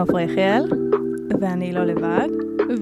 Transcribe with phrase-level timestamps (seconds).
[0.00, 0.64] עופרה יחיאל,
[1.40, 2.28] ואני לא לבד,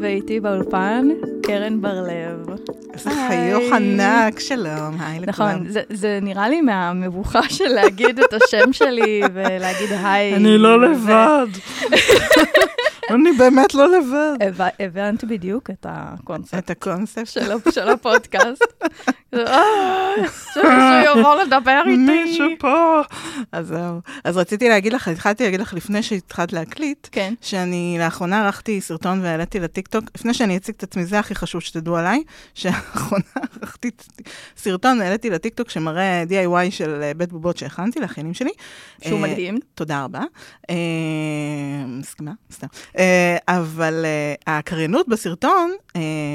[0.00, 1.08] ואיתי באולפן
[1.42, 2.46] קרן בר-לב.
[2.94, 3.10] איזה.
[3.28, 5.28] חיוך ענק, שלום, היי לכולם.
[5.28, 10.34] נכון, זה, זה נראה לי מהמבוכה של להגיד את השם שלי ולהגיד היי.
[10.36, 11.46] אני לא לבד.
[13.10, 14.36] אני באמת לא לבד.
[14.40, 17.26] הבנ- הבנת בדיוק את הקונספט את הקונספט.
[17.26, 18.84] של, ה- של הפודקאסט.
[19.34, 21.96] "אה, שמישהו יבוא לדבר איתי.
[21.96, 23.00] מישהו פה.
[23.52, 24.00] אז זהו.
[24.24, 27.34] אז רציתי להגיד לך, התחלתי להגיד לך לפני שהתחלת להקליט, כן.
[27.40, 31.96] שאני לאחרונה ערכתי סרטון והעליתי לטיקטוק, לפני שאני אציג את עצמי, זה הכי חשוב שתדעו
[31.96, 32.22] עליי,
[32.54, 33.24] שלאחרונה
[33.62, 33.90] ערכתי
[34.56, 38.50] סרטון והעליתי לטיקטוק שמראה DIY של אה, בית בובות שהכנתי לאחיינים שלי.
[39.04, 39.58] שהוא אה, מדהים.
[39.74, 40.22] תודה רבה.
[41.86, 42.32] מסכימה?
[42.52, 42.66] סתם.
[43.48, 44.04] אבל
[44.46, 45.72] הקריינות בסרטון,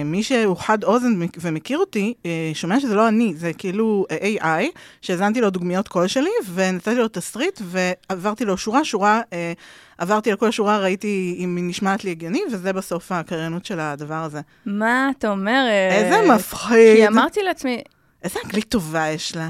[0.05, 2.13] מי שהוא חד אוזן ומכיר אותי,
[2.53, 4.05] שומע שזה לא אני, זה כאילו
[4.39, 4.63] AI,
[5.01, 9.53] שהאזנתי לו דוגמיות קול שלי, ונתתי לו תסריט, ועברתי לו שורה, שורה, אה,
[9.97, 14.23] עברתי על כל השורה, ראיתי אם היא נשמעת לי הגיוני, וזה בסוף הקריינות של הדבר
[14.23, 14.41] הזה.
[14.65, 15.91] מה את אומרת?
[15.91, 16.95] איזה מפחיד.
[16.97, 17.81] כי אמרתי לעצמי,
[18.23, 19.49] איזה אנגלית טובה יש לה.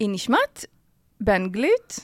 [0.00, 0.64] היא נשמעת
[1.20, 2.00] באנגלית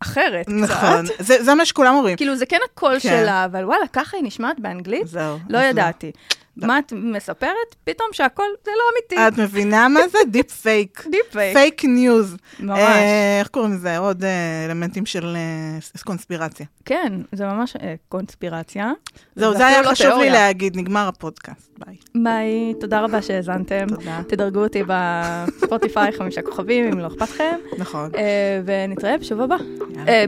[0.00, 0.54] אחרת קצת.
[0.54, 1.06] נכון.
[1.18, 2.16] זה זה מה שכולם אומרים.
[2.16, 3.08] כאילו, זה כן הקול כן.
[3.08, 5.06] שלה, אבל וואלה, ככה היא נשמעת באנגלית?
[5.06, 5.38] זהו.
[5.48, 6.06] לא אז ידעתי.
[6.06, 6.38] לא.
[6.66, 7.74] מה את מספרת?
[7.84, 9.28] פתאום שהקול זה לא אמיתי.
[9.28, 10.18] את מבינה מה זה?
[10.30, 11.04] deep fake.
[11.10, 11.56] deep fake.
[11.56, 12.36] fake news.
[12.60, 12.78] ממש.
[12.78, 13.98] אה, איך קוראים לזה?
[13.98, 16.66] עוד אה, אלמנטים של אה, קונספירציה.
[16.84, 17.76] כן, זה ממש
[18.08, 18.92] קונספירציה.
[19.36, 20.30] זהו, זה היה לא חשוב לי.
[20.30, 21.70] להגיד, נגמר הפודקאסט.
[21.78, 21.96] ביי.
[22.14, 23.86] ביי, תודה רבה שהאזנתם.
[23.88, 24.20] תודה.
[24.28, 27.56] תדרגו אותי בספוטיפיי, חמישה כוכבים, אם לא אכפת לכם.
[27.78, 28.10] נכון.
[28.16, 29.56] אה, ונתראה בשבוע הבא.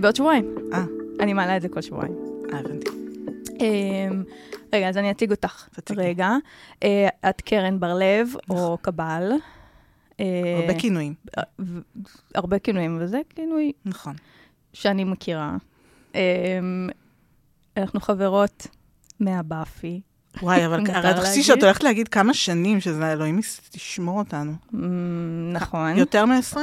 [0.01, 0.55] בעוד שבועיים.
[1.21, 2.15] אני מעלה את זה כל שבועיים.
[2.53, 2.91] אה, הבנתי.
[4.73, 5.69] רגע, אז אני אציג אותך.
[5.73, 6.01] תציגי.
[6.01, 6.31] רגע.
[6.83, 9.33] אה, את קרן בר-לב, או קבל.
[10.21, 11.15] אה, הרבה כינויים.
[11.61, 11.81] ו-
[12.35, 14.15] הרבה כינויים, וזה כינוי נכון.
[14.73, 15.57] שאני מכירה.
[16.15, 16.89] אמ,
[17.77, 18.67] אנחנו חברות
[19.21, 20.01] מהבאפי.
[20.43, 21.45] וואי, אבל תחשבי להגיד?
[21.45, 23.41] שאת הולכת להגיד כמה שנים, שזה אלוהים
[23.71, 24.53] תשמור אותנו.
[24.75, 25.97] אמ, נכון.
[25.97, 26.57] יותר מ-20?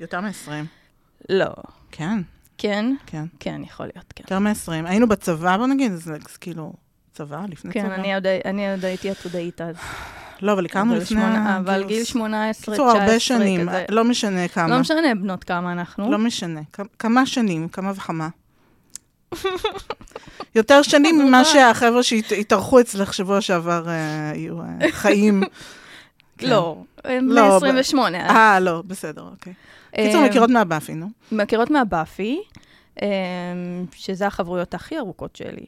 [0.00, 0.50] יותר מ-20.
[1.28, 1.46] לא.
[1.90, 2.18] כן,
[2.58, 2.94] כן?
[3.06, 3.24] כן.
[3.40, 4.24] כן, יכול להיות, כן.
[4.24, 4.88] יותר מ-20.
[4.88, 6.72] היינו בצבא, בוא נגיד, זה כאילו,
[7.26, 7.94] צבא, לפני כן, צבא.
[7.94, 9.74] אני עוד- אני עוד הייתי עתודאית אז.
[10.42, 11.22] לא, אבל הכרנו לפני
[11.58, 11.84] אבל.
[11.88, 13.84] גיל 18, 19, קיצור, הרבה שנים, כזה.
[13.88, 14.68] לא משנה כמה.
[14.68, 16.10] לא משנה בנות כמה אנחנו.
[16.10, 16.60] לא משנה.
[16.98, 18.28] כמה שנים, כמה וכמה.
[20.54, 21.44] יותר שנים ממה.
[21.44, 23.94] שהחבר'ה שהתארחו אצלך שבוע שעבר אה,
[24.34, 25.42] יהיו אה, חיים.
[26.38, 26.46] כן.
[26.48, 26.82] לא,
[27.20, 27.98] לא, ב- מ-28.
[28.14, 29.52] אה, לא, בסדר, אוקיי.
[29.96, 31.06] קיצור, אה, מכירות מהבאפי, נו.
[31.32, 32.40] מכירות מהבאפי,
[33.94, 35.64] שזה החברויות הכי ארוכות שלי.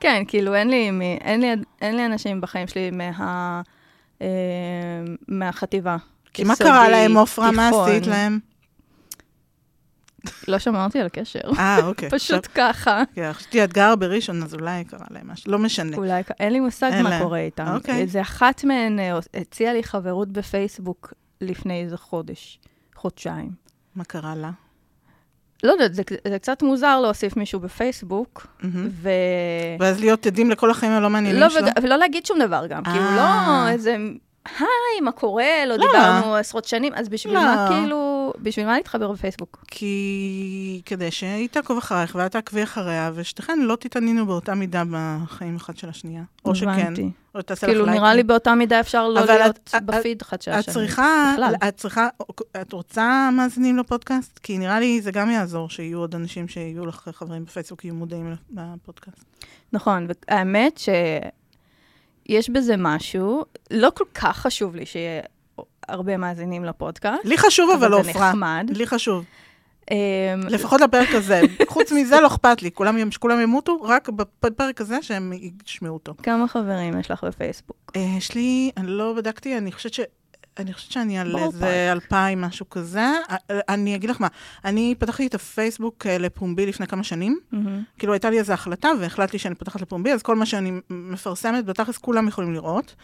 [0.00, 1.48] כן, כאילו אין לי, מי- אין לי,
[1.80, 3.62] אין לי אנשים בחיים שלי מה,
[4.20, 4.26] אמ,
[5.28, 5.96] מהחטיבה.
[6.34, 7.50] כי מה קרה להם, עופרה?
[7.50, 7.68] מה.
[7.68, 8.38] עשית להם?
[10.48, 12.10] לא שמרתי על קשר, אה, אוקיי.
[12.18, 13.02] פשוט ככה.
[13.10, 15.52] עכשיו, חשבתי, את גרה בראשון, אז אולי קרה להם משהו.
[15.52, 15.96] לא משנה.
[15.96, 17.18] אולי, אין לי מושג מה.
[17.22, 17.66] קורה איתם.
[17.74, 18.00] אוקיי.
[18.00, 22.58] איזה אחת מהן אה, הציעה לי חברות בפייסבוק לפני איזה חודש,
[22.94, 23.50] חודשיים.
[23.96, 24.50] מה קרה לה?
[25.62, 28.88] לא יודעת, זה, זה קצת מוזר להוסיף מישהו בפייסבוק, מהמם.
[28.90, 29.10] ו...
[29.80, 31.66] ואז להיות עדים לכל החיים הלא מעניינים לא, שלו?
[31.82, 33.70] ולא להגיד שום דבר גם, כאילו לא אה.
[33.72, 33.96] איזה,
[34.58, 35.64] היי, מה קורה?
[35.66, 35.86] לא לא.
[35.86, 37.40] דיברנו עשרות שנים, אז בשביל לא.
[37.40, 38.05] מה כאילו,
[38.42, 39.64] בשביל מה להתחבר בפייסבוק?
[39.70, 45.76] כי כדי שהיא תעקוב אחרייך ואת תעקבי אחריה, ושתיכן לא תתעניינו באותה מידה בחיים אחד
[45.76, 46.22] של השנייה.
[46.44, 46.94] או שכן.
[47.34, 47.86] או תעשה לך כאילו.
[47.86, 50.74] נראה לי באותה מידה אפשר לא להיות את- את- בפיד אחד של את השני.
[50.74, 51.54] צריכה, בכלל.
[51.68, 52.08] את צריכה,
[52.60, 54.38] את רוצה מאזינים לפודקאסט?
[54.42, 58.34] כי נראה לי זה גם יעזור שיהיו עוד אנשים שיהיו לך חברים בפייסבוק, יהיו מודעים
[58.56, 59.24] לפודקאסט.
[59.72, 65.22] נכון, והאמת שיש בזה משהו, לא כל כך חשוב לי שיהיה
[65.88, 67.24] הרבה מאזינים לפודקאסט.
[67.24, 68.28] לי חשוב אבל, אבל זה עופרה.
[68.28, 68.66] נחמד.
[68.76, 69.24] לי חשוב.
[69.90, 69.96] אמ,
[70.48, 71.40] לפחות לפרק הזה.
[71.68, 74.08] חוץ מזה לא אכפת לי, כולם- שכולם ימותו, רק
[74.40, 75.32] בפרק הזה שהם
[75.66, 76.14] ישמעו אותו.
[76.22, 77.92] כמה חברים יש לך בפייסבוק?
[77.96, 80.00] אה, יש לי, אני לא בדקתי, אני חושבת ש...
[80.58, 83.00] אני חושבת שאני על איזה אלפיים, משהו כזה.
[83.00, 83.36] אה,
[83.68, 84.28] אני אגיד לך מה,
[84.64, 87.38] אני פתחתי את הפייסבוק אה, לפומבי לפני כמה שנים.
[87.52, 87.82] מהמם.
[87.98, 91.98] כאילו הייתה לי איזו החלטה והחלטתי שאני פותחת לפומבי, אז כל מה שאני מפרסמת, בתכלס
[91.98, 92.94] כולם יכולים לראות.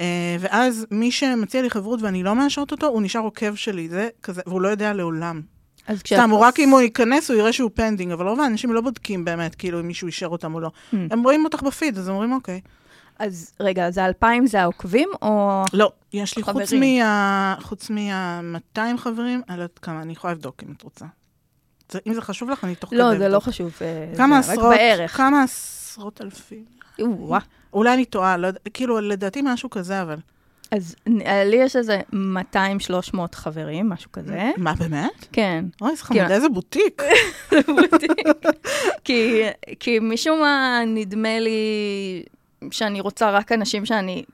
[0.00, 4.08] אה, ואז מי שמציע לי חברות ואני לא מאשרת אותו, הוא נשאר עוקב שלי, זה
[4.22, 5.40] כזה, והוא לא יודע לעולם.
[5.86, 6.18] אז כשאת...
[6.18, 9.54] סתם, רק אם הוא ייכנס, הוא יראה שהוא pending, אבל רוב האנשים לא בודקים באמת,
[9.54, 10.68] כאילו, אם מישהו אישר אותם או לא.
[10.68, 10.96] הממ.
[11.10, 12.60] הם רואים אותך בפיד, אז הם אומרים, אוקיי.
[13.18, 15.62] אז רגע, אז האלפיים זה העוקבים, או...
[15.72, 16.98] לא, יש לי חוץ חברים.
[17.02, 17.54] מה...
[17.60, 21.04] חוץ מה-200 חברים, אני לא יודעת כמה, אני יכולה לבדוק אם את רוצה.
[21.92, 23.18] זה- אם זה חשוב לך, אני תוך כדי לא.
[23.18, 23.72] זה לא חשוב.
[23.82, 25.16] אה, כמה זה רק עשרות, בערך.
[25.16, 26.64] כמה עשרות אלפים.
[26.98, 27.40] וואה.
[27.72, 30.16] אולי אני טועה, לא כאילו, לדעתי משהו כזה, אבל...
[30.70, 32.14] אז נ- לי יש איזה 200-300
[33.34, 34.50] חברים, משהו כזה.
[34.56, 35.26] מה, באמת?
[35.32, 35.64] כן.
[35.80, 36.20] אוי, איזה חמוד.
[36.30, 37.02] איזה בוטיק.
[39.04, 39.42] כי,
[39.80, 41.60] כי משום מה נדמה לי
[42.70, 44.24] שאני רוצה רק אנשים שאני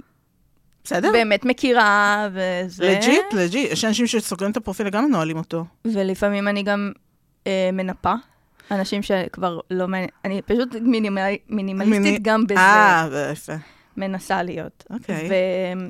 [0.89, 1.13] בסדר?
[1.13, 2.85] באמת מכירה, וזה...
[2.85, 3.73] לג'יט, legit.
[3.73, 5.65] יש אנשים שסוגרים את הפרופיל לגמרי נועלים אותו.
[5.85, 6.93] ולפעמים אני גם
[7.47, 8.13] אה, מנפה.
[8.71, 13.53] אנשים שכבר לא מעניין, אני פשוט מינימל, מינימליסטית מיני- גם בזה, אה, יפה.
[13.97, 14.85] מנסה להיות.
[14.91, 15.29] אוקיי.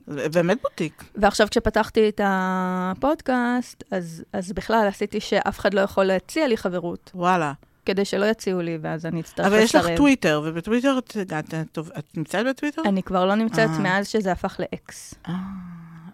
[0.06, 0.32] ו...
[0.32, 1.04] באמת בוטיק.
[1.16, 7.10] ועכשיו כשפתחתי את הפודקאסט, אז, אז בכלל עשיתי שאף אחד לא יכול להציע לי חברות,
[7.14, 7.52] וואלה.
[7.88, 9.96] כדי שלא יציעו לי, ואז אני אצטרך אבל יש לך לסרב.
[9.96, 12.82] טוויטר, ובטוויטר את את- את- את נמצאת בטוויטר?
[12.84, 13.78] אני כבר לא נמצאת אה.
[13.78, 15.14] מאז שזה הפך לאקס.
[15.28, 15.34] אה,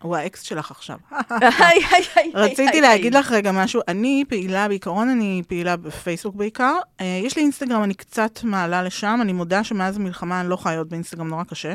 [0.03, 0.99] הוא האקס שלך עכשיו.
[2.35, 2.81] רציתי.
[2.81, 6.75] להגיד לך רגע משהו, אני פעילה, בעיקרון אני פעילה בפייסבוק בעיקר.
[7.01, 10.79] אה, יש לי אינסטגרם, אני קצת מעלה לשם, אני מודה שמאז המלחמה אני לא חיה
[10.79, 11.75] עוד באינסטגרם, נורא קשה.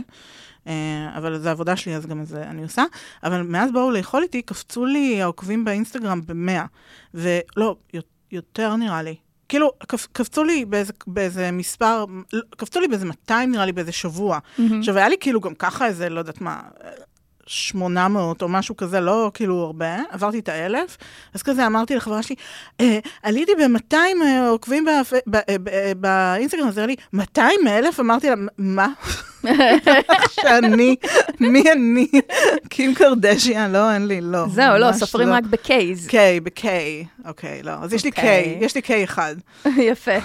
[1.18, 2.84] אבל זו עבודה שלי, אז גם את זה אני עושה.
[3.24, 6.66] אבל מאז באו לאכול איתי, קפצו לי העוקבים באינסטגרם במאה.
[7.14, 7.76] ולא,
[8.32, 9.16] יותר נראה לי.
[9.50, 13.92] כאילו, קפ, קפצו לי באיזה, באיזה מספר, לא, קפצו לי באיזה 200 נראה לי באיזה
[13.92, 14.40] שבוע.
[14.58, 14.80] מהמם.
[14.80, 16.60] עכשיו, היה לי כאילו גם ככה איזה, לא יודעת מה,
[17.48, 20.98] 800 או משהו כזה, לא כאילו הרבה, עברתי את האלף,
[21.34, 22.36] אז כזה אמרתי לחברה שלי,
[22.82, 23.96] אה, עליתי ב-200
[24.50, 25.14] עוקבים בפ...
[25.28, 25.42] ב- אה,
[25.72, 28.00] אה, באינסטגרם, אז אמרה לי, 200 אלף?
[28.00, 28.88] אמרתי לה, מה?
[30.32, 30.96] שאני,
[31.40, 32.08] מי אני?
[32.70, 34.46] קים קרדשיאן, לא, אין לי, לא.
[34.48, 36.08] זהו, לא, סופרים רק בקייז.
[36.08, 37.72] קיי, בקיי, אוקיי, לא.
[37.72, 38.24] אז יש לי אוקיי.
[38.24, 39.36] קיי, יש לי קיי אחד.
[39.92, 40.18] יפה.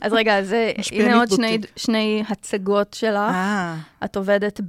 [0.00, 1.30] אז רגע, אז משפיענית הנה עוד
[1.76, 3.16] שני, הצגות שלך.
[3.16, 3.74] אה,
[4.04, 4.60] את עובדת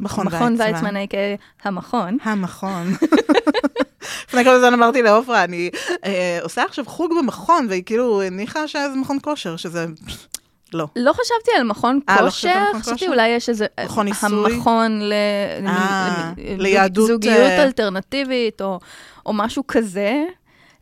[0.00, 0.74] מכון במכון ויצמן.
[0.74, 1.66] ויצמן, a.k.a.
[1.68, 2.16] המכון.
[2.22, 2.94] המכון.
[4.28, 5.70] לפני כמה זמן אמרתי לעופרה, אני
[6.04, 9.86] אה, עושה עכשיו חוג במכון, והיא כאילו הניחה שזה מכון כושר, שזה...
[10.74, 10.86] לא.
[10.96, 13.06] לא חשבתי על מכון אה, לא כושר, מכון חשבתי כושר?
[13.12, 13.66] אולי יש איזה...
[13.84, 14.54] מכון ניסוי?
[14.54, 15.12] המכון ל...
[15.66, 18.80] אה, למ- ליהדות, זוגיות אה, אלטרנטיבית, או,
[19.26, 20.24] או משהו כזה.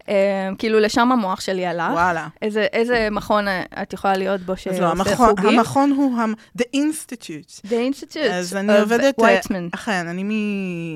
[0.09, 0.15] אה,
[0.59, 1.93] כאילו, לשם המוח שלי הלך.
[1.93, 2.29] וואלה.
[2.43, 5.59] איזה, איזה מכון אה, את יכולה להיות בו אז שעושה לא, המכון, חוגים?
[5.59, 7.67] המכון הוא המ- The Institute.
[7.67, 9.15] The Institute אז אני עובדת...
[9.21, 9.75] אה, Weitzman.
[9.75, 10.23] אכן, אני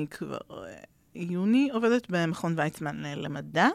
[0.05, 0.57] מכבר אה,
[1.15, 3.67] יוני עובדת במכון ויצמן אה, למדע.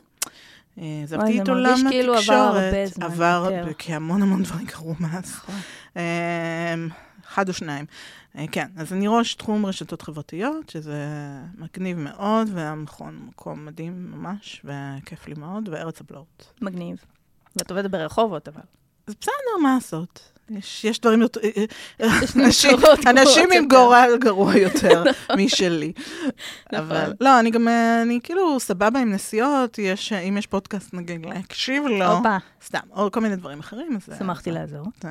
[0.78, 2.62] אה, עזבתי זה את עולם כאילו עבר התקשורת.
[2.62, 3.72] הרבה זמן עבר, יותר.
[3.72, 5.24] כי המון המון דברים קרו מאז.
[5.24, 5.54] נכון.
[5.96, 6.88] אמ,
[7.28, 7.84] אחד או שניים.
[8.38, 11.06] אה, כן, אז אני ראש תחום רשתות חברתיות, שזה
[11.58, 16.52] מגניב מאוד, והמכון מקום מדהים ממש, וכיף לי מאוד, וארץ הבלעות.
[16.60, 17.04] מגניב.
[17.56, 18.62] ואת עובדת ברחובות, אבל.
[19.06, 20.37] אז בסדר, מה לעשות?
[20.50, 21.40] יש, יש דברים יותר...
[21.40, 21.64] אה,
[22.00, 23.68] אה, אנשים, אנשים עם.
[23.68, 25.04] גורל גרוע יותר
[25.38, 25.92] משלי.
[26.72, 26.78] נכון.
[26.78, 31.26] אבל לא, אני גם, אה, אני כאילו סבבה עם נסיעות, יש, אם יש פודקאסט נגיד
[31.26, 34.18] להקשיב לו, הופה, סתם, או כל מיני דברים אחרים, אז...
[34.18, 34.86] שמחתי לעזור.
[35.02, 35.08] זה.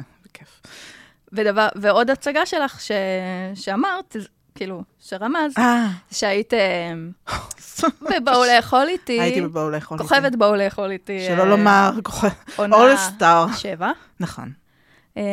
[1.32, 2.92] ודבר, ועוד הצגה שלך ש...
[3.56, 4.16] שאמרת,
[4.56, 5.54] כאילו, שרמז,
[6.12, 6.54] שהיית
[8.12, 10.10] בבואו לאכול איתי, הייתי בבואו לאכול איתי.
[10.10, 11.26] כוכבת בואו לאכול איתי.
[11.28, 12.28] שלא לומר, כוכב...
[12.56, 13.46] עונה All Star.
[13.58, 13.92] שבע.
[14.20, 14.52] נכון.
[15.18, 15.24] אה,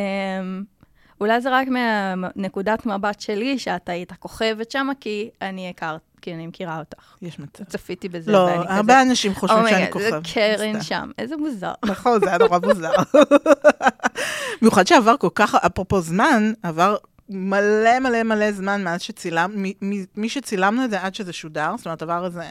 [1.21, 6.47] אולי זה רק מהנקודת מבט שלי, שאת היית כוכבת שם, כי אני הכרת, כי אני
[6.47, 7.17] מכירה אותך.
[7.23, 7.65] יש מצב.
[7.65, 10.11] צפיתי בזה, לא, ואני כזה, הרבה אנשים חושבים "oh my God, שאני כוכב.
[10.11, 10.83] זה קרן.
[10.83, 11.73] שם, איזה מוזר.
[11.85, 12.93] נכון, זה היה נורא מוזר.
[14.61, 16.97] במיוחד שעבר כל כך, אפרופו זמן, עבר
[17.29, 21.75] מלא מלא מלא זמן מאז שצילם, מ- מ- מי שצילמנו את זה עד שזה שודר,
[21.77, 22.43] זאת אומרת, עבר איזה,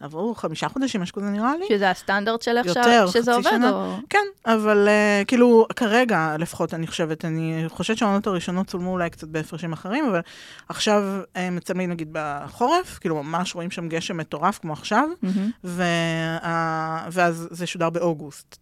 [0.00, 1.66] עברו חמישה חודשים, משהו כזה נראה לי.
[1.68, 3.70] שזה הסטנדרט שלך, ש- יותר, שזה עובד, שנה.
[3.70, 3.96] או...
[4.10, 9.28] כן, אבל uh, כאילו, כרגע לפחות, אני חושבת, אני חושבת שהעונות הראשונות צולמו אולי קצת
[9.28, 10.20] בהפרשים אחרים, אבל
[10.68, 11.02] עכשיו
[11.34, 15.50] הם מצלמים נגיד בחורף, כאילו ממש רואים שם גשם מטורף כמו עכשיו, מהמם.
[15.64, 17.08] וה...
[17.12, 18.56] ואז זה שודר באוגוסט.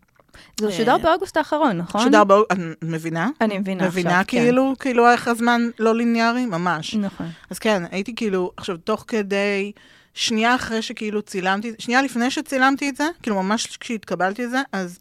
[0.60, 2.02] זה אה, שודר באוגוסט האחרון, נכון?
[2.02, 3.28] שודר באוגוסט, את מבינה?
[3.40, 4.24] אני מבינה עכשיו, מבינה כן.
[4.24, 6.46] כאילו, כאילו איך הזמן לא ליניארי?
[6.46, 6.94] ממש.
[6.94, 7.26] נכון.
[7.50, 9.72] אז כן, הייתי כאילו, עכשיו, תוך כדי,
[10.16, 14.98] שנייה אחרי שכאילו צילמתי, שנייה לפני שצילמתי את זה, כאילו ממש כשהתקבלתי את זה, אז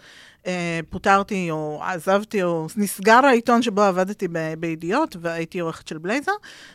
[0.48, 6.31] אה, פוטרתי או עזבתי, או נסגר העיתון שבו עבדתי ב- בידיעות, והייתי עורכת של בלייזר,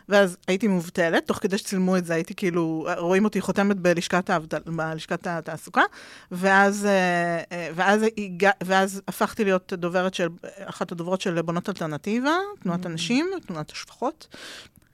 [0.09, 4.69] ואז הייתי מובטלת, תוך כדי שצילמו את זה, הייתי כאילו, רואים אותי חותמת בלשכת, העבד,
[4.69, 5.83] בלשכת התעסוקה,
[6.31, 10.29] ואז, אה, אה, ואז, הגע, ואז הפכתי להיות דוברת של,
[10.65, 14.37] אחת הדוברות של בונות אלטרנטיבה, תנועת הנשים, תנועת השפחות.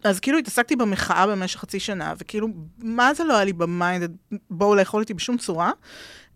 [0.07, 2.49] אז כאילו התעסקתי במחאה במשך חצי שנה, וכאילו,
[2.79, 4.17] מה זה לא היה לי ב mind,
[4.51, 5.71] בואו לאכול איתי בשום צורה.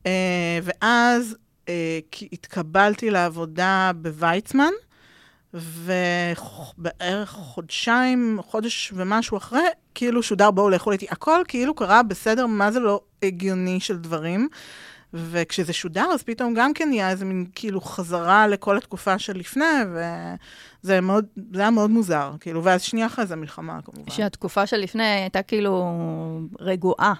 [0.07, 1.37] אה, ואז
[1.69, 4.71] אה, כי התקבלתי לעבודה בוויצמן,
[5.55, 9.63] ובערך חודשיים, חודש ומשהו אחרי,
[9.95, 11.07] כאילו שודר בואו לאכול איתי.
[11.11, 14.49] הכל כאילו קרה בסדר, מה זה לא הגיוני של דברים.
[15.15, 19.65] וכשזה שודר, אז פתאום גם כן נהיה איזה מין כאילו חזרה לכל התקופה שלפני,
[20.85, 24.11] וזה מאוד, זה היה מאוד מוזר, כאילו, ואז שנייה אחרי זה מלחמה, כמובן.
[24.11, 25.95] שהתקופה שלפני הייתה כאילו
[26.61, 27.15] רגועה.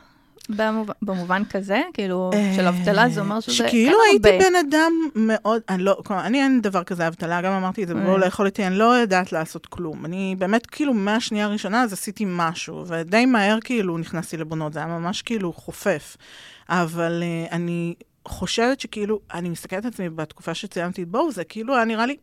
[0.49, 5.83] במובן, במובן כזה, כאילו, של אבטלה, זה אומר שזה שכאילו הייתי בן אדם מאוד, אני
[5.83, 8.79] לא, כלומר, אני אין דבר כזה אבטלה, גם אמרתי את זה, בואו לאכול איתי, אני
[8.79, 10.05] לא יודעת לעשות כלום.
[10.05, 14.89] אני באמת, כאילו, מהשנייה הראשונה, אז עשיתי משהו, ודי מהר, כאילו, נכנסתי לבונות, זה היה
[14.89, 16.17] ממש כאילו חופף.
[16.71, 17.95] אבל uh, אני
[18.29, 22.17] חושבת שכאילו, אני מסתכלת על עצמי בתקופה שציינתי את בואו, זה כאילו היה נראה לי,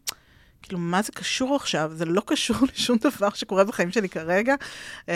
[0.61, 1.91] כאילו, מה זה קשור עכשיו?
[1.95, 4.55] זה לא קשור לשום דבר שקורה בחיים שלי כרגע,
[5.05, 5.09] uh,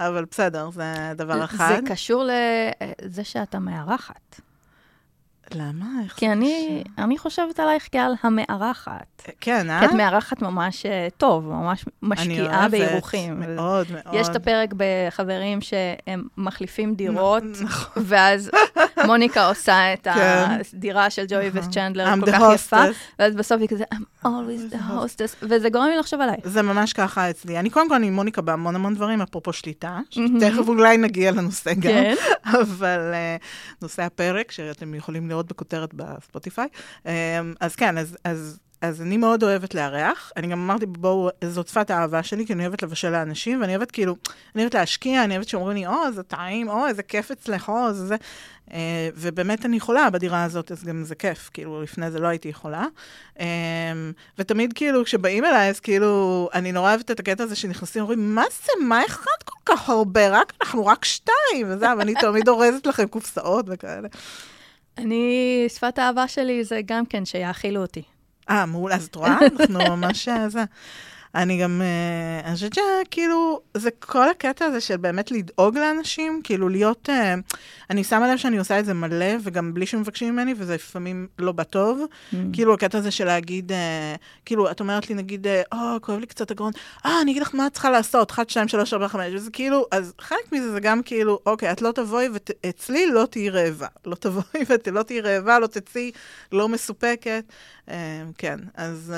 [0.00, 1.80] אבל בסדר, זה דבר אחד.
[1.84, 2.24] זה קשור
[3.02, 4.40] לזה שאתה מארחת.
[5.54, 5.86] למה?
[6.04, 7.04] איך כי זה אני, קשור?
[7.04, 9.22] אני חושבת עלייך כעל המארחת.
[9.40, 9.80] כן, אה?
[9.80, 13.40] כי את מארחת ממש אה, טוב, ממש אני משקיעה אוהבת, באירוחים.
[13.40, 14.14] מאוד, מאוד.
[14.14, 18.02] יש את הפרק בחברים שהם מחליפים דירות, נכון.
[18.06, 18.50] ואז
[19.10, 20.46] מוניקה עושה את כן.
[20.74, 22.82] הדירה של ג'וי וצ'נדלר I'm כל כך יפה.
[23.18, 26.36] ואז בסוף היא כזה, I'm always the hostess, וזה גורם לי לחשוב עליי.
[26.44, 27.58] זה ממש ככה אצלי.
[27.58, 31.74] אני קודם כל, אני עם מוניקה בהמון המון דברים, אפרופו שליטה, שתכף אולי נגיע לנושא
[31.74, 31.80] גם.
[31.82, 32.14] כן.
[32.60, 33.44] אבל uh,
[33.82, 36.68] נושא הפרק, שאתם יכולים לראות בכותרת בספוטיפיי.
[37.02, 37.08] Um,
[37.60, 38.16] אז כן, אז,
[38.80, 40.32] אז, אני מאוד אוהבת לארח.
[40.36, 43.90] אני גם אמרתי, בואו, זאת שפת האהבה שלי, כי אני אוהבת לבשל לאנשים, ואני אוהבת
[43.90, 44.16] כאילו,
[44.54, 47.92] אני אוהבת להשקיע, אני אוהבת שאומרים לי, או, זה טעים, או, איזה כיף אצלך, או,
[47.92, 48.16] זה זה.
[48.68, 48.72] Uh,
[49.16, 52.86] ובאמת אני יכולה בדירה הזאת, אז גם זה כיף, כאילו, לפני זה לא הייתי יכולה.
[53.36, 53.40] Um,
[54.38, 58.44] ותמיד כאילו, כשבאים אליי, אז כאילו, אני נורא אוהבת את הקטע הזה שנכנסים, אומרים, מה
[58.64, 60.28] זה, מה אחד כל כך הרבה?
[60.28, 64.08] רק, אנחנו רק שתיים, וזה, ואני תמיד אורזת לכם קופסאות וכאלה.
[64.98, 68.02] אני, שפת האהבה שלי זה גם כן שיאכילו אותי.
[68.50, 69.38] אה, מעולה, אז את רואה?
[69.60, 70.64] אנחנו ממש אה, זה.
[71.34, 76.68] אני גם, אה, אני חושבת שכאילו, זה כל הקטע הזה של באמת לדאוג לאנשים, כאילו
[76.68, 77.34] להיות, אה,
[77.90, 81.52] אני שמה לב שאני עושה את זה מלא, וגם בלי שמבקשים ממני, וזה לפעמים לא
[81.52, 82.02] בטוב.
[82.52, 86.50] כאילו, הקטע הזה של להגיד, אה, כאילו, את אומרת לי, נגיד, או, כואב לי קצת
[86.50, 86.72] הגרון,
[87.06, 89.86] אה, אני אגיד לך מה את צריכה לעשות, 1, 2, 3, 4, 5, וזה כאילו,
[89.90, 93.86] אז חלק מזה זה גם כאילו, אוקיי, את לא תבואי, ואצלי לא תהיי רעבה.
[94.06, 96.10] לא תבואי ולא תהיי רעבה, לא תצאי
[96.52, 97.44] לא מסופקת.
[98.38, 99.12] כן, אז,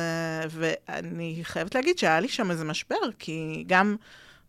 [0.50, 3.97] ואני חייבת להגיד שהיה לי שם איזה משבר, כי גם,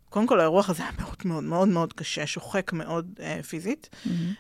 [0.10, 3.90] קודם כל האירוח הזה היה מאוד מאוד מאוד מאוד קשה, שוחק מאוד אה, פיזית,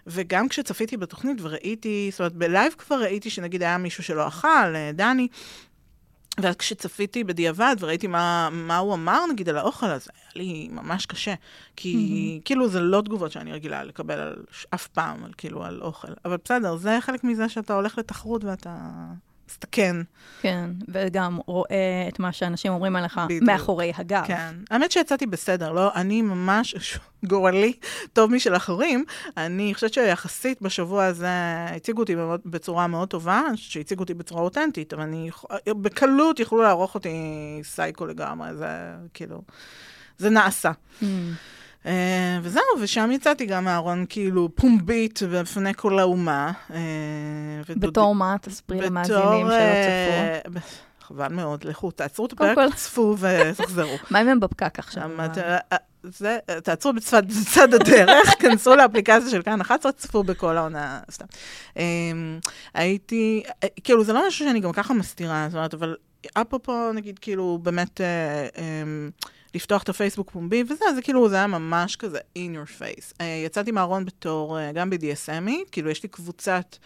[0.07, 4.91] וגם כשצפיתי בתוכנית וראיתי, זאת אומרת, בלייב כבר ראיתי שנגיד היה מישהו שלא אכל, אה,
[4.93, 5.27] דני,
[6.37, 11.05] ואז כשצפיתי בדיעבד וראיתי מה, מה הוא אמר, נגיד, על האוכל, אז היה לי ממש
[11.05, 11.33] קשה.
[11.75, 12.45] כי mm-hmm.
[12.45, 14.43] כאילו זה לא תגובות שאני רגילה לקבל על,
[14.73, 16.07] אף פעם, על, כאילו, על אוכל.
[16.25, 18.75] אבל בסדר, זה חלק מזה שאתה הולך לתחרות ואתה
[19.49, 19.95] מסתכן.
[20.41, 23.43] כן, וגם רואה את מה שאנשים אומרים עליך בדיוק.
[23.43, 24.23] מאחורי הגב.
[24.27, 24.55] כן.
[24.71, 25.93] האמת שיצאתי בסדר, לא?
[25.95, 26.75] אני ממש,
[27.29, 27.73] גורלי,
[28.13, 29.05] טוב משל אחרים.
[29.37, 31.27] אני חושבת שיחסית בשבוע הזה
[31.75, 35.29] הציגו אותי בצורה מאוד טובה, שהציגו אותי בצורה אותנטית, אבל אני,
[35.67, 37.09] בקלות יכלו לערוך אותי
[37.63, 38.67] סייקו לגמרי, זה
[39.13, 39.41] כאילו,
[40.17, 40.71] זה נעשה.
[41.01, 41.05] Mm.
[41.83, 41.85] Uh,
[42.41, 46.51] וזהו, ושם יצאתי גם מהארון כאילו פומבית בפני כל האומה.
[46.69, 46.73] Uh,
[47.69, 48.35] ודוד- בתור מה?
[48.41, 50.51] תספרי למאזינים שלא אה, צפו.
[50.53, 50.59] ב-
[51.01, 53.95] חבל מאוד, לכו, תעצרו את הפרק, כל- תצפו ותחזרו.
[54.11, 55.09] מה אם הם בפקק עכשיו?
[55.19, 55.57] אה,
[56.03, 57.23] זה, תעצרו בצד,
[57.73, 61.25] הדרך, כנסו לאפליקציה של כאן 11, צפו בכל העונה, סתם.
[61.77, 62.39] אמ,
[62.73, 65.95] הייתי, אה, כאילו, זה לא משהו שאני גם ככה מסתירה, זאת אומרת, אבל
[66.33, 69.09] אפרופו, נגיד, כאילו, באמת, אה, אמ,
[69.53, 73.13] לפתוח את הפייסבוק פומבי וזה, זה כאילו, זה היה ממש כזה in your face.
[73.21, 76.77] אה, יצאתי מהארון בתור אה, גם BDSMית, כאילו, יש לי קבוצת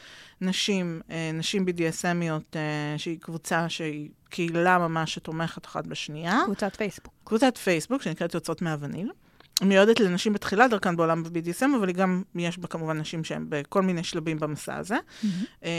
[0.41, 6.39] נשים, אה, נשים BDSMיות, אה, שהיא קבוצה שהיא קהילה ממש שתומכת אחת בשנייה.
[6.45, 7.13] קבוצת פייסבוק.
[7.23, 9.11] קבוצת פייסבוק שנקראת יוצאות מהווניל.
[9.61, 13.81] מיועדת לנשים בתחילת דרכן בעולם ב-BDSM, אבל היא גם, יש בה כמובן נשים שהן בכל
[13.81, 14.95] מיני שלבים במסע הזה.
[15.63, 15.69] אמ,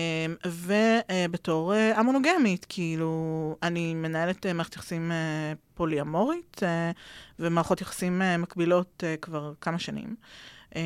[0.46, 6.90] ובתור אה, המונוגמית, כאילו, אני מנהלת אה, מערכת יחסים אה, פוליאמורית, אה,
[7.38, 10.14] ומערכות יחסים מקבילות כבר כמה שנים.
[10.76, 10.82] אה,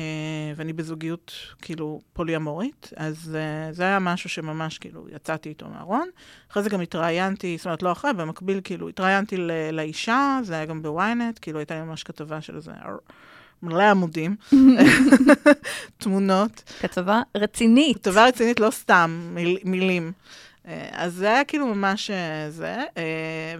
[0.55, 6.09] ואני בזוגיות, כאילו, פוליאמורית, אז אה, זה היה משהו שממש, כאילו, יצאתי איתו מהארון.
[6.51, 10.65] אחרי זה גם התראיינתי, זאת אומרת, לא אחרי, במקביל, כאילו, התראיינתי ל- לאישה, זה היה
[10.65, 12.71] גם בוויינט, כאילו, הייתה לי ממש כתבה של איזה
[13.63, 14.35] מלא עמודים,
[15.97, 16.63] תמונות.
[16.79, 17.97] כתבה רצינית.
[17.97, 20.11] כתבה רצינית, לא סתם מיל, מילים.
[20.67, 22.11] אה, אז זה היה כאילו ממש
[22.49, 22.77] זה,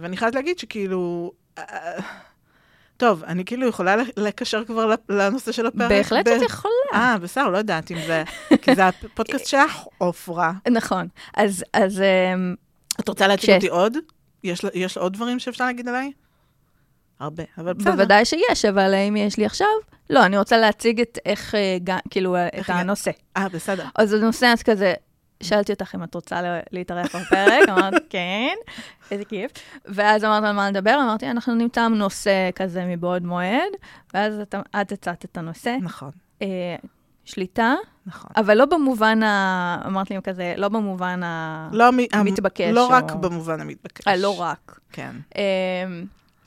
[0.00, 1.32] ואני חייבת להגיד שכאילו...
[2.94, 5.88] אה, טוב, אני כאילו יכולה לקשר כבר לנושא של הפרק.
[5.88, 6.72] בהחלט את יכולה.
[6.94, 8.24] אה, בסדר, לא יודעת אם זה...
[8.62, 10.52] כי זה הפודקאסט שלך, עופרה.
[10.70, 11.08] נכון.
[11.36, 12.54] אז, אז אמ,
[13.00, 13.96] את רוצה להציג ש- אותי עוד?
[14.44, 16.12] יש, יש עוד דברים שאפשר להגיד עליי?
[17.20, 17.90] הרבה, אבל בסדר.
[17.90, 19.66] בוודאי שיש, אבל האם יש לי עכשיו?
[20.10, 21.76] לא, אני רוצה להציג את איך, אה,
[22.10, 23.10] כאילו, אה, את איך הנושא.
[23.36, 23.84] אה, בסדר.
[23.94, 24.94] אז הנושא, אז כזה,
[25.42, 28.54] שאלתי אותך אם את רוצה לה- להתארח בפרק, אמרת, כן,
[29.10, 29.50] איזה כיף.
[29.84, 33.72] ואז אמרת על מה לדבר, אמרתי, אנחנו נמצא נושא כזה מבעוד מועד,
[34.14, 36.10] ואז את, את הצעת את הנושא, נכון,
[36.42, 36.46] אה,
[37.24, 37.74] שליטה,
[38.06, 38.30] נכון.
[38.36, 39.82] אבל לא במובן ה...
[39.86, 41.68] אמרת לי כזה, לא במובן ה...
[41.72, 44.08] לא מ- המ- מתבקש לא או- רק במובן המתבקש.
[44.08, 44.78] אה, לא רק.
[44.92, 45.16] כן.
[45.36, 45.42] אה,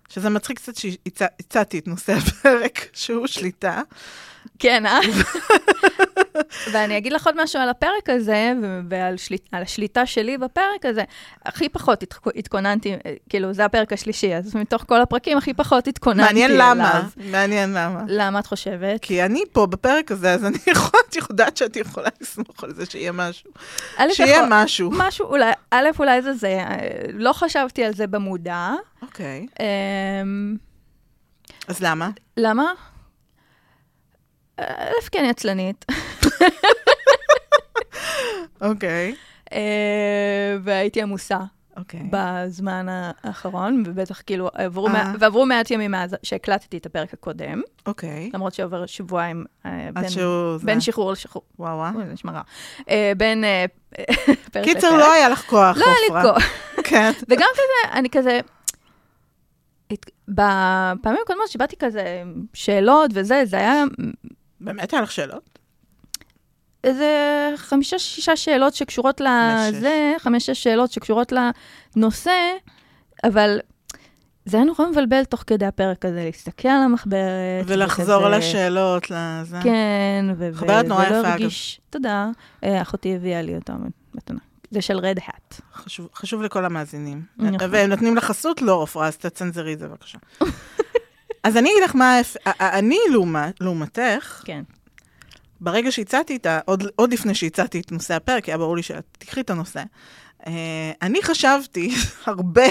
[0.10, 3.82] שזה מצחיק קצת שהצעתי את נושא הפרק, שהוא שליטה.
[4.59, 4.99] כן, אה?
[6.71, 8.53] ואני אגיד לך עוד משהו על הפרק הזה,
[8.89, 11.03] ועל שליט, השליטה שלי בפרק הזה.
[11.45, 15.87] הכי פחות התכ- התכוננתי, אה, כאילו, זה הפרק השלישי, אז מתוך כל הפרקים, הכי פחות
[15.87, 16.71] התכוננתי מעניין אליו.
[16.79, 18.03] למה, מעניין למה.
[18.07, 19.01] למה את חושבת?
[19.01, 22.85] כי אני פה בפרק הזה, אז אני יכולה, את יודעת שאת יכולה לסמוך על זה
[22.85, 23.51] שיהיה משהו.
[24.11, 24.89] שיהיה יכול- משהו.
[24.93, 26.77] משהו, אולי, א', אולי זה זה, אה,
[27.13, 28.69] לא חשבתי על זה במודע.
[29.01, 29.45] אוקיי.
[29.59, 30.55] אמ,
[31.67, 32.09] אז למה?
[32.37, 32.63] למה?
[34.57, 35.85] א', כי אני עצלנית.
[38.61, 39.15] אוקיי.
[39.53, 41.37] אה, והייתי עמוסה
[41.77, 41.99] אוקיי.
[42.09, 44.93] בזמן האחרון, ובטח כאילו עברו, אה.
[44.93, 45.13] מע...
[45.19, 48.29] ועברו מעט ימים מאז שהקלטתי את הפרק הקודם, אוקיי.
[48.33, 50.57] למרות שעובר שבועיים אה, בין, שהוא...
[50.63, 51.43] בין שחרור לשחרור.
[51.59, 51.93] וואו וואו.
[51.97, 52.41] זה נשמע רע.
[52.89, 53.65] אה, בין אה,
[54.53, 54.99] פרק קיצר, לפרק.
[54.99, 56.31] לא היה לך כוח, לא היה לי.
[56.31, 56.43] כוח.
[56.89, 57.11] כן.
[57.29, 58.39] וגם כזה, אני כזה...
[60.27, 63.83] בפעמים הקודמות שבאתי כזה עם שאלות וזה, זה היה
[64.61, 65.59] באמת היה לך שאלות?
[66.83, 67.09] איזה
[67.55, 71.33] חמישה, שישה שאלות שקשורות לזה, חמש-שש שאלות שקשורות
[71.95, 72.31] לנושא,
[73.23, 73.59] אבל
[74.45, 77.65] זה היה נורא מבלבל תוך כדי הפרק הזה, להסתכל על המחברת.
[77.65, 79.57] ולחזור וכזה- על השאלות, לזה.
[79.63, 81.25] כן, ו- מחברת ו- נורא יפה, אגב.
[81.25, 81.81] הרגיש...
[81.89, 82.27] תודה.
[82.63, 83.73] אה, אחותי הביאה לי אותה
[84.15, 84.39] מתנה.
[84.71, 85.61] זה של רד האט.
[85.73, 87.21] חשוב, חשוב לכל המאזינים.
[87.37, 87.69] נכון.
[87.71, 88.61] והם נותנים לך חסות?
[88.61, 90.17] לא, עופרה, אז תצנזרי את זה בבקשה.
[91.44, 92.20] אז אני אגיד לך מה,
[92.60, 94.63] אני לעומת, לעומתך, כן.
[95.62, 96.60] ברגע שהצעתי את ה...
[96.65, 99.84] עוד, עוד לפני שהצעתי את נושא הפרק, היה ברור לי שאת תקחי את הנושא,
[100.48, 102.65] אה, אני חשבתי הרבה...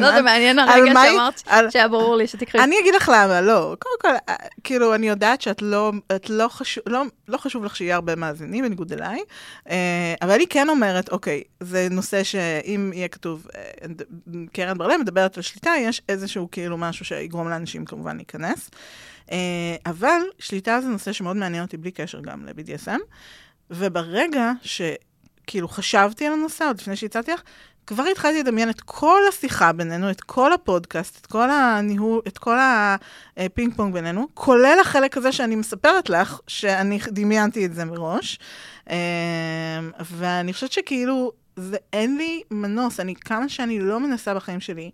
[0.00, 2.58] לא, זה מעניין הרגע שאמרת על- שהיה ברור לי שתקחי...
[2.58, 3.76] אני אגיד לך למה, לא.
[3.78, 4.34] קודם כל, אה,
[4.64, 8.64] כאילו, אני יודעת שאת לא, את לא, חשוב, לא, לא חשוב לך שיהיה הרבה מאזינים,
[8.64, 9.18] בניגוד אליי,
[9.70, 13.60] אה, אבל אני כן אומרת, אוקיי, זה נושא שאם יהיה כתוב, אה,
[14.52, 18.70] קרן ברלם מדברת על שליטה, יש איזשהו כאילו משהו שיגרום לאנשים כמובן להיכנס.
[19.86, 22.98] אבל שליטה זה נושא שמאוד מעניין אותי בלי קשר גם ל-BDSM,
[23.70, 27.42] וברגע שכאילו חשבתי על הנושא, עוד לפני שהצעתי לך,
[27.86, 32.56] כבר התחלתי לדמיין את כל השיחה בינינו, את כל הפודקאסט, את כל הניהול, את כל
[33.36, 38.38] הפינג פונג בינינו, כולל החלק הזה שאני מספרת לך, שאני דמיינתי את זה מראש.
[38.90, 38.96] אה,
[40.00, 44.90] ואני חושבת שכאילו, זה, אין לי מנוס, אני, כמה שאני לא מנסה בחיים שלי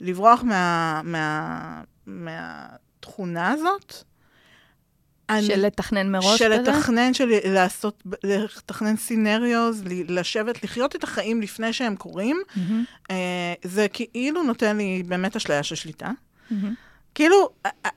[0.00, 4.04] לברוח מה, מה, מהתכונה הזאת,
[5.30, 6.70] אני- של לתכנן מראש של כזה?
[6.72, 12.36] לתכנן, של לעשות, לתכנן scenarios, לשבת, לחיות את החיים לפני שהם קורים,
[13.10, 13.14] אה,
[13.64, 16.10] זה כאילו נותן לי באמת אשליה של שליטה.
[16.50, 16.74] מהמם,
[17.14, 17.48] כאילו,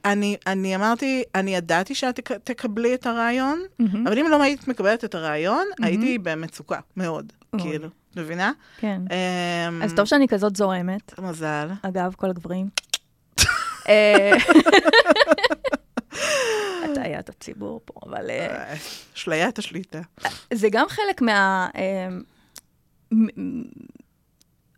[0.05, 4.07] אני, אני אמרתי, אני ידעתי שאת תק- תקבלי את הרעיון, מהמם.
[4.07, 5.87] אבל אם לא היית מקבלת את הרעיון, מהמם.
[5.91, 7.61] הייתי במצוקה, מאוד, אוי.
[7.61, 8.51] כאילו, מבינה?
[8.77, 9.01] כן.
[9.69, 11.19] אמ, אז טוב שאני כזאת זורמת.
[11.19, 11.69] מזל.
[11.81, 12.69] אגב, כל הגברים.
[16.97, 18.75] הטעיית הציבור פה, אבל אה, אה,
[19.15, 20.01] אשליית השליטה.
[20.53, 21.67] זה גם חלק מה...
[21.75, 22.07] אה,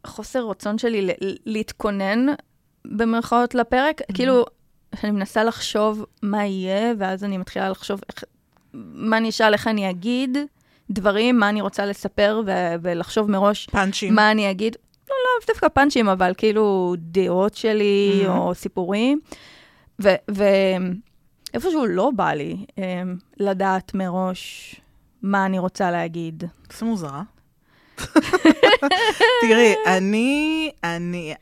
[0.07, 1.09] חוסר רצון שלי
[1.45, 2.25] להתכונן,
[2.85, 4.01] במרכאות, לפרק.
[4.13, 4.45] כאילו,
[5.03, 8.23] אני מנסה לחשוב מה יהיה, ואז אני מתחילה לחשוב איך,
[8.73, 10.37] מה אני אשאל, איך אני אגיד
[10.89, 12.51] דברים, מה אני רוצה לספר, ו-
[12.81, 14.15] ולחשוב מראש פאנצ'ים.
[14.15, 14.75] מה אני אגיד?
[15.09, 18.29] לא, לא דווקא פאנצ'ים, אבל כאילו דעות שלי, Mhm.
[18.29, 19.19] או סיפורים.
[21.53, 22.79] ואיפשהו לא בא לי um,
[23.37, 24.75] לדעת מראש
[25.21, 26.43] מה אני רוצה להגיד.
[26.79, 27.21] זה מוזרה.
[29.41, 31.33] תראי, אני, אני,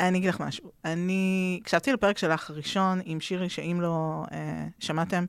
[0.00, 0.70] אני אגיד לך משהו.
[0.84, 4.38] אני הקשבתי לפרק שלך הראשון עם שירי, שאם לא אה,
[4.78, 5.24] שמעתם,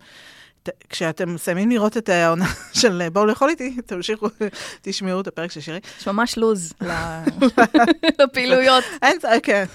[0.64, 2.46] ת, כשאתם מסיימים לראות את העונה
[2.82, 4.28] של אה, בואו לאכול איתי, תמשיכו,
[4.82, 5.80] תשמעו את הפרק של שירי.
[6.00, 7.24] יש ממש לוז ל-
[8.22, 8.84] לפעילויות.
[9.02, 9.66] אין, צ- כן.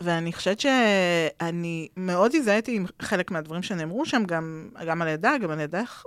[0.00, 5.50] ואני חושבת שאני מאוד הזדהיתי עם חלק מהדברים שנאמרו שם, גם, גם על ידה, גם
[5.50, 6.02] על ידך,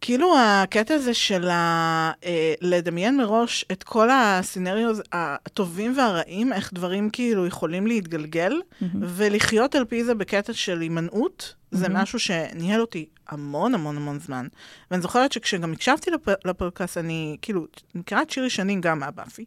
[0.00, 7.10] וכאילו הקטע הזה של ה, אה, לדמיין מראש את כל הסינריוז הטובים והרעים, איך דברים
[7.10, 8.60] כאילו יכולים להתגלגל,
[9.00, 12.02] ולחיות על פי זה בקטע של הימנעות, זה מהמם.
[12.02, 14.46] משהו שניהל אותי המון המון המון זמן.
[14.90, 16.28] ואני זוכרת שכשגם הקשבתי לפ...
[16.44, 19.44] לפודקאסט, אני כאילו, מכירה את שירי שנים גם מהבאפי.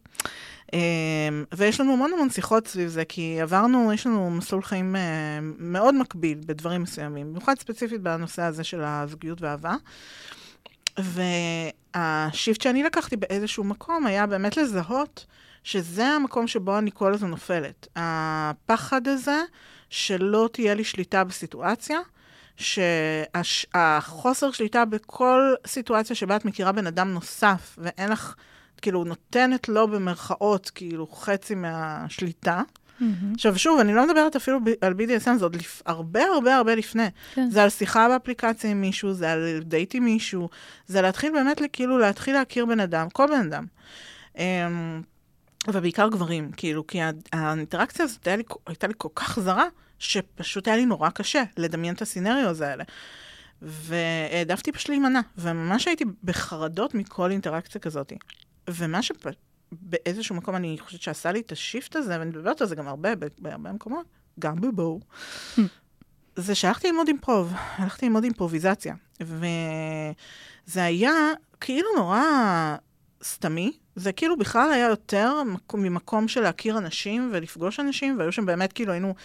[0.74, 0.80] אמ,
[1.54, 5.02] ויש לנו המון המון שיחות סביב זה, כי עברנו, יש לנו מסלול חיים אה,
[5.60, 9.76] מאוד מקביל בדברים מסוימים, במיוחד ספציפית בנושא הזה של הזוגיות והאהבה.
[10.98, 15.26] והשיפט שאני לקחתי באיזשהו מקום היה באמת לזהות
[15.64, 17.88] שזה המקום שבו אני כל הזמן נופלת.
[17.96, 19.42] הפחד הזה
[19.90, 22.00] שלא תהיה לי שליטה בסיטואציה,
[22.58, 28.36] שהחוסר שליטה בכל סיטואציה שבה את מכירה בן אדם נוסף, ואין לך,
[28.80, 32.62] כאילו, נותנת לו במרכאות, כאילו, חצי מהשליטה.
[32.62, 33.04] Mm-hmm.
[33.34, 35.82] עכשיו, שוב, אני לא מדברת אפילו על BDSM, זה עוד לפ...
[35.86, 37.08] הרבה הרבה הרבה לפני.
[37.34, 37.50] כן.
[37.50, 40.50] זה על שיחה באפליקציה עם מישהו, זה על דייט עם מישהו,
[40.88, 43.66] זה להתחיל באמת, כאילו, להתחיל להכיר בן אדם, כל בן אדם.
[44.36, 44.40] Um,
[45.68, 47.00] ובעיקר גברים, כאילו, כי
[47.34, 49.66] האינטראקציה הזאת הייתה לי, הייתה לי כל כך זרה,
[50.00, 52.84] שפשוט היה לי נורא קשה לדמיין את הסינריוז האלה.
[53.62, 58.14] והעדפתי פשוט להימנע, וממש הייתי בחרדות מכל אינטראקציה כזאת.
[58.70, 62.88] ומה שבאיזשהו מקום אני חושבת שעשה לי את השיפט הזה, ואני מדברת על זה גם
[62.88, 64.06] הרבה, בהרבה מקומות,
[64.40, 65.00] גם בבואו,
[66.36, 68.96] זה שהלכתי ללמוד אימפרוב, הלכתי ללמוד אימפרוביזציה.
[69.22, 71.14] וזה היה
[71.62, 72.22] כאילו נורא
[73.24, 75.34] סתמי, זה כאילו בכלל היה יותר
[75.74, 79.16] ממקום של להכיר אנשים ולפגוש אנשים, והיו שם באמת כאילו היינו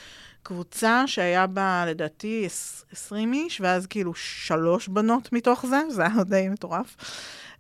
[0.43, 2.49] קבוצה שהיה בה לדעתי
[2.93, 6.97] 20 איש, ואז כאילו שלוש בנות מתוך זה, זה היה די מטורף.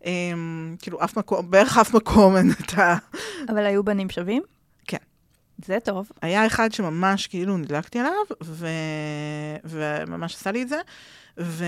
[0.02, 0.04] Um,
[0.82, 2.96] כאילו אף מקום, בערך אף מקום אין את ה...
[3.48, 4.42] אבל היו בנים שווים?
[4.86, 4.96] כן.
[5.64, 6.10] זה טוב.
[6.22, 8.12] היה אחד שממש כאילו נדלקתי עליו,
[8.42, 8.66] ו...
[9.64, 10.80] וממש עשה לי את זה,
[11.38, 11.64] ו...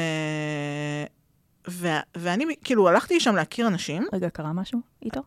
[1.69, 1.89] ו...
[2.17, 4.07] ואני כאילו הלכתי לשם להכיר אנשים.
[4.13, 5.21] רגע, קרה משהו איתו?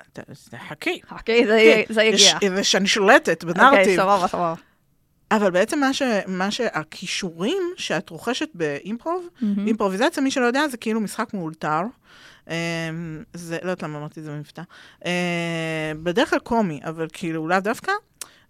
[0.69, 0.99] חכי.
[1.09, 2.37] חכי, זה, זה יגיע.
[2.55, 3.79] זה שאני שולטת בנרטיב.
[3.79, 4.53] אוקיי, סבבה, סבבה.
[5.31, 9.45] אבל בעצם מה, ש, מה שהכישורים שאת רוכשת באימפרוב, mm-hmm.
[9.67, 11.81] אימפרוביזציה, מי שלא יודע, זה כאילו משחק מאולתר.
[12.49, 14.61] אמ, זה, לא יודעת למה אמרתי את זה במבטא.
[15.05, 15.11] אמ,
[16.03, 17.91] בדרך כלל קומי, אבל כאילו לאו דווקא.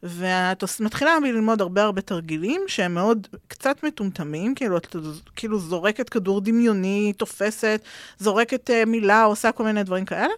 [0.03, 4.95] ואת מתחילה ללמוד הרבה הרבה תרגילים שהם מאוד קצת מטומטמים, כאילו את
[5.35, 7.81] כאילו זורקת כדור דמיוני, תופסת,
[8.19, 10.33] זורקת uh, מילה, עושה כל מיני דברים כאלה.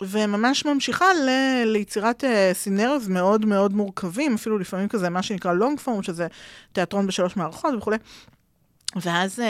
[0.00, 5.80] וממש ממשיכה ל- ליצירת uh, סינריוז מאוד מאוד מורכבים, אפילו לפעמים כזה מה שנקרא לונג
[5.80, 6.26] פורם, שזה
[6.72, 7.96] תיאטרון בשלוש מערכות וכולי.
[8.96, 9.42] ואז, uh,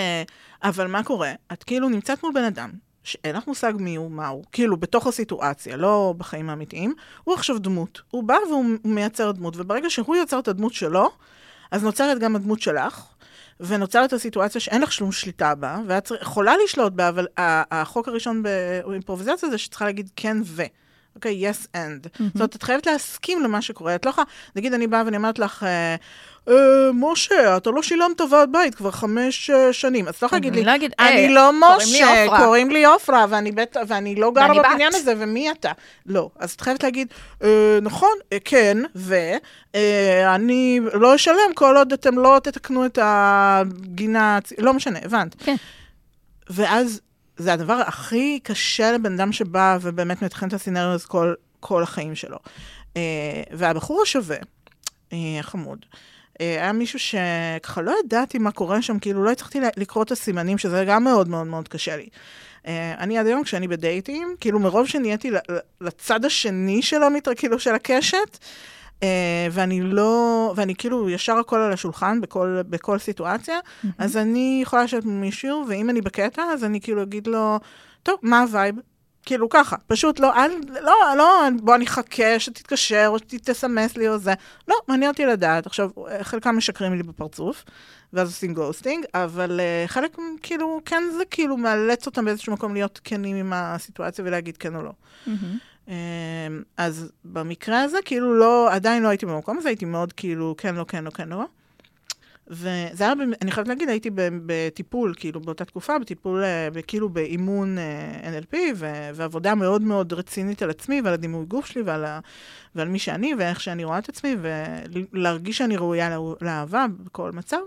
[0.62, 1.32] אבל מה קורה?
[1.52, 2.70] את כאילו נמצאת מול בן אדם,
[3.04, 7.58] שאין לך מושג מי הוא, מה הוא, כאילו, בתוך הסיטואציה, לא בחיים האמיתיים, הוא עכשיו
[7.58, 8.02] דמות.
[8.10, 11.10] הוא בא והוא מייצר דמות, וברגע שהוא יוצר את הדמות שלו,
[11.70, 13.04] אז נוצרת גם הדמות שלך,
[13.60, 19.50] ונוצרת הסיטואציה שאין לך שום שליטה בה, ואת יכולה לשלוט בה, אבל החוק הראשון באימפרוביזציה
[19.50, 20.62] זה שצריכה להגיד כן ו.
[21.16, 22.04] אוקיי, okay, yes and.
[22.06, 22.22] Mm-hmm.
[22.24, 23.94] זאת אומרת, את חייבת להסכים למה שקורה.
[23.94, 25.94] את לא יכולה, נגיד, אני באה ואני אומרת לך, אה,
[26.48, 26.54] אה,
[26.94, 30.08] משה, אתה לא שילמת ועד בית כבר חמש אה, שנים.
[30.08, 32.38] אז את לא יכולה להגיד לי, לא להגיד, אני אה, לא קוראים לי משה, עופרה."
[32.44, 34.48] קוראים לי עופרה, ואני בית- ואני לא גרה.
[34.62, 35.72] בבניין הזה, ומי אתה?
[36.06, 36.30] לא.
[36.38, 37.08] אז את חייבת להגיד,
[37.42, 38.78] "אה, נכון, אה, כן,
[39.74, 45.34] ואני לא אשלם כל עוד אתם לא תתקנו את הגינה, לא משנה, הבנת.
[45.44, 45.54] כן.
[46.50, 47.00] ואז
[47.36, 52.14] זה הדבר הכי קשה לבן אדם שבא ובאמת מתכנן את הסצנריו הזה כל, כל החיים
[52.14, 52.38] שלו.
[52.94, 52.96] Uh,
[53.50, 54.36] והבחור השווה,
[55.10, 60.04] uh, חמוד, uh, היה מישהו שככה לא ידעתי מה קורה שם, כאילו לא הצלחתי לקרוא
[60.04, 62.08] את הסימנים, שזה גם מאוד מאוד מאוד קשה לי.
[62.62, 62.66] Uh,
[62.98, 65.30] אני עד היום, כשאני בדייטים, כאילו מרוב שנהייתי
[65.80, 68.38] לצד השני של המטר, כאילו של הקשת,
[69.50, 73.88] ואני לא, ואני כאילו ישר הכל על השולחן בכל, בכל סיטואציה, mm-hmm.
[73.98, 77.58] אז אני יכולה לשבת עם מישהו, ואם אני בקטע, אז אני כאילו אגיד לו,
[78.02, 78.74] טוב, מה ה vibe?
[79.24, 84.18] כאילו ככה, פשוט לא, אל, לא, לא, בוא אני אחכה שתתקשר או שתסמס לי או
[84.18, 84.34] זה.
[84.68, 85.66] לא, מעניין אותי לדעת.
[85.66, 85.90] עכשיו,
[86.22, 87.64] חלקם משקרים לי בפרצוף,
[88.12, 93.00] ואז עושים ghosting, אבל אה, חלק כאילו, כן זה כאילו מאלץ אותם באיזשהו מקום להיות
[93.04, 94.90] כנים עם הסיטואציה ולהגיד כן או לא.
[94.90, 95.30] אמ-המ.
[95.88, 95.94] אמ,
[96.76, 100.84] אז במקרה הזה, כאילו לא, עדיין לא הייתי במקום הזה, הייתי מאוד כאילו, כן, לא,
[100.84, 101.44] כן, לא, כן, לא.
[102.46, 104.10] וזה היה, אני חייבת להגיד, הייתי
[104.46, 110.62] בטיפול, כאילו, באותה תקופה, בטיפול, אה, כאילו, באימון אה, NLP, ו- ועבודה מאוד מאוד רצינית
[110.62, 112.20] על עצמי ועל הדימוי גוף שלי ועל, ה-
[112.74, 114.36] ועל מי שאני ואיך שאני רואה את עצמי,
[115.12, 117.58] ולהרגיש שאני ראויה לאהבה בכל מצב.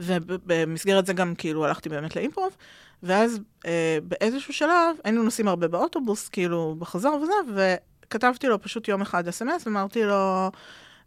[0.00, 2.56] ובמסגרת זה גם, כאילו, הלכתי באמת לאימפרוב,
[3.02, 7.62] ואז אה, באיזשהו שלב היינו נוסעים הרבה באוטובוס, כאילו, בחזור וזה,
[8.06, 10.50] וכתבתי לו פשוט יום אחד אס.אם.אס, ואמרתי לו,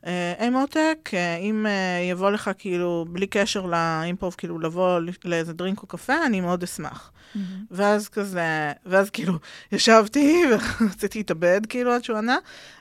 [0.06, 5.54] אה, היי מותק, אה, אם אה, יבוא לך כאילו, בלי קשר לאימפרוב, כאילו לבוא לאיזה
[5.54, 7.12] דרינק או קפה, אני מאוד אשמח.
[7.12, 7.40] Mm-hmm.
[7.72, 9.34] ואז כזה, ואז כאילו,
[9.72, 10.44] ישבתי
[10.82, 12.38] ורציתי להתאבד, כאילו, עד שהוא ענה, אה,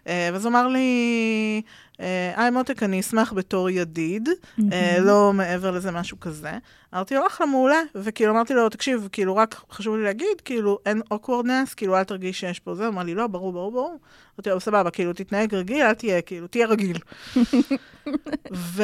[0.06, 1.62] ואז הוא אמר לי,
[2.00, 4.28] אה, היי מותק, אני אשמח בתור ידיד,
[4.72, 6.50] אה, לא מעבר לזה משהו כזה.
[6.94, 11.02] אמרתי לו, אחלה, מעולה, וכאילו אמרתי לו, תקשיב, כאילו רק חשוב לי להגיד, כאילו אין
[11.14, 13.98] awkwardness, כאילו אל תרגיש שיש פה זה, הוא אמר לי, לא, ברור, ברור, ברור.
[14.38, 16.98] אמרתי לו, סבבה, כאילו תתנהג רגיל, אל תהיה, כאילו, תהיה רגיל.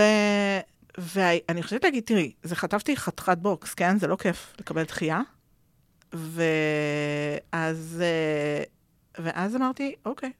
[0.98, 3.98] ואני חושבת להגיד, תראי, זה חטפתי חתיכת בוקס, כן?
[3.98, 5.20] זה לא כיף לקבל דחייה.
[6.12, 8.62] ואז, אה,
[9.18, 10.30] ואז אמרתי, אוקיי,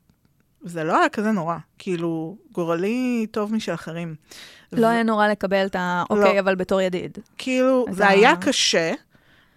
[0.66, 1.56] זה לא היה כזה נורא.
[1.78, 4.14] כאילו, גורלי טוב משל אחרים.
[4.72, 6.02] לא ו- היה נורא לקבל את ה...
[6.10, 6.40] אוקיי, לא.
[6.40, 7.18] אבל בתור ידיד.
[7.38, 8.92] כאילו, זה ה- היה קשה,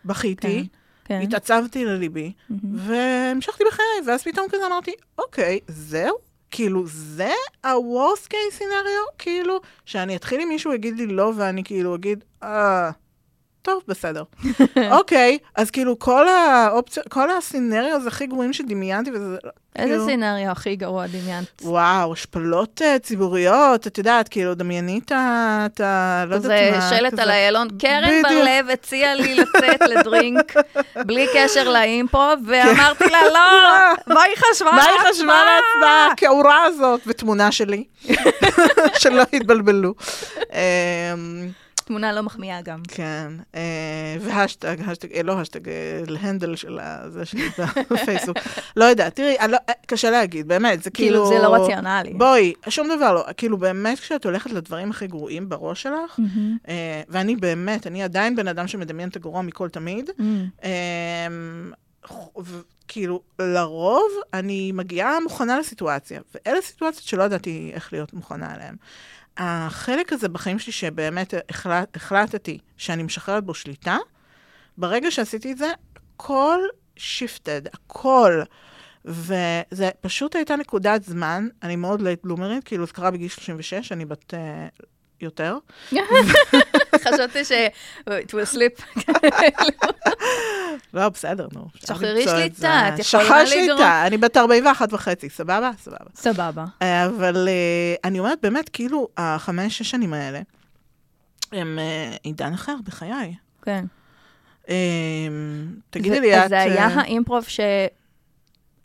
[0.06, 0.67] בכיתי,
[1.06, 1.19] כן.
[1.24, 2.34] התעצבתי לליבי,
[2.74, 6.15] והמשכתי בחיי, ואז פתאום כזה אמרתי, אוקיי, זהו?
[6.52, 7.32] כאילו, זה
[7.63, 9.13] ה-worst case scenario?
[9.17, 12.91] כאילו, שאני אתחיל עם מישהו יגיד לי לא, ואני כאילו אגיד, אה,
[13.62, 14.24] טוב, בסדר.
[14.98, 19.38] אוקיי, אז כאילו, כל האופציות, כל הסצנריוז הכי גרועים שדמיינתי, וזה...
[19.76, 21.62] איזה כאילו- סצנריו הכי גרוע דמיינת?
[21.62, 26.26] וואו, השפלות אה, ציבוריות, את יודעת, כאילו, דמייני את ה...
[26.28, 27.22] לא זה יודעת מה, שלט כזה.
[27.24, 27.67] על איילון.
[27.80, 28.22] קרן.
[28.24, 30.54] בר-לב הציעה לי לצאת לדרינק
[31.08, 33.39] בלי קשר לאימפרוב, ואמרתי לה, לא,
[34.15, 36.08] מה היא חשבה מה היא חשבה לעצמה?
[36.13, 37.84] הכעורה הזאת, ותמונה שלי,
[38.98, 39.93] שלא יתבלבלו.
[41.89, 42.82] תמונה לא מחמיאה גם.
[42.88, 43.62] כן, אה,
[44.21, 45.73] וההאשטג, האשטג, אה, לא האשטג, אה,
[46.08, 47.49] ל handle של זה שלי
[47.91, 48.38] בפייסבוק.
[48.78, 51.25] לא יודעת, תראי, לא- אה, קשה להגיד, באמת, זה כאילו...
[51.25, 52.13] כאילו, זה לא רציונלי.
[52.13, 53.23] בואי, שום דבר לא.
[53.38, 56.19] כאילו, באמת, כשאת הולכת לדברים הכי גרועים בראש שלך.
[56.67, 60.10] אה, ואני באמת, אני עדיין בן אדם שמדמיין את הגרוע מכל תמיד,
[62.45, 68.75] ו- כאילו, לרוב אני מגיעה מוכנה לסיטואציה, ואלה סיטואציות שלא ידעתי איך להיות מוכנה אליהן.
[69.37, 73.97] החלק הזה בחיים שלי שבאמת החלט, החלטתי שאני משחררת בו שליטה,
[74.77, 75.71] ברגע שעשיתי את זה,
[76.15, 76.59] הכל
[76.95, 78.41] shifted, הכל.
[79.05, 83.91] וזה פשוט הייתה נקודת זמן, אני מאוד late bloomer ית, כאילו זה קרה בגיל 36,
[83.91, 84.86] אני בת אה,
[85.21, 85.58] יותר.
[87.03, 87.51] חשבתי ש...
[88.10, 89.01] it will slip.
[90.93, 91.67] לא, בסדר, נו.
[91.75, 92.88] שחררי שליטה.
[92.88, 93.77] את יכולה שחרר לגרום.
[93.77, 95.71] שליטה, אני בת 41 וחצי, סבבה?
[95.79, 96.05] סבבה.
[96.15, 96.65] סבבה.
[96.82, 100.41] אה, אבל אה, אני אומרת, באמת, כאילו, החמש, שש שנים האלה,
[101.51, 103.36] הם אה, עידן אחר בחיי.
[103.62, 103.86] כן.
[104.69, 104.75] אה,
[105.89, 106.43] תגידי לי, את...
[106.43, 107.45] אז זה היה האימפרוב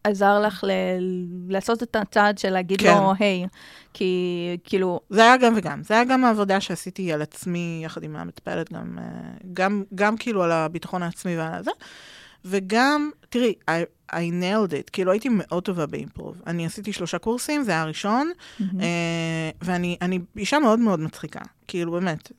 [0.04, 2.94] שעזר לך ל- לעשות את הצעד של להגיד כן.
[2.94, 3.46] לו, היי,
[3.94, 5.82] כי כאילו, זה היה גם וגם.
[5.82, 9.04] זה היה גם העבודה שעשיתי על עצמי, יחד עם המטפלת, גם, אה,
[9.52, 11.70] גם, גם כאילו על הביטחון העצמי ועל זה,
[12.44, 16.36] וגם, תראי, I, I nailed it, כאילו הייתי מאוד טובה ב improv.
[16.46, 18.30] אני עשיתי שלושה קורסים, זה היה הראשון,
[18.60, 21.40] אה, ואני אני אישה מאוד מאוד מצחיקה.
[21.68, 22.32] כאילו, באמת,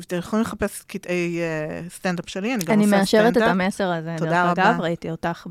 [0.00, 3.50] אתם יכולים לחפש קטעי אה, סטנדאפ שלי, אני גם אני עושה מאשרת את סטנדאפ.
[3.50, 4.14] המסר הזה.
[4.18, 4.70] תודה דרך רבה.
[4.70, 5.46] אגב, ראיתי אותך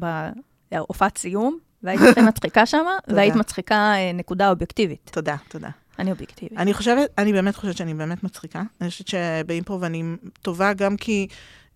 [0.72, 5.10] בהופעת סיום, והיית הכי מצחיקה שם, והיית מצחיקה אה, נקודה אובייקטיבית.
[5.14, 5.70] תודה, תודה.
[6.00, 6.58] אני אובייקטיבית.
[6.60, 8.62] אני חושבת, אני באמת חושבת שאני באמת מצחיקה.
[8.82, 10.04] אני חושבת שבאימפרוב אני
[10.42, 11.28] טובה גם כי,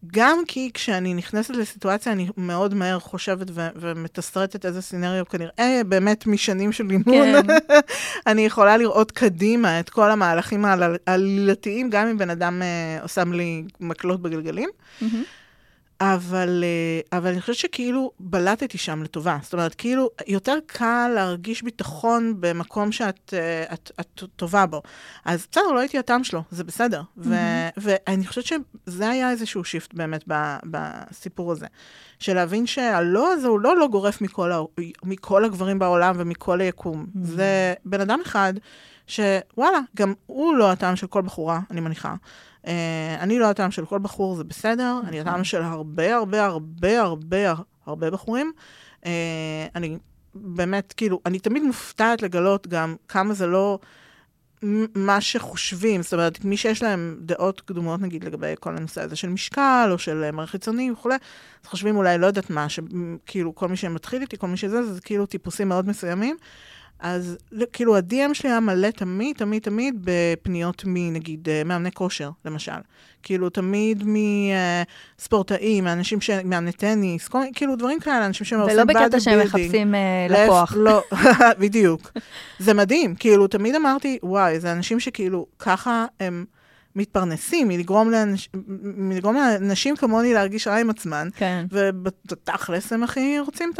[0.07, 6.27] גם כי כשאני נכנסת לסיטואציה, אני מאוד מהר חושבת ו- ומתסרטת איזה סינריו כנראה באמת
[6.27, 7.41] משנים של אימון.
[7.47, 7.47] כן.
[8.31, 13.33] אני יכולה לראות קדימה את כל המהלכים העל- העלילתיים, גם אם בן אדם אה, שם
[13.33, 14.69] לי מקלות בגלגלים.
[15.01, 15.23] מהמם.
[16.03, 19.37] אבל, אה, אבל אני חושבת שכאילו בלטתי שם לטובה.
[19.41, 24.81] זאת אומרת, כאילו, יותר קל להרגיש ביטחון במקום שאת אה, את, את טובה בו.
[25.25, 27.01] אז בסדר, לא הייתי הטעם שלו, זה בסדר.
[27.17, 27.35] ו,
[27.77, 31.67] ואני חושבת שזה היה איזשהו שיפט באמת ב, בסיפור הזה.
[32.19, 34.61] של להבין שהלא הזה הוא לא לא גורף מכל, ה,
[35.03, 37.05] מכל הגברים בעולם ומכל היקום.
[37.23, 38.53] זה בן אדם אחד
[39.07, 42.15] שוואלה, גם הוא לא הטעם של כל בחורה, אני מניחה.
[42.63, 42.67] Uh,
[43.19, 47.53] אני לא הטעם של כל בחור, זה בסדר, אני הטעם של הרבה, הרבה, הרבה, הרבה,
[47.85, 48.51] הרבה בחורים.
[49.01, 49.05] Uh,
[49.75, 49.97] אני
[50.35, 53.79] באמת, כאילו, אני תמיד מופתעת לגלות גם כמה זה לא
[54.95, 59.29] מה שחושבים, זאת אומרת, מי שיש להם דעות קדומות, נגיד, לגבי כל הנושא הזה של
[59.29, 63.67] משקל, או של אה, מערכת חיצוני וכולי, אז חושבים אולי, לא יודעת מה, שכאילו כל
[63.67, 66.37] מי שמתחיל איתי, כל מי שזה, זה כאילו טיפוסים מאוד מסוימים.
[67.03, 67.37] אז
[67.73, 72.71] כאילו ה-DM שלי היה מלא תמיד, תמיד, תמיד בפניות מנגיד אה, מאמני כושר, למשל.
[73.23, 74.03] כאילו תמיד
[75.19, 76.29] מספורטאים, מאנשים ש...
[76.29, 77.39] מאמני טניס, כל...
[77.53, 79.39] כאילו דברים כאלה, אנשים שעושים ולא בקטע שהם.
[79.39, 80.73] מחפשים אה, לקוח.
[80.77, 81.03] לא,
[81.59, 82.11] בדיוק.
[82.59, 86.45] זה מדהים, כאילו, תמיד אמרתי, וואי, זה אנשים שכאילו, ככה הם
[86.95, 88.49] מתפרנסים, מלגרום, לאנש...
[88.83, 91.65] מלגרום לאנשים כמוני להרגיש רע עם עצמן, כן.
[91.71, 93.71] ובתכלס הם הכי רוצים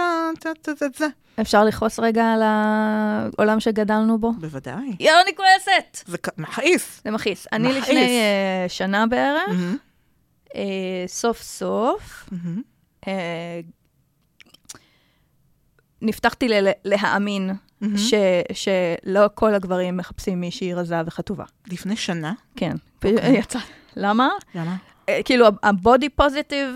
[0.84, 1.08] את זה.
[1.41, 4.32] אפשר לכעוס רגע על העולם שגדלנו בו?
[4.32, 4.95] בוודאי.
[4.99, 6.08] יואו, אני כועסת!
[6.08, 7.02] זה מכעיס.
[7.06, 7.47] זה מכעיס.
[7.54, 7.73] אני.
[7.73, 9.78] לפני אה, שנה בערך, מהמם,
[10.56, 10.62] אה,
[11.08, 12.62] סוף סוף, מהמם,
[13.08, 13.60] אה,
[16.02, 17.49] נפתחתי ל- להאמין
[17.84, 17.98] מהמם.
[17.98, 18.13] ש,
[18.54, 21.43] שלא כל הגברים מחפשים מישהי רזה וחטובה.
[21.67, 22.34] לפני שנה?
[22.56, 22.76] כן.
[22.96, 23.38] אוקיי.
[23.38, 23.60] יצא.
[23.96, 24.30] למה?
[24.56, 24.76] למה?
[25.10, 26.67] אה, כאילו, הבודי פוזיטיב,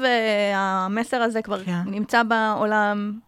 [0.55, 1.81] המסר הזה כבר כן.
[1.85, 3.19] נמצא בעולם,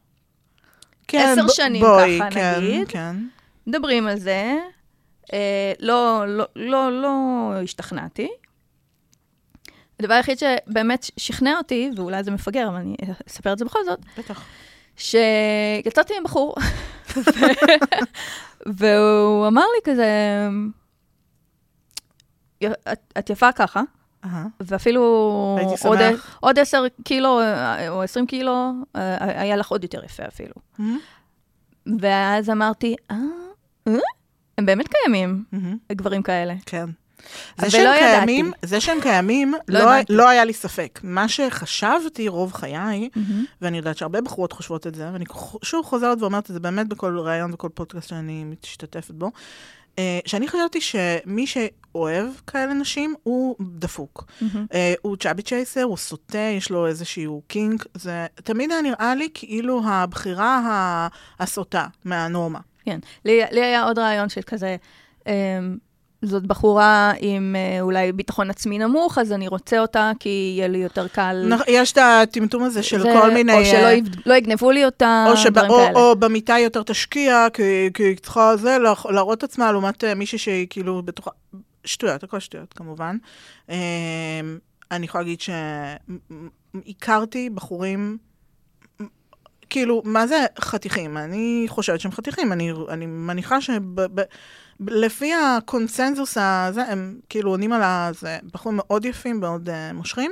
[1.08, 2.88] כן, עשר ב- שנים בואי, ככה, כן, נגיד.
[2.88, 3.16] כן.
[3.68, 4.58] מדברים על זה.
[5.34, 8.30] אה, לא, לא, לא, לא השתכנעתי.
[10.00, 12.96] הדבר היחיד שבאמת שכנע אותי, ואולי זה מפגר, אבל אני
[13.30, 14.46] אספר את זה בכל זאת, בטח.
[14.98, 16.56] שיצאתי עם בחור,
[18.80, 20.08] והוא אמר לי כזה,
[22.64, 23.82] את, את יפה ככה.
[24.60, 25.02] ואפילו
[25.84, 26.00] עוד.
[26.40, 30.54] עוד 10 קילו אה, או 20 קילו, אה, היה לך עוד יותר יפה אפילו.
[30.80, 31.00] מהמם,
[32.00, 33.18] ואז אמרתי, אה,
[33.88, 33.94] אה?
[34.58, 35.78] הם באמת קיימים, מהמם.
[35.92, 36.54] גברים כאלה.
[36.66, 36.86] כן.
[37.58, 38.00] זה שהם ידעתי.
[38.00, 39.92] קיימים, זה שהם קיימים, לא לא.
[40.10, 41.00] לא היה לי ספק.
[41.04, 43.10] מה שחשבתי רוב חיי,
[43.62, 45.26] ואני יודעת שהרבה בחורות חושבות את זה, ואני
[45.64, 49.32] שוב חוזרת ואומרת את זה באמת בכל ראיון וכל פודקאסט שאני משתתפת בו,
[50.00, 54.26] אה, שאני חשבתי שמי שאוהב כאלה נשים הוא דפוק.
[54.74, 57.86] אה, הוא צ'אבי צ'ייסר, הוא סוטה, יש לו איזשהו קינק.
[57.94, 61.08] זה תמיד היה נראה לי כאילו הבחירה
[61.40, 62.60] הסוטה מהנורמה.
[62.86, 63.00] כן.
[63.26, 64.76] לי, לי היה עוד רעיון של כזה,
[65.28, 65.32] אמ,
[66.22, 70.78] זאת בחורה עם אה, אולי ביטחון עצמי נמוך, אז אני רוצה אותה כי יהיה לי
[70.78, 71.54] יותר קל.
[71.68, 73.54] יש את הטמטום הזה של זה- כל מיני...
[73.54, 76.00] או שלא אה, יב- לא יגנבו לי אותה, או, שבא, דברים או, כאלה.
[76.00, 77.64] או במיטה היא יותר תשקיע, כי,
[77.98, 78.78] היא צריכה זה,
[79.10, 81.32] להראות- עצמה לעומת אה, מישהי שהיא כאילו בתוכה...
[81.86, 83.18] שטויות, הכל שטויות כמובן.
[83.70, 83.76] אה,
[84.92, 85.40] אני יכולה להגיד
[86.86, 88.18] שהכרתי בחורים,
[89.70, 91.18] כאילו, מה זה חתיכים?
[91.18, 92.52] אני חושבת שהם חתיכים.
[92.54, 93.58] אני, אני מניחה
[94.88, 98.10] שלפי הקונסנזוס הזה, הם כאילו עונים על ה...
[98.14, 100.32] זה בחורים מאוד יפים, מאוד uh, מושכים.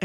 [0.00, 0.04] um,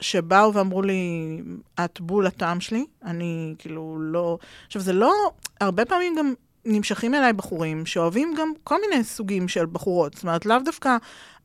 [0.00, 1.40] שבאו ואמרו לי,
[1.84, 4.38] את בול הטעם שלי, אני כאילו לא...
[4.66, 5.12] עכשיו, זה לא...
[5.60, 6.34] הרבה פעמים גם
[6.66, 10.14] נמשכים אליי בחורים שאוהבים גם כל מיני סוגים של בחורות.
[10.14, 10.96] זאת אומרת, לאו דווקא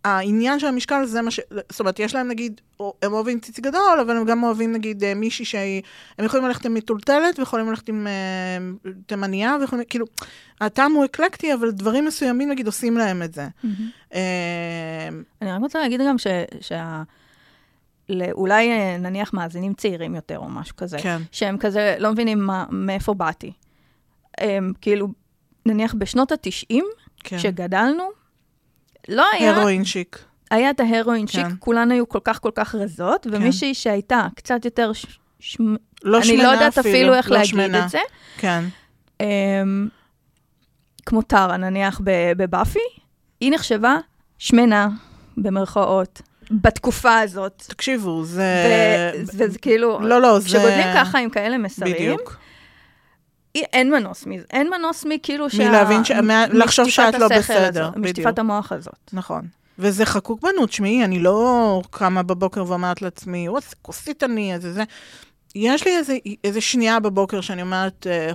[0.05, 1.39] העניין של המשקל זה מה ש...
[1.69, 5.13] זאת אומרת, יש להם נגיד, הם אוהבים ציצי גדול, אבל הם גם אוהבים נגיד אה,
[5.13, 5.81] מישהי שהיא...
[6.17, 9.85] הם יכולים ללכת עם מטולטלת, ויכולים ללכת עם אה, תימניה, ויכולים...
[9.89, 10.05] כאילו,
[10.61, 13.47] הטעם הוא אקלקטי, אבל דברים מסוימים נגיד עושים להם את זה.
[14.13, 15.09] אה,
[15.41, 16.27] אני רק רוצה להגיד גם ש...
[16.61, 17.03] שה...
[18.31, 21.21] אולי נניח מאזינים צעירים יותר או משהו כזה, כן.
[21.31, 23.51] שהם כזה לא מבינים מה, מאיפה באתי.
[24.39, 25.07] הם כאילו,
[25.65, 26.75] נניח בשנות ה-90,
[27.23, 27.37] כן.
[27.37, 28.03] כשגדלנו,
[29.07, 30.25] לא היה, הרואין שיק.
[30.51, 31.51] היה את ההרואין שיק, כן.
[31.59, 35.05] כולן היו כל כך כל כך רזות, ומישהי שהייתה קצת יותר, ש...
[35.39, 35.57] ש...
[36.03, 37.85] לא אני שמנה לא יודעת אפילו איך לא להגיד שמנה.
[37.85, 37.99] את זה,
[38.37, 38.63] כן.
[39.21, 39.25] um,
[41.05, 42.01] כמו טרה נניח
[42.37, 42.79] בבאפי,
[43.41, 43.97] היא נחשבה
[44.37, 44.89] שמנה,
[45.37, 46.21] במרכאות,
[46.51, 47.63] בתקופה הזאת.
[47.67, 49.11] תקשיבו, זה...
[49.23, 50.45] וזה כאילו, לא, לא, זה...
[50.45, 52.37] כשגודלים ככה עם כאלה מסרים, בדיוק.
[53.59, 57.91] אי- אין מנוס מזה, אין מנוס מכאילו מלהבין ש- מה- לחשוב שאת לא בסדר, הזאת,
[57.97, 57.97] בדיוק.
[57.97, 58.93] משטיפת המוח הזאת.
[59.13, 59.41] נכון.
[59.79, 64.73] וזה חקוק בנו, תשמעי, אני לא קמה בבוקר ואומרת לעצמי, וואי, איזה כוסית אני, איזה
[64.73, 64.83] זה.
[65.55, 68.31] יש לי איזה, איזה שנייה בבוקר שאני אומרת, אה,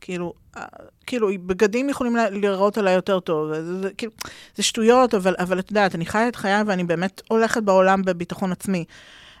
[0.00, 0.62] כאילו, אה,
[1.06, 4.12] כאילו, בגדים יכולים להיראות עליי יותר טוב, זה, זה, כאילו,
[4.56, 8.52] זה שטויות, אבל, אבל את יודעת, אני חיה את חיי ואני באמת הולכת בעולם בביטחון
[8.52, 8.84] עצמי.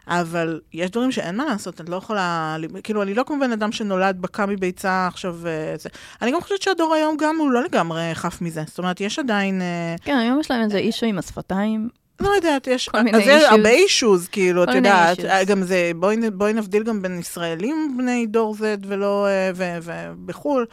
[0.08, 3.72] אבל יש דברים שאין מה לעשות, את לא יכולה, כאילו, אני לא כמו בן אדם
[3.72, 5.88] שנולד בקע מביצה עכשיו, אה, זה.
[6.22, 8.62] אני גם חושבת שהדור היום גם הוא לא לגמרי חף מזה.
[8.66, 9.62] זאת אומרת, יש עדיין...
[9.62, 11.88] אה, כן, היום יש להם איזה אישו עם השפתיים.
[12.20, 12.88] לא יודעת, יש...
[12.88, 13.50] כל מיני issues.
[13.50, 15.18] הרבה אישוז, כאילו, את יודעת.
[15.46, 19.26] גם זה, בואי בואי נבדיל גם בין ישראלים בני דור Z ולא...
[19.26, 19.50] אה,
[19.82, 20.66] ובחו"ל.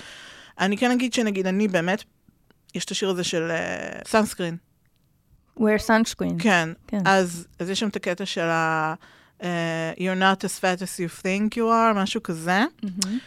[0.59, 2.03] אני כן אגיד שנגיד, אני באמת,
[2.75, 3.51] יש את השיר הזה של
[4.07, 4.57] סאנסקרין.
[5.59, 6.35] wear sunscreen.
[6.39, 6.69] כן.
[6.87, 6.99] כן.
[7.05, 8.93] אז אז יש שם את הקטע של ה...
[9.43, 12.59] אה, You're not as fat as you think you are, משהו כזה.
[12.83, 13.17] מהמם.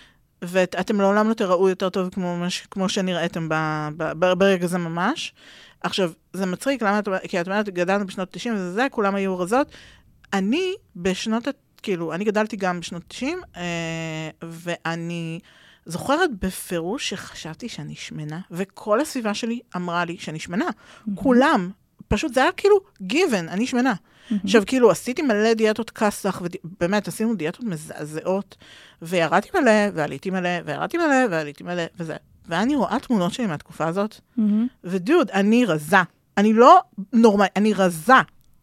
[0.44, 3.54] ואתם לעולם לא תראו יותר טוב כמו, מש- כמו שנראיתם ב,
[3.96, 5.34] ב, ב, ברגע זה ממש.
[5.80, 9.14] עכשיו, זה מצחיק, למה את אומרת, כי את אומרת, גדלנו בשנות 90 וזה זה, כולם
[9.14, 9.66] היו רזות.
[10.32, 11.48] אני בשנות,
[11.82, 13.62] כאילו, אני גדלתי גם בשנות 90, אה,
[14.42, 15.40] ואני
[15.86, 20.66] זוכרת בפירוש שחשבתי שאני שמנה, וכל הסביבה שלי אמרה לי שאני שמנה.
[21.14, 21.70] כולם.
[22.08, 23.94] פשוט זה היה כאילו given, אני שמנה.
[24.44, 28.56] עכשיו, כאילו, עשיתי מלא דיאטות כסח, ובאמת, עשינו דיאטות מזעזעות,
[29.02, 32.16] וירדתי מלא, ועליתי מלא, וירדתי מלא, ועליתי מלא, וזה.
[32.48, 34.66] ואני רואה תמונות שלי מהתקופה הזאת, מהמם.
[34.84, 35.96] ודוד, אני רזה.
[36.36, 36.80] אני לא
[37.12, 38.14] נורמל, אני רזה.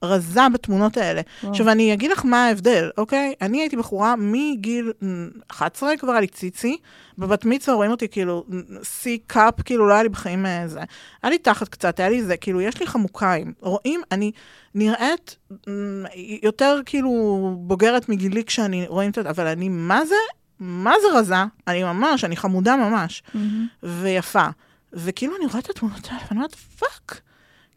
[0.04, 1.22] רזה בתמונות האלה.
[1.44, 1.52] וואו.
[1.52, 3.34] עכשיו, אני אגיד לך מה ההבדל, אוקיי?
[3.42, 6.78] אני הייתי בחורה מגיל מ, 11, כבר היה לי ציצי.
[7.18, 8.46] בבת מצווה רואים אותי כאילו,
[8.84, 10.80] C קאפ, כאילו לא היה לי בחיים אה, זה.
[11.24, 13.54] היה לי תחת קצת, היה לי זה, כאילו, יש לי חמוקיים.
[13.60, 14.32] רואים, אני
[14.76, 15.38] נראית
[16.44, 17.12] יותר כאילו
[17.60, 20.16] בוגרת מגילי כשאני רואים את זה, אבל אני, מה זה?
[20.60, 21.36] מה זה רזה,
[21.68, 23.68] אני ממש, אני חמודה ממש, מהמם.
[23.84, 24.48] ויפה.
[24.94, 27.22] וכאילו, אני רואה את התמונות האלה, ואני אומרת, fuck.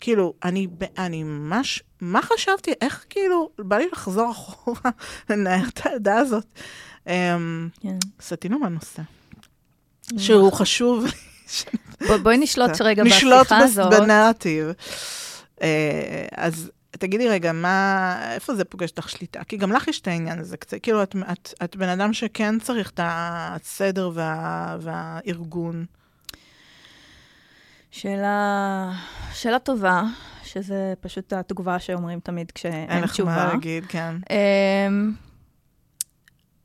[0.02, 4.90] כאילו, אני, ב- אני ממש, מה חשבתי, איך כאילו, בא לי לחזור אחורה,
[5.30, 6.46] לנער את הילדה הזאת.
[7.06, 7.98] אמ, כן.
[8.20, 9.02] סטינו מהנושא,
[10.18, 11.04] שהוא חשוב,
[12.06, 13.92] בוא- בואי נשלוט רגע נשלוט בשיחה בס- הזאת.
[14.00, 14.66] בנרטיב.
[15.62, 19.44] אה, אז תגידי רגע, מה, איפה זה פוגש אותך שליטה?
[19.44, 22.58] כי גם לך יש את העניין הזה קצת, כאילו, את, את, את בן אדם שכן
[22.58, 25.84] צריך את הסדר וה, והארגון.
[27.92, 28.92] שאלה,
[29.32, 30.02] שאלה טובה,
[30.44, 33.36] שזה פשוט התגובה שאומרים תמיד כשאין אין לך תשובה.
[33.36, 34.14] מה להגיד, כן.
[34.30, 35.12] אמ,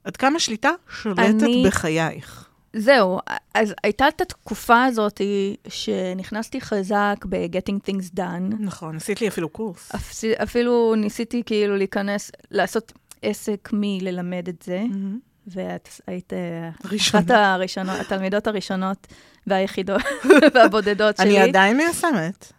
[0.04, 2.50] עד כמה שליטה שולטת אני- בחייך.
[2.74, 3.20] זהו,
[3.54, 5.22] אז הייתה את התקופה הזאת
[5.68, 8.56] שנכנסתי חזק ב-Getting Things Done.
[8.60, 9.92] נכון, עשית לי אפילו קורס.
[9.96, 15.20] אפ- אפילו ניסיתי כאילו להיכנס, לעשות עסק מללמד את זה, מהמם.
[15.48, 17.24] ואת היית אה, ראשונה.
[17.24, 19.08] אחת הראשונות, התלמידות הראשונות
[19.48, 20.02] והיחידות
[20.54, 21.26] והבודדות שלי.
[21.26, 22.54] אני עדיין מיישמת.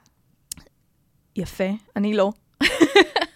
[1.37, 2.33] יפה, אני לא.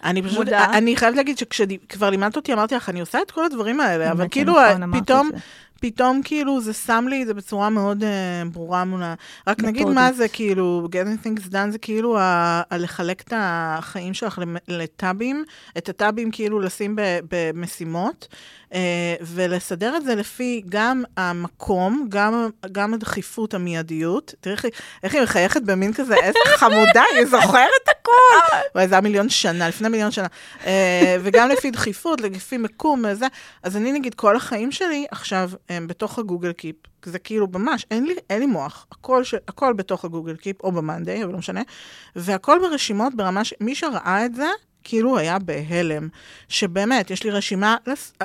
[0.03, 0.47] אני פשוט.
[0.47, 4.27] אני חייבת להגיד שכשכבר לימדת אותי, אמרתי לך, אני עושה את כל הדברים האלה, אבל
[4.31, 5.29] כאילו, את פתאום.
[5.81, 8.05] פתאום כאילו זה שם לי את זה בצורה מאוד uh,
[8.51, 9.13] ברורה מול ה...
[9.47, 9.87] רק נגיד.
[9.87, 12.21] מה זה כאילו, getting things done זה כאילו ה...
[12.69, 15.43] ה- לחלק את החיים שלך לטאבים,
[15.77, 16.95] את הטאבים כאילו לשים.
[17.29, 18.27] במשימות,
[19.21, 24.33] ולסדר את זה לפי גם המקום, גם, גם הדחיפות, המיידיות.
[24.41, 24.55] תראי
[25.03, 28.11] איך היא- מחייכת במין כזה, איזה חמודה, היא זוכרת הכל.
[28.75, 30.27] וואי, זה היה מיליון שנה, לפני מיליון שנה.
[30.63, 30.65] Uh,
[31.21, 33.25] וגם לפי דחיפות, לפי מיקום וזה.
[33.63, 36.75] אז אני נגיד, כל החיים שלי עכשיו הם בתוך הגוגל קיפ.
[37.05, 38.85] זה כאילו ממש, אין לי, אין לי מוח.
[38.91, 41.61] הכל, ש, הכל בתוך הגוגל קיפ, או במאנדיי, אבל לא משנה.
[42.15, 43.53] והכל ברשימות ברמה ש...
[43.61, 44.47] מי שראה את זה,
[44.83, 46.07] כאילו היה בהלם.
[46.49, 47.75] שבאמת, יש לי רשימה.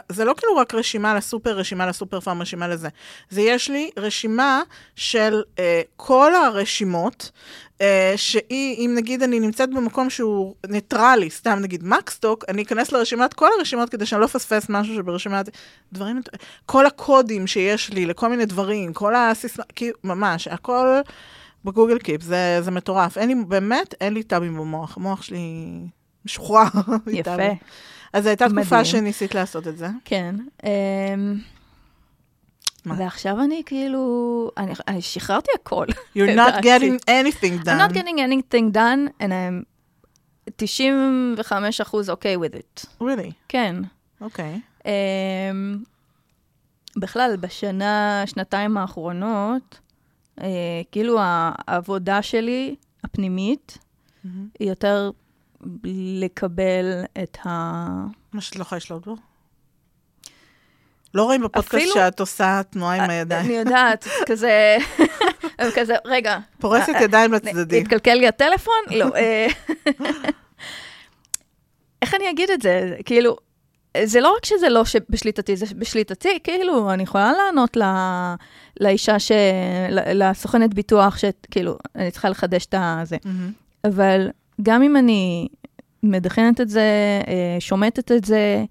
[0.09, 2.89] זה לא כאילו רק רשימה לסופר, רשימה לסופר פארם, רשימה לזה.
[3.31, 4.63] זה יש לי רשימה
[4.97, 7.31] של אה, כל הרשימות,
[7.81, 12.93] אה, שהיא, אם נגיד אני נמצאת במקום שהוא ניטרלי, סתם נגיד מקס סטוק, אני אכנס
[12.93, 15.49] לרשימת כל הרשימות כדי שאני לא אפספס משהו שברשימת...
[15.93, 16.21] דברים,
[16.67, 20.87] כל הקודים שיש לי לכל מיני דברים, כל הסיסמה, כאילו, ממש, הכל
[21.65, 23.19] ב-Google Keep, זה, זה מטורף.
[23.19, 25.39] אין לי, באמת, אין לי טאבים במוח, המוח שלי
[26.33, 26.67] משוחרר.
[26.67, 27.57] יפה, מטאבים.
[28.13, 28.85] אז זו הייתה תקופה מדהים.
[28.85, 29.89] שניסית לעשות את זה.
[30.05, 30.35] כן.
[30.65, 30.71] אמ,
[32.85, 32.95] מה?
[32.99, 35.87] ועכשיו אני כאילו, אני, אני שחררתי הכל.
[36.17, 37.69] You're not getting anything done.
[37.69, 39.65] I'm not getting anything done, and I'm
[40.57, 42.85] 95 אחוז okay with it.
[43.03, 43.33] really?
[43.49, 43.77] כן.
[44.21, 44.61] אוקיי.
[44.81, 44.89] Um,
[46.97, 49.81] בכלל, בשנה, שנתיים האחרונות,
[50.39, 50.43] uh,
[50.93, 52.75] כאילו העבודה שלי,
[53.05, 53.79] הפנימית,
[54.25, 54.49] מהמם.
[54.61, 55.11] היא יותר
[56.21, 57.49] לקבל את ה...
[58.33, 59.17] מה שאת לא יכולה לשלוט בו?
[61.15, 63.47] לא רואים בפודקאסט אפילו- שאת עושה תנועה עם הידיים.
[63.47, 64.77] אני יודעת, כזה,
[65.77, 66.39] כזה, רגע.
[66.61, 67.83] פורסת אה, ידיים לצדדים.
[67.83, 68.75] התקלקל לי הטלפון?
[68.91, 69.07] לא.
[69.17, 69.47] אה,
[72.03, 72.97] איך אני אגיד את זה?
[73.05, 73.37] כאילו,
[74.05, 78.35] זה לא רק שזה לא בשליטתי, זה בשליטתי, כאילו, אני יכולה לענות ל-
[78.81, 79.33] לאישה, ש...
[79.91, 83.17] לסוכנת ביטוח, שכאילו, אני צריכה לחדש את הזה.
[83.25, 83.53] מהמם.
[83.85, 84.29] אבל
[84.63, 85.49] גם אם אני
[86.03, 86.83] מדכנת את זה,
[87.29, 88.65] אה, שומטת את זה,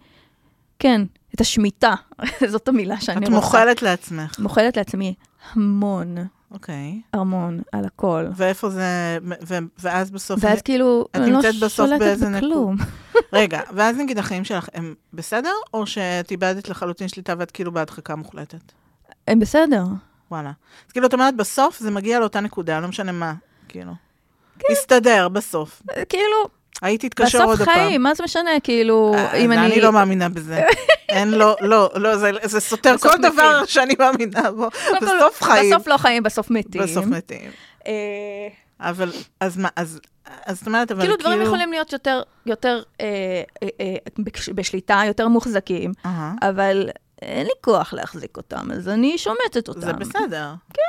[0.79, 1.01] כן,
[1.35, 1.93] את השמיטה,
[2.51, 3.35] זאת המילה שאני את רוצה.
[3.35, 4.39] מוחלת לעצמך.
[4.39, 5.13] מוחלת לעצמי
[5.53, 6.15] המון,
[6.51, 7.01] אוקיי.
[7.13, 8.25] המון, על הכל.
[8.35, 9.17] ואיפה זה,
[9.47, 12.75] ו- ואז בסוף, ואז כאילו, את אני לא נמצאת בסוף שולטת באיזה בכלום.
[13.33, 18.15] רגע, ואז נגיד החיים שלך הם בסדר, או שאת איבדת לחלוטין שליטה ואת כאילו בהדחקה
[18.15, 18.71] מוחלטת?
[19.27, 19.83] הם בסדר.
[20.31, 20.51] וואלה.
[20.88, 23.33] אז כאילו, את אומרת, בסוף זה מגיע לאותה נקודה, לא משנה מה,
[23.67, 23.91] כאילו.
[24.71, 25.81] יסתדר בסוף.
[26.09, 26.47] כאילו,
[26.81, 27.75] הייתי אתקשר עוד בסוף הפעם.
[27.87, 29.65] חיים, מה זה משנה, כאילו, אה, אם אני...
[29.65, 30.61] אני לא מאמינה בזה.
[31.09, 33.31] אין, לא, לא, לא, זה, זה סותר בסוף כל מתים.
[33.33, 34.67] דבר שאני מאמינה בו.
[35.01, 36.81] בסוף חיים, בסוף לא חיים, בסוף מתים.
[36.81, 37.51] בסוף מתים.
[37.87, 37.91] אה,
[38.79, 39.99] אבל, אז מה, אז,
[40.45, 41.29] אז זאת אומרת, אבל כאילו, כאילו...
[41.29, 43.05] דברים יכולים להיות יותר, יותר אה,
[43.63, 46.89] אה, אה, בש- בשליטה, יותר מוחזקים, אהה, אבל
[47.21, 49.81] אין לי כוח להחזיק אותם, אז אני שומטת אותם.
[49.81, 50.53] זה בסדר.
[50.73, 50.81] כן.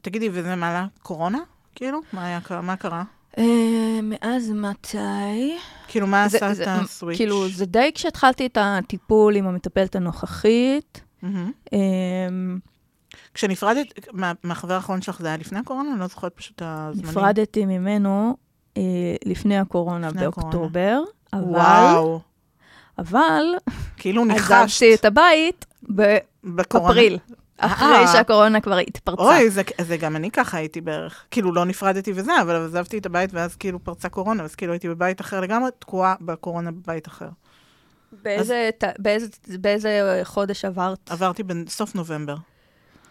[0.00, 1.38] תגידי, וזה מה קורונה?
[1.74, 1.98] כאילו?
[2.12, 3.02] מה היה, מה קרה?
[3.38, 3.44] אה,
[4.02, 5.56] מאז מתי?
[5.88, 7.16] כאילו, מה זה- עשה זה- את הסוויץ'?
[7.16, 11.00] כאילו, זה די כשהתחלתי את הטיפול עם המטפלת הנוכחית.
[11.72, 12.58] אמ,
[13.34, 15.92] כשנפרדת מה- מהחבר האחרון שלך, זה היה לפני הקורונה?
[15.92, 17.10] אני לא זוכרת פשוט את הזמנים.
[17.10, 18.36] נפרדתי ממנו
[18.76, 18.82] אה,
[19.24, 20.52] לפני הקורונה לפני הקורונה.
[20.52, 21.00] באוקטובר,
[21.32, 22.20] אבל, וואו.
[22.98, 23.42] אבל
[23.96, 25.66] כאילו ניחשת עזבתי את הבית.
[26.44, 27.18] באפריל,
[27.58, 28.06] אחרי אה.
[28.12, 29.22] שהקורונה כבר התפרצה.
[29.22, 31.24] אוי, זה, זה גם אני ככה הייתי בערך.
[31.30, 34.88] כאילו, לא נפרדתי וזה, אבל עזבתי את הבית, ואז כאילו פרצה קורונה, אז כאילו הייתי
[34.88, 37.28] בבית אחר לגמרי, תקועה בקורונה בבית אחר.
[38.22, 39.90] באיזה ת- באיזה- באיזה
[40.24, 40.98] חודש עברת?
[41.10, 42.34] עברתי בסוף נובמבר.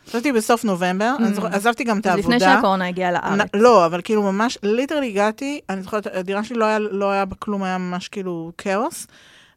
[0.07, 2.09] עזבתי בסוף נובמבר, זוכרת- עזבתי גם את Mm.
[2.09, 2.35] העבודה.
[2.35, 3.39] לפני שהקורונה הגיעה לארץ.
[3.55, 7.25] נ- לא, אבל כאילו ממש, literally הגעתי, אני זוכרת, הדירה שלי לא היה, לא היה
[7.25, 9.07] בה כלום, היה ממש כאילו כאוס,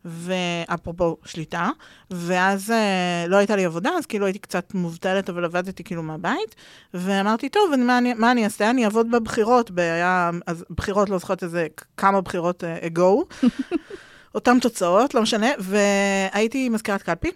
[0.05, 1.71] ואפרופו שליטה,
[2.11, 6.55] ואז אה, לא הייתה לי עבודה, אז כאילו הייתי קצת מובטלת, אבל עבדתי כאילו מהבית,
[6.95, 8.71] ואמרתי, טוב, אני, מה, אני, מה אני אעשה?
[8.71, 13.47] אני אעבוד בבחירות, היה, אז בחירות, לא זוכרת איזה כמה בחירות אה, ago,
[14.35, 17.31] אותן תוצאות, לא משנה, והייתי מזכירת קלפי.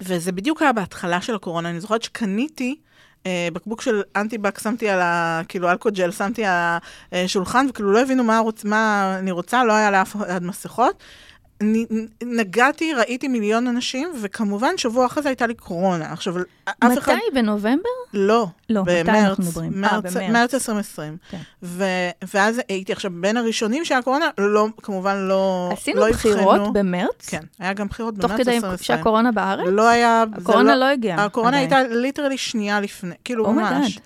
[0.00, 2.76] וזה בדיוק היה בהתחלה של הקורונה, אני זוכרת שקניתי
[3.26, 5.40] אה, בקבוק של אנטיבק, שמתי על ה...
[5.48, 6.78] כאילו אלכוג'ל, שמתי על
[7.12, 11.02] השולחן, וכאילו לא הבינו מה, רוצ, מה אני רוצה, לא היה לאף אחד מסכות.
[12.22, 16.12] נגעתי, ראיתי מיליון אנשים, וכמובן שבוע אחרי זה הייתה לי קורונה.
[16.12, 16.34] עכשיו,
[16.64, 17.12] אף אחד...
[17.12, 17.22] מתי?
[17.34, 17.88] בנובמבר?
[18.14, 19.72] לא, לא, מתי במרץ, אנחנו מדברים?
[19.84, 20.30] אה, מרץ, במרץ.
[20.30, 21.16] מרץ 2020.
[21.30, 21.38] כן.
[21.62, 21.84] ו,
[22.34, 26.72] ואז הייתי עכשיו בין הראשונים של הקורונה, לא, כמובן לא, עשינו לא בחירות הבחנו.
[26.72, 27.28] במרץ?
[27.28, 28.96] כן, היה גם בחירות תוך במרץ כדי 2020.
[28.96, 29.66] שהקורונה בארץ?
[29.70, 30.24] לא היה...
[30.36, 31.24] הקורונה לא הגיעה.
[31.24, 31.72] הקורונה עדיין.
[31.72, 33.98] הייתה ליטרלי שנייה לפני, כאילו Oh ממש.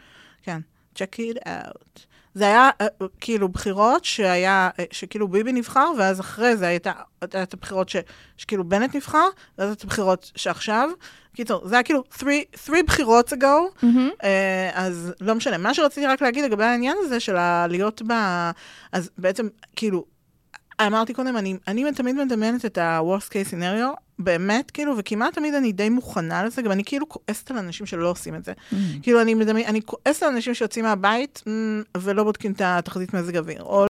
[0.43, 0.61] כן,
[0.97, 2.08] check it out.
[2.39, 2.87] זה היה אה,
[3.21, 6.93] כאילו בחירות שהיה, אה, שכאילו ביבי נבחר, ואז אחרי זה הייתה,
[7.25, 7.97] את הבחירות ש,
[8.37, 9.29] שכאילו בנט נבחר,
[9.59, 10.91] ואז את הבחירות שעכשיו.
[11.37, 14.11] קיצור, זה היה כאילו three, three בחירות ago, מהמם.
[14.23, 15.59] אה, אז לא משנה.
[15.59, 17.37] מה שרציתי רק להגיד לגבי העניין הזה של
[17.69, 18.13] להיות ב...
[18.93, 20.05] אז בעצם, כאילו,
[20.87, 25.73] אמרתי קודם, אני, אני תמיד מדמיינת את ה-Worst case scenario, באמת, כאילו, וכמעט תמיד אני
[25.73, 28.53] די מוכנה לזה, גם אני כאילו כועסת על אנשים שלא עושים את זה.
[29.03, 33.37] כאילו, אני מדמיינת, אני כועסת על אנשים שיוצאים מהבית מ, ולא בודקים את התחזית מזג
[33.37, 33.88] אוויר, או...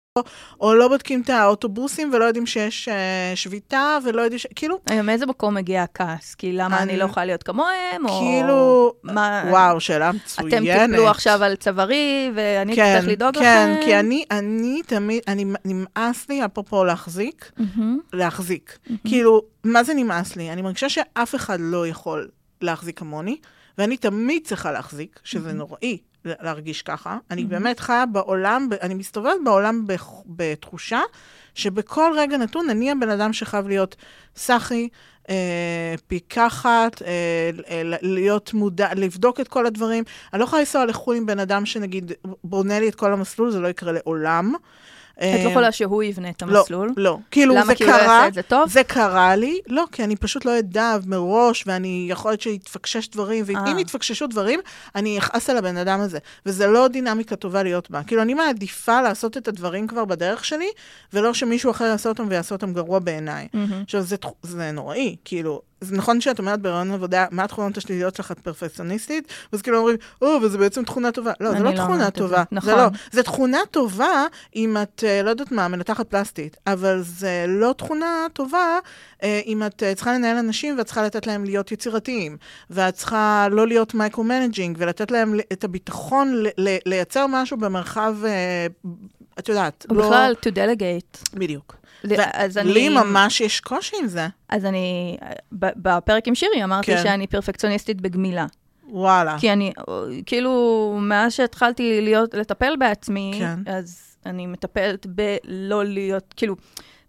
[0.61, 4.47] או לא בודקים את האוטובוסים ולא יודעים שיש אה, שביתה ולא יודעים ש...
[4.55, 6.36] כאילו, היום, מאיזה מקום מגיע הכעס?
[6.36, 8.07] כי למה אני לא יכולה להיות כמוהם?
[8.20, 8.93] כאילו.
[9.49, 10.53] וואו, שאלה מצוינת.
[10.53, 13.86] אתם תיפלו עכשיו על צווארי, ואני כן, אצטרך לדאוג כן, לכם?
[13.86, 17.51] כי אני, אני תמיד, אני, נמאס לי, אפרופו להחזיק.
[18.13, 18.78] להחזיק.
[19.07, 20.51] כאילו, מה זה נמאס לי?
[20.51, 22.28] אני מרגישה שאף אחד לא יכול
[22.61, 23.38] להחזיק כמוני,
[23.78, 27.17] ואני תמיד צריכה להחזיק, שזה נוראי להרגיש ככה.
[27.32, 29.86] אני באמת חיה בעולם, אני מסתובבת בעולם
[30.26, 31.01] בתחושה
[31.55, 33.95] שבכל רגע נתון אני הבן אדם שחייב להיות
[34.36, 34.89] סחי,
[35.30, 40.03] אה, פיקחת, אה, אה, להיות מודע, לבדוק את כל הדברים.
[40.34, 42.11] אני לא יכולה לנסוע לחו"ל עם בן אדם שנגיד
[42.43, 44.53] בונה לי את כל המסלול, זה לא יקרה לעולם.
[45.18, 46.88] את לא אה, יכולה שהוא יבנה את המסלול?
[46.97, 47.18] לא, לא.
[47.32, 47.66] כאילו, למה?
[47.66, 48.70] זה כי הוא לא קרה, יעשה את זה טוב?
[48.70, 53.43] זה קרה לי, לא, כי אני פשוט לא אדע מראש, ואני, יכול להיות שיתפקשש דברים,
[53.47, 53.82] ואם אה.
[53.82, 54.59] יתפקששו דברים,
[54.95, 56.20] אני אכעס על הבן אדם הזה.
[56.45, 58.03] וזה לא דינמיקה טובה להיות בה.
[58.03, 60.70] כאילו, אני מעדיפה לעשות את הדברים כבר בדרך שלי,
[61.13, 63.47] ולא שמישהו אחר יעשה אותם ויעשה אותם גרוע בעיניי.
[63.84, 64.03] עכשיו,
[64.43, 69.28] זה נוראי, כאילו, זה נכון שאת אומרת ברעיון עבודה, מה התכונות השליליות שלך את פרפקציוניסטית?
[69.54, 71.32] ואז כאילו אומרים, או, וזה בעצם תכונה טובה.
[71.40, 72.12] לא, זה לא לא תכונה.
[72.12, 72.44] טובה.
[72.52, 72.70] נכון.
[72.70, 72.88] זה לא.
[73.12, 74.26] זה תכונה טובה
[74.56, 78.80] אם את, אה, לא יודעת מה, מנתחת פלסטית, אבל זה לא תכונה טובה
[79.24, 82.38] אה, אם את אה, צריכה לנהל אנשים ואת צריכה לתת להם להיות יצירתיים,
[82.70, 88.16] ואת צריכה לא להיות micro-managing, ולתת להם את הביטחון ל- ל- לייצר משהו במרחב,
[89.40, 90.06] את יודעת, לא...
[90.06, 91.38] בכלל, to delegate.
[91.38, 91.76] בדיוק.
[92.34, 92.74] אז אני...
[92.74, 94.28] לי ממש יש קושי עם זה.
[94.49, 95.18] אז אני,
[95.51, 97.03] בפרק עם שירי אמרתי כן.
[97.03, 98.45] שאני פרפקציוניסטית בגמילה.
[98.89, 99.38] וואלה.
[99.39, 99.74] כי אני,
[100.26, 103.60] כאילו, מאז שהתחלתי להיות, לטפל בעצמי, כן.
[103.72, 106.56] אז אני מטפלת בלא להיות, כאילו,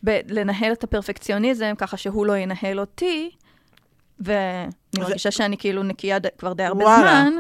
[0.03, 3.31] בלנהל את הפרפקציוניזם ככה שהוא לא ינהל אותי,
[4.21, 7.03] ואני ו- מרגישה שאני כאילו נקייה ד- כבר די הרבה וואלה.
[7.31, 7.33] זמן.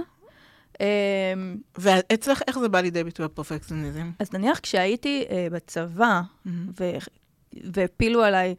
[0.80, 4.10] אמ, ואצלך, איך זה בא לידי ביטוי בפרפקציוניזם?
[4.18, 6.20] אז נניח כשהייתי אה, בצבא,
[6.80, 6.90] ו-
[7.72, 8.54] והפילו עליי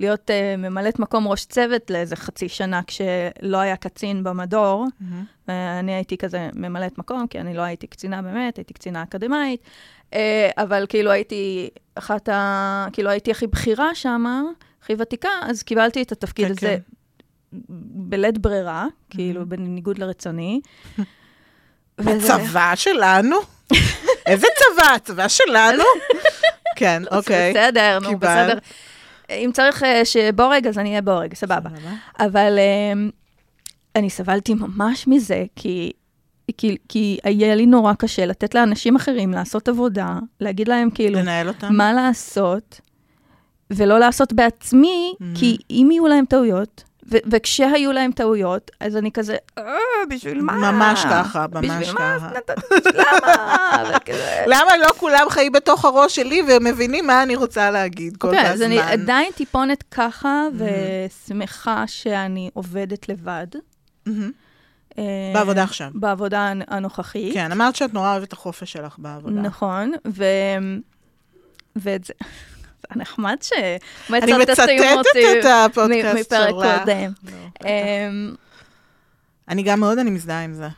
[0.00, 4.86] להיות אה, ממלאת מקום ראש צוות לאיזה חצי שנה כשלא היה קצין במדור,
[5.48, 9.60] ואני הייתי כזה ממלאת מקום, כי אני לא הייתי קצינה באמת, הייתי קצינה אקדמאית,
[10.14, 12.86] אה, אבל כאילו הייתי אחת ה...
[12.92, 14.24] כאילו הייתי הכי בכירה שם,
[14.82, 17.56] הכי ותיקה, אז קיבלתי את התפקיד כן, הזה כן.
[17.94, 20.60] בלית ברירה, כאילו בניגוד לרצוני.
[21.98, 23.36] וזה- הצבא שלנו?
[24.26, 24.92] איזה צבא?
[24.94, 25.84] הצבא שלנו?
[26.76, 27.50] כן, אוקיי.
[27.52, 28.18] בסדר, נו.
[28.18, 28.58] בסדר.
[29.30, 31.70] אם צריך אה, שבורג, אז אני אהיה בורג, סבבה.
[32.20, 33.10] אבל אמ,
[33.96, 35.92] אני סבלתי ממש מזה, כי,
[36.58, 40.08] כי, כי היה לי נורא קשה לתת לאנשים אחרים לעשות עבודה,
[40.40, 41.74] להגיד להם כאילו לנהל אותם?
[41.76, 42.80] מה לעשות,
[43.70, 45.24] ולא לעשות בעצמי, Mhm.
[45.38, 49.64] כי אם יהיו להם טעויות, ו- וכשהיו להם טעויות, אז אני כזה, אה,
[50.10, 50.72] בשביל מה?
[50.72, 52.18] ממש ככה, ממש בשביל מה?
[52.18, 52.30] ככה.
[52.94, 53.82] למה?
[53.96, 54.44] וכזה.
[54.46, 58.52] למה לא כולם חיים בתוך הראש שלי ומבינים מה אני רוצה להגיד כל אוקיי, הזמן?
[58.54, 63.46] אז אני עדיין טיפונת ככה, ושמחה שאני עובדת לבד.
[64.98, 65.02] אה,
[65.34, 65.90] בעבודה עכשיו.
[65.94, 67.34] בעבודה הנ- הנוכחית.
[67.34, 69.40] כן, אמרת שאת נורא אוהבת החופש שלך בעבודה.
[69.40, 70.24] נכון, ו...
[71.76, 72.12] ואת זה...
[72.96, 73.36] נחמד
[74.10, 76.80] אני שמצאת סיום מצטטת את הפודקאסט מפרק שלך.
[76.80, 77.12] קודם.
[77.24, 77.68] לא.
[77.68, 78.34] אמ,
[79.48, 80.68] אני גם מאוד, אני מזדהה עם זה.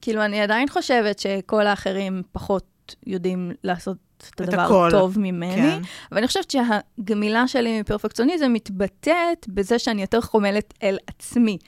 [0.00, 2.64] כאילו, אני עדיין חושבת שכל האחרים פחות
[3.06, 3.96] יודעים לעשות
[4.34, 4.88] את הדבר הכל.
[4.90, 5.78] טוב ממני, כן.
[6.12, 11.58] אבל אני חושבת שהגמילה שלי מפרפקציוניזם מתבטאת בזה שאני יותר חומלת אל עצמי.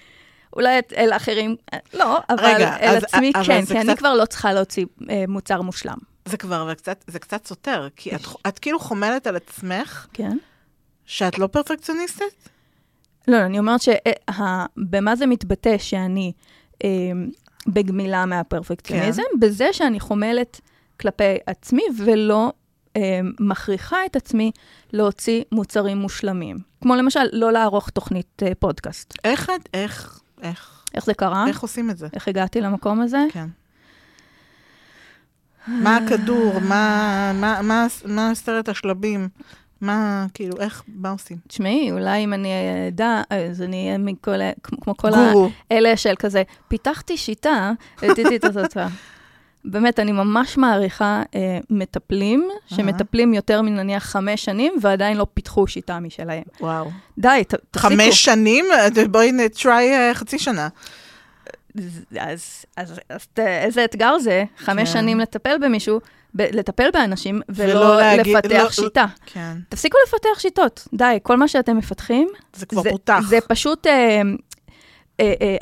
[0.56, 3.86] אולי את- אל אחרים, אה, לא, אבל רגע, אל אז- עצמי אבל כן, כי אני
[3.86, 5.96] קצת- כבר לא צריכה להוציא אה, מוצר מושלם.
[6.24, 10.36] זה כבר, קצת, זה קצת סותר, כי את, את כאילו חומלת על עצמך כן?
[11.06, 12.48] שאת לא פרפקציוניסטית?
[13.28, 16.32] לא, אני אומרת שבמה זה מתבטא שאני
[16.84, 16.88] אה,
[17.66, 19.22] בגמילה מהפרפקציוניזם?
[19.32, 19.40] כן.
[19.40, 20.60] בזה שאני חומלת
[21.00, 22.52] כלפי עצמי ולא
[22.96, 24.50] אה, מכריחה את עצמי
[24.92, 26.56] להוציא מוצרים מושלמים.
[26.80, 29.14] כמו למשל, לא לערוך תוכנית אה, פודקאסט.
[29.24, 31.44] איך את, איך, איך, איך זה קרה?
[31.48, 32.08] איך עושים את זה?
[32.12, 33.24] איך הגעתי למקום הזה?
[33.32, 33.48] כן.
[35.68, 36.58] מה הכדור?
[36.58, 39.28] מה, מה, מה, מה עשרת השלבים?
[39.80, 41.36] מה, כאילו, איך, מה עושים?
[41.48, 42.48] תשמעי, אולי אם אני
[42.88, 45.50] אדע, אז אני אהיה מכל, כמו כל גורו.
[45.70, 48.88] האלה של כזה, פיתחתי שיטה, טי-טי, טה-טה-טה.
[49.64, 56.00] באמת, אני ממש מעריכה אה, מטפלים, שמטפלים יותר מנניח חמש שנים, ועדיין לא פיתחו שיטה
[56.00, 56.42] משלהם.
[56.60, 56.90] וואו.
[57.18, 57.94] די, ת, תפסיקו.
[57.94, 58.64] חמש שנים?
[59.10, 60.68] בואי נטרי אה, חצי שנה.
[61.78, 64.92] אז, אז, אז, ת- איזה אתגר זה, חמש כן.
[65.00, 66.00] שנים לטפל במישהו,
[66.34, 69.06] ב- לטפל באנשים, ולא ולא להגיד- לפתח לא- שיטה.
[69.26, 69.56] כן.
[69.68, 73.20] תפסיקו לפתח שיטות, די, כל מה שאתם מפתחים, זה כבר זה, פותח.
[73.28, 74.22] זה פשוט אה,
[75.20, 75.56] אה, אה,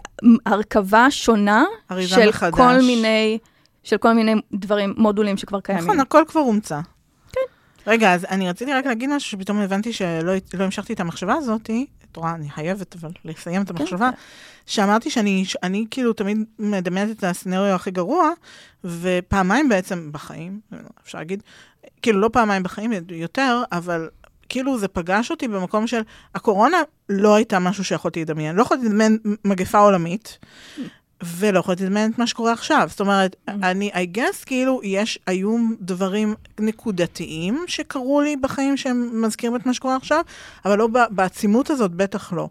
[0.47, 1.65] הרכבה שונה
[2.07, 2.55] של מחדש.
[2.55, 3.39] כל מיני,
[3.85, 5.85] של כל מיני דברים, מודולים שכבר קיימים.
[5.85, 6.81] נכון, הכל כבר הומצא.
[7.33, 7.41] כן.
[7.87, 11.71] רגע, אז אני רציתי רק להגיד משהו שפתאום הבנתי שלא לא המשכתי את המחשבה הזאת.
[12.13, 14.11] את רואה, אני חייבת אבל לסיים את כן, המחשבה.
[14.67, 18.31] שאמרתי שאני אני כאילו תמיד מדמיינת את הסצנריו הכי גרוע,
[18.85, 20.61] ופעמיים בעצם בחיים,
[21.05, 21.43] אפשר להגיד,
[22.03, 24.09] כאילו לא פעמיים בחיים, יותר, אבל
[24.49, 26.03] כאילו זה פגש אותי במקום של,
[26.35, 26.77] הקורונה
[27.09, 28.57] לא הייתה משהו שיכולתי לדמיין.
[28.57, 30.39] לא יכולתי לדמיין מגפה עולמית,
[31.23, 32.87] ולא יכולתי לדמיין את מה שקורה עכשיו.
[32.91, 39.57] זאת אומרת, אני, I guess, כאילו, יש, היו דברים נקודתיים שקרו לי בחיים שהם מזכירים
[39.57, 40.25] את מה שקורה עכשיו,
[40.65, 42.49] אבל לא בעצימות הזאת, בטח לא.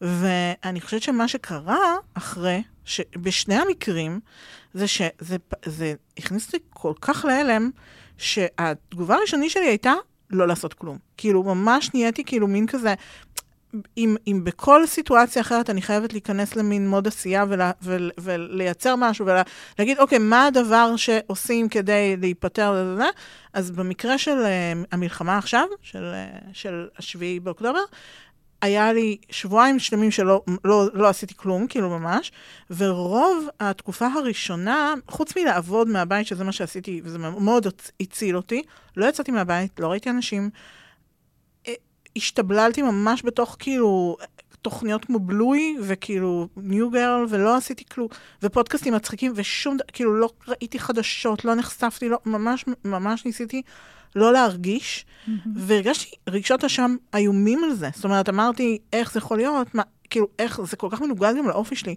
[0.00, 2.62] ואני חושבת שמה שקרה אחרי,
[3.16, 4.20] בשני המקרים,
[4.74, 7.70] זה שזה זה הכניס אותי כל כך להלם,
[8.18, 9.92] שהתגובה הראשונית שלי הייתה
[10.30, 10.98] לא לעשות כלום.
[11.16, 12.94] כאילו, ממש נהייתי כאילו מין כזה,
[13.96, 19.26] אם, אם בכל סיטואציה אחרת אני חייבת להיכנס למין מוד עשייה ולה, ול, ולייצר משהו
[19.26, 23.08] ולהגיד, אוקיי, מה הדבר שעושים כדי להיפטר לזה,
[23.52, 27.80] אז במקרה של uh, המלחמה עכשיו, של, uh, של השביעי באוקטובר,
[28.62, 32.32] היה לי שבועיים שלמים שלא לא, לא עשיתי כלום, כאילו ממש,
[32.70, 37.66] ורוב התקופה הראשונה, חוץ מלעבוד מהבית, שזה מה שעשיתי, וזה מאוד
[38.00, 38.62] הציל אותי,
[38.96, 40.50] לא יצאתי מהבית, לא ראיתי אנשים,
[42.16, 44.16] השתבללתי ממש בתוך כאילו
[44.62, 48.08] תוכניות כמו בלוי, וכאילו ניו גרל, ולא עשיתי כלום,
[48.42, 53.62] ופודקאסטים מצחיקים, ושום, כאילו לא ראיתי חדשות, לא נחשפתי, לא, ממש, ממש ניסיתי
[54.16, 55.30] לא להרגיש, mm-hmm.
[55.56, 57.90] והרגשתי רגשות אשם איומים על זה.
[57.94, 61.48] זאת אומרת, אמרתי, איך זה יכול להיות, מה, כאילו, איך, זה כל כך מנוגד גם
[61.48, 61.94] לאופי שלי.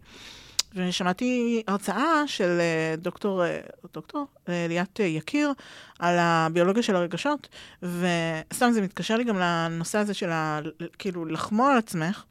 [0.75, 2.59] ושמעתי הרצאה של
[2.97, 3.43] דוקטור,
[3.93, 5.53] דוקטור, ליאת יקיר,
[5.99, 7.49] על הביולוגיה של הרגשות,
[7.81, 10.59] וסתם זה מתקשר לי גם לנושא הזה של ה,
[10.99, 12.23] כאילו לחמוא על עצמך.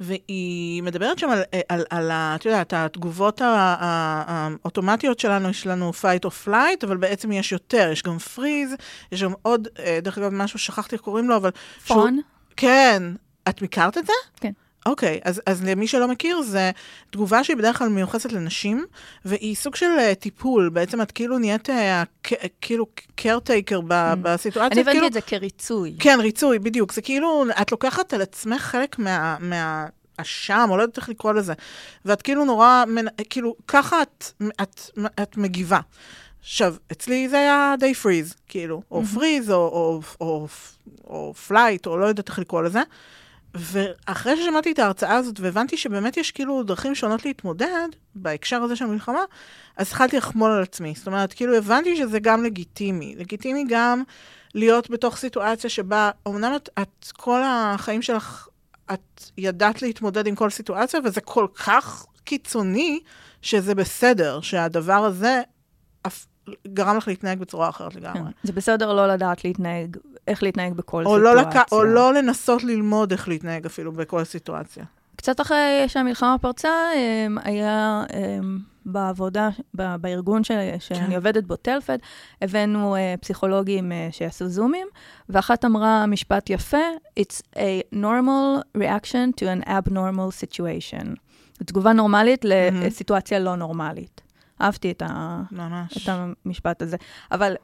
[0.00, 6.46] והיא מדברת שם על, על, על, את יודעת, התגובות האוטומטיות שלנו, יש לנו fight or
[6.46, 8.82] flight, אבל בעצם יש יותר, יש גם freeze,
[9.12, 9.68] יש גם עוד,
[10.02, 11.50] דרך אגב, משהו, שכחתי איך קוראים לו, אבל...
[11.86, 12.14] פון?
[12.14, 12.22] שהוא,
[12.56, 13.02] כן.
[13.48, 14.12] את מכרת את זה?
[14.40, 14.52] כן.
[14.88, 16.70] אוקיי, אז, אז למי שלא מכיר, זה
[17.10, 18.86] תגובה שהיא בדרך כלל מיוחסת לנשים,
[19.24, 22.86] והיא סוג של uh, טיפול, בעצם את כאילו נהיית uh, כאילו
[23.20, 24.16] caretaker ב, mm.
[24.22, 24.72] בסיטואציה.
[24.72, 25.96] אני הבנתי כאילו, את זה כריצוי.
[26.00, 26.92] כן, ריצוי, בדיוק.
[26.92, 29.36] זה כאילו, את לוקחת על עצמך חלק מה...
[29.40, 29.86] מה
[30.20, 31.52] אשם, או לא יודעת איך לקרוא לזה.
[32.04, 32.84] ואת כאילו נורא,
[33.30, 34.24] כאילו, ככה את,
[34.62, 34.90] את,
[35.22, 35.80] את מגיבה.
[36.40, 40.48] עכשיו, אצלי זה היה די freeze, כאילו, או freeze, או, או, או,
[41.06, 42.82] או flight, או לא יודעת איך לקרוא לזה.
[43.54, 48.84] ואחרי ששמעתי את ההרצאה הזאת, והבנתי שבאמת יש כאילו דרכים שונות להתמודד, בהקשר הזה של
[48.84, 49.20] המלחמה,
[49.76, 50.92] אז התחלתי לחמול על עצמי.
[50.96, 53.14] זאת אומרת, כאילו הבנתי שזה גם לגיטימי.
[53.18, 54.02] לגיטימי גם
[54.54, 58.48] להיות בתוך סיטואציה שבה, אמנם את, את כל החיים שלך,
[58.92, 63.00] את ידעת להתמודד עם כל סיטואציה, וזה כל כך קיצוני,
[63.42, 65.42] שזה בסדר, שהדבר הזה
[66.68, 68.20] גרם לך להתנהג בצורה אחרת לגמרי.
[68.22, 69.96] כן, זה בסדר לא לדעת להתנהג,
[70.28, 71.34] איך להתנהג בכל או סיטואציה.
[71.34, 71.72] לא לק...
[71.72, 74.84] או לא לנסות ללמוד איך להתנהג אפילו בכל סיטואציה.
[75.16, 76.68] קצת אחרי שהמלחמה פרצה,
[77.44, 78.04] היה
[78.86, 81.12] בעבודה, ב- בארגון ש- שאני כן.
[81.12, 81.98] עובדת בו, טלפד,
[82.42, 84.86] הבאנו uh, פסיכולוגים uh, שיעשו זומים,
[85.28, 86.76] ואחת אמרה משפט יפה,
[87.20, 91.14] It's a normal reaction to an abnormal situation.
[91.64, 92.44] תגובה נורמלית.
[92.72, 94.20] לסיטואציה לא נורמלית.
[94.60, 95.42] אהבתי את, ה...
[95.52, 96.08] ממש.
[96.08, 96.14] את
[96.44, 96.96] המשפט הזה.
[97.32, 97.54] אבל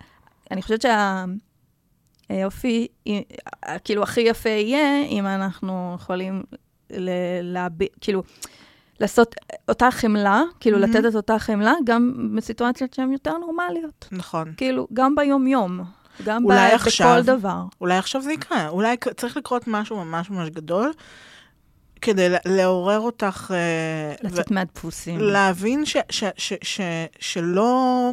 [0.51, 0.85] אני חושבת
[2.29, 2.87] שהיופי,
[3.85, 6.43] כאילו, הכי יפה יהיה אם אנחנו יכולים
[7.43, 8.22] להביע, כאילו,
[9.01, 9.35] לעשות
[9.68, 10.93] אותה חמלה, כאילו, מהמם.
[10.93, 14.09] לתת את אותה חמלה, גם בסיטואציות שהן יותר נורמליות.
[14.12, 14.53] נכון.
[14.57, 15.81] כאילו, גם ביום-יום,
[16.25, 17.22] גם ב- אולי בכל עכשיו.
[17.25, 17.62] דבר.
[17.81, 20.93] אולי עכשיו זה יקרה, אולי צריך לקרות משהו ממש ממש גדול,
[22.03, 25.20] כדי לעורר אותך, אה, לצאת מהדפוסים.
[25.20, 26.81] להבין ש, ש, ש, ש,
[27.20, 28.11] שלא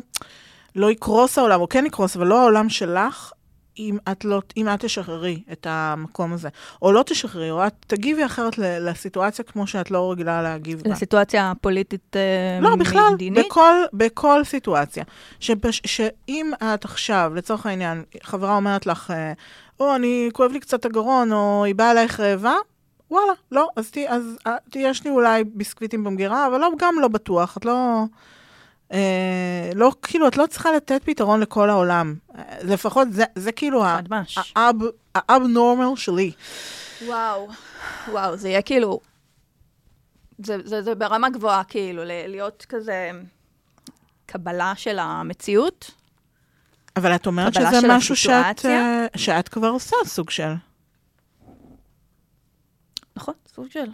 [0.75, 3.31] לא יקרוס העולם, או כן יקרוס, אבל לא העולם שלך,
[3.79, 6.49] אם את, לא, אם את תשחררי את המקום הזה.
[6.81, 10.91] או לא תשחררי, או את תגיבי אחרת לסיטואציה כמו שאת לא רגילה להגיב בה.
[10.91, 13.45] לסיטואציה הפוליטית אה, לא, בכלל, מדינית.
[13.45, 15.03] בכל, בכל סיטואציה.
[15.39, 19.33] שבש, שאם את עכשיו, לצורך העניין, חברה אומרת לך, אה,
[19.79, 22.55] או, אני, כואב לי קצת הגרון, או היא באה אלייך רעבה,
[23.11, 24.37] וואלה, לא, אז, ת, אז
[24.69, 28.03] ת- יש לי אולי ביסקוויטים במגירה, אבל לא, גם לא בטוח, את לא...
[28.91, 32.15] אה, לא, כאילו, את לא צריכה לתת פתרון לכל העולם.
[32.63, 34.37] לפחות זה, זה כאילו ה- ממש.
[34.55, 34.75] האב,
[35.15, 36.31] האב נורמל שלי.
[37.05, 37.49] וואו,
[38.11, 38.99] וואו, זה יהיה כאילו...
[40.45, 43.11] זה, זה, זה ברמה גבוהה, כאילו, ל- להיות כזה
[44.25, 45.91] קבלה של המציאות.
[46.95, 48.65] אבל את אומרת שזה משהו שאת?
[48.65, 50.53] אה, שאת כבר עושה סוג של.
[53.15, 53.85] נכון, סוג של.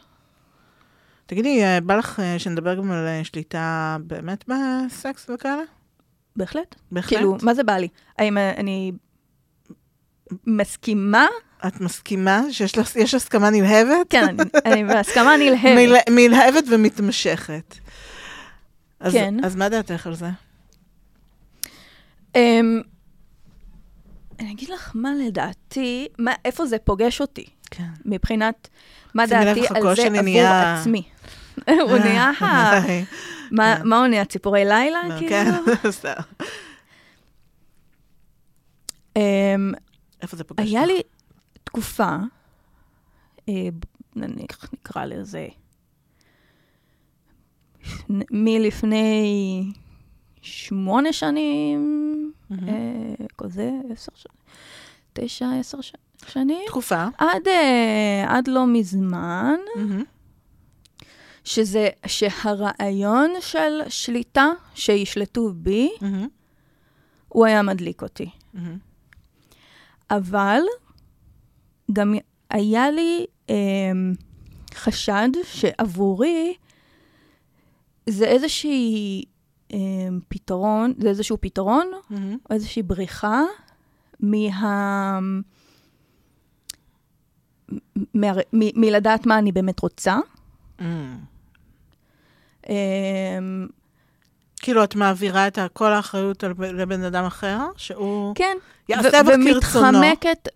[1.27, 5.61] תגידי, אה, בא לך אה, שנדבר גם על אה, שליטה באמת בסקס וכאלה?
[6.35, 6.75] בהחלט.
[6.91, 7.13] בהחלט.
[7.17, 7.87] כאילו, מה זה בא לי?
[8.17, 8.91] האם אני
[10.47, 11.25] מסכימה?
[11.67, 14.07] את מסכימה שיש הסכמה נלהבת?
[14.09, 16.09] כן, אני, בהסכמה נלהבת.
[16.09, 17.75] נלהבת ומתמשכת.
[18.99, 19.35] אז, כן.
[19.43, 20.29] אז מה דעתך על זה?
[22.35, 22.81] אמ,
[24.39, 27.83] אני אגיד לך מה לדעתי, מה, איפה זה פוגש אותי, כן.
[28.05, 28.67] מבחינת
[29.13, 31.03] מה דעתי על זה עבור נהיה- עצמי.
[31.65, 33.03] הוא נהיה, ה- די.
[33.51, 33.93] מה כן.
[33.93, 34.99] הוא נהיה, ציפורי לילה?
[35.19, 35.91] כן, כאילו?
[35.99, 36.13] סתם.
[39.15, 39.71] אמ,
[40.21, 40.85] איפה זה פוגש היה?
[40.85, 41.01] לי
[41.63, 42.15] תקופה,
[43.49, 43.53] אה,
[44.15, 45.47] נניח נקרא לזה,
[48.31, 49.63] מלפני
[50.41, 52.31] שמונה שנים.
[52.51, 52.57] אה,
[53.37, 54.37] כזה, עשר שנים,
[55.13, 55.77] תשע, עשר
[56.27, 57.05] שנים, תקופה.
[57.17, 59.55] עד, אה, עד לא מזמן.
[61.47, 64.45] שזה, שהרעיון של שליטה,
[64.75, 66.27] שישלטו בי, מהמם.
[67.27, 68.29] הוא היה מדליק אותי.
[68.53, 68.77] מהמם.
[70.11, 70.59] אבל
[71.93, 72.15] גם
[72.49, 74.13] היה לי אמ,
[74.73, 76.53] חשד שעבורי
[78.09, 79.23] זה איזושהי
[79.73, 79.77] אמ,
[80.27, 82.37] פתרון, זה איזשהו פתרון, מהמם.
[82.49, 83.41] או איזושהי בריחה
[84.19, 85.19] מה...
[88.15, 90.17] מ- מלדעת מה אני באמת רוצה.
[90.79, 91.17] מהמם.
[92.69, 93.67] אמ,
[94.61, 98.57] כאילו, את מעבירה את כל האחריות לבן אדם אחר, שהוא כן,
[98.89, 99.99] יעשה בך כרצונו.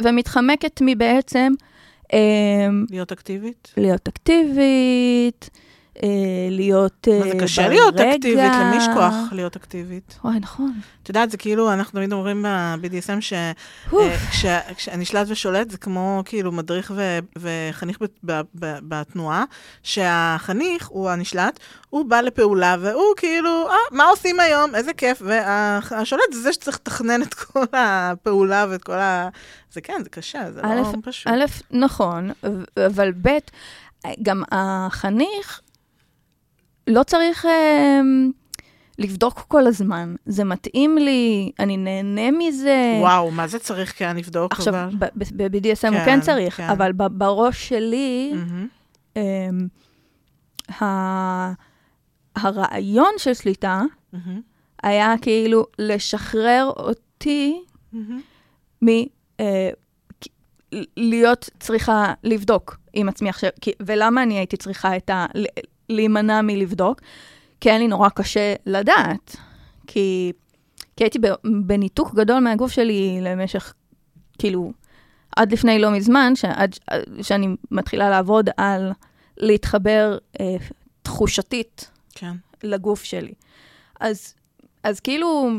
[0.02, 1.54] ומתחמקת, מבעצם
[2.14, 3.74] אמ, להיות אקטיבית?
[3.78, 5.49] להיות אקטיבית,
[6.49, 7.74] להיות אה, מה זה קשה ברגע.
[7.74, 8.52] להיות אקטיבית?
[8.62, 10.18] למי יש כוח להיות אקטיבית?
[10.24, 10.74] וואי, נכון.
[11.04, 13.34] את יודעת, זה כאילו, אנחנו תמיד אומרים ב-BDSM ש...
[13.91, 14.02] אוף.
[14.45, 19.43] אה, ושולט זה כמו כאילו מדריך ו- וחניך ב- ב- ב- בתנועה,
[19.84, 24.76] שהחניך הוא הנשלט, הוא בא לפעולה והוא כאילו, אה, מה עושים היום?
[24.76, 25.22] איזה כיף.
[25.26, 29.30] והשולט זה זה שצריך לתכנן את כל הפעולה ואת כל ה...
[29.74, 31.28] זה כן, זה קשה, זה לא פשוט.
[31.34, 32.32] א', נכון,
[32.88, 33.38] אבל ב',
[34.24, 35.62] גם החניך
[36.88, 37.99] לא צריך אה,
[38.99, 40.15] לבדוק כל הזמן.
[40.25, 42.97] זה מתאים לי, אני נהנה מזה.
[43.01, 44.51] וואו, מה זה צריך כן לבדוק?
[44.51, 46.69] עכשיו, ב-BDSM הוא כן, כן צריך, כן.
[46.69, 48.67] אבל ב- בראש שלי, מהמם,
[49.15, 49.67] אמ,
[50.82, 51.51] ה-
[52.36, 53.82] הרעיון של שליטה
[54.13, 54.41] מהמם,
[54.84, 57.61] היה כאילו לשחרר אותי
[57.93, 58.21] מהמם.
[58.82, 58.88] מ...
[59.39, 59.69] אה,
[60.97, 63.49] להיות צריכה לבדוק עם עצמי עכשיו.
[63.61, 65.25] כי- ולמה אני הייתי צריכה את ה...
[65.92, 67.02] להימנע מלבדוק?
[67.62, 69.36] כי היה לי נורא קשה לדעת.
[69.88, 70.32] כי,
[70.96, 71.20] כי הייתי
[71.66, 73.74] בניתוק גדול מהגוף שלי למשך,
[74.39, 74.72] כאילו,
[75.36, 76.76] עד לפני לא מזמן, שעד,
[77.22, 78.92] שאני מתחילה לעבוד על
[79.38, 80.56] להתחבר אה,
[81.02, 82.34] תחושתית כן.
[82.64, 83.34] לגוף שלי.
[84.00, 84.34] אז,
[84.84, 85.50] אז כאילו,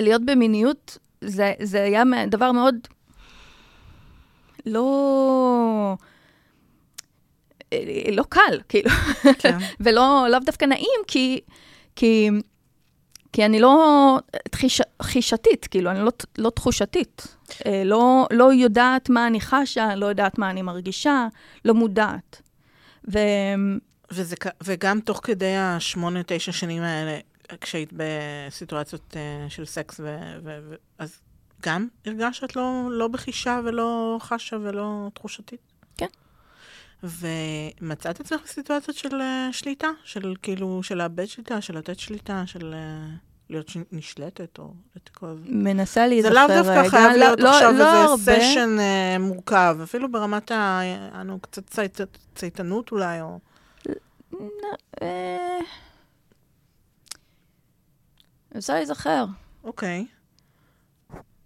[0.00, 2.74] להיות במיניות, זה, זה היה דבר מאוד
[4.66, 5.96] לא...
[7.72, 7.78] אה,
[8.12, 8.90] לא קל, כאילו,
[9.38, 9.58] כן.
[9.80, 11.40] ולא לאו דווקא נעים, כי,
[11.96, 12.30] כי,
[13.32, 14.18] כי אני לא
[14.50, 17.36] תחיש, חישתית, כאילו, אני לא, לא תחושתית.
[17.66, 21.26] אה, לא, לא יודעת מה אני חשה, לא יודעת מה אני מרגישה,
[21.64, 22.42] לא מודעת.
[23.12, 23.18] ו...
[24.10, 27.18] וזה, וגם תוך כדי השמונה, תשע שנים האלה,
[27.60, 31.20] כשהיית בסיטואציות uh, של סקס, ו, ו, ו, אז
[31.62, 35.67] גם הרגשת לא, לא בחישה ולא חשה ולא תחושתית?
[37.02, 39.88] ומצאת עצמך בסיטואציות של uh, שליטה?
[40.04, 43.18] של כאילו, של לאבד שליטה, של לתת שליטה, של uh,
[43.50, 43.70] להיות.
[43.92, 45.50] נשלטת, או את כל זה?
[45.50, 46.62] מנסה זה להיזכר לאו רגע.
[46.62, 48.40] דווקא חייב לא- להיות לא- עכשיו לא איזה הרבה.
[48.40, 50.80] סשן uh, מורכב, אפילו ברמת ה...
[51.20, 52.00] אנו, קצת צייט,
[52.34, 53.38] צייתנות אולי, או...
[55.02, 55.58] אה,
[58.58, 59.24] אפשר להיזכר.
[59.64, 60.06] אוקיי.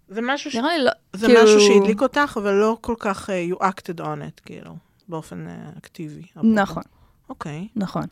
[0.07, 0.55] זה משהו ש...
[0.55, 0.91] נראה לי לא...
[1.13, 4.75] זה כאילו- משהו שהדליק אותך, אבל לא כל כך uh, you acted on it, כאילו,
[5.07, 6.21] באופן uh, אקטיבי.
[6.31, 6.47] אפרופו.
[6.47, 6.83] נכון,
[7.29, 7.67] אוקיי.
[7.75, 8.05] נכון.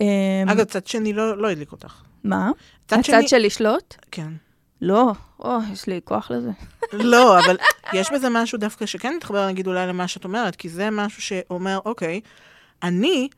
[0.00, 2.02] אמ, אגב, צד שני לא, לא הדליק אותך.
[2.24, 2.50] מה?
[2.88, 3.16] צד שני...
[3.16, 3.94] הצד של לשלוט?
[4.10, 4.32] כן.
[4.80, 5.12] לא.
[5.40, 6.50] או, יש לי כוח לזה.
[6.92, 7.56] לא, אבל
[7.92, 11.78] יש בזה משהו דווקא שכן מתחבר, נגיד, אולי למה שאת אומרת, כי זה משהו שאומר,
[11.84, 12.20] אוקיי,
[12.82, 13.28] אני,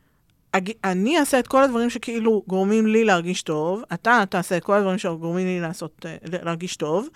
[0.52, 4.74] אג- אני אעשה את כל הדברים שכאילו גורמים לי להרגיש טוב, אתה תעשה את כל
[4.74, 7.08] הדברים שגורמים לי לעשות, אה, להרגיש טוב,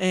[0.00, 0.06] אה,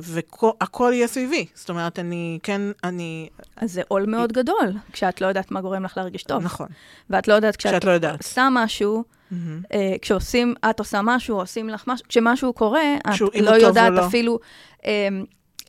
[0.00, 1.46] והכל יהיה סביבי.
[1.54, 3.28] זאת אומרת, אני כן, אני...
[3.56, 6.42] אז זה עול מאוד גדול, כשאת לא יודעת מה גורם לך להרגיש טוב.
[6.42, 6.66] נכון,
[7.10, 8.22] ואת לא יודעת כשאת לא יודעת.
[8.22, 9.04] עושה משהו.
[9.72, 14.06] אה, כשעושים, את עושה משהו, עושים לך משהו, כשמשהו קורה, את לא יודעת לא.
[14.06, 14.38] אפילו
[14.86, 15.08] אה,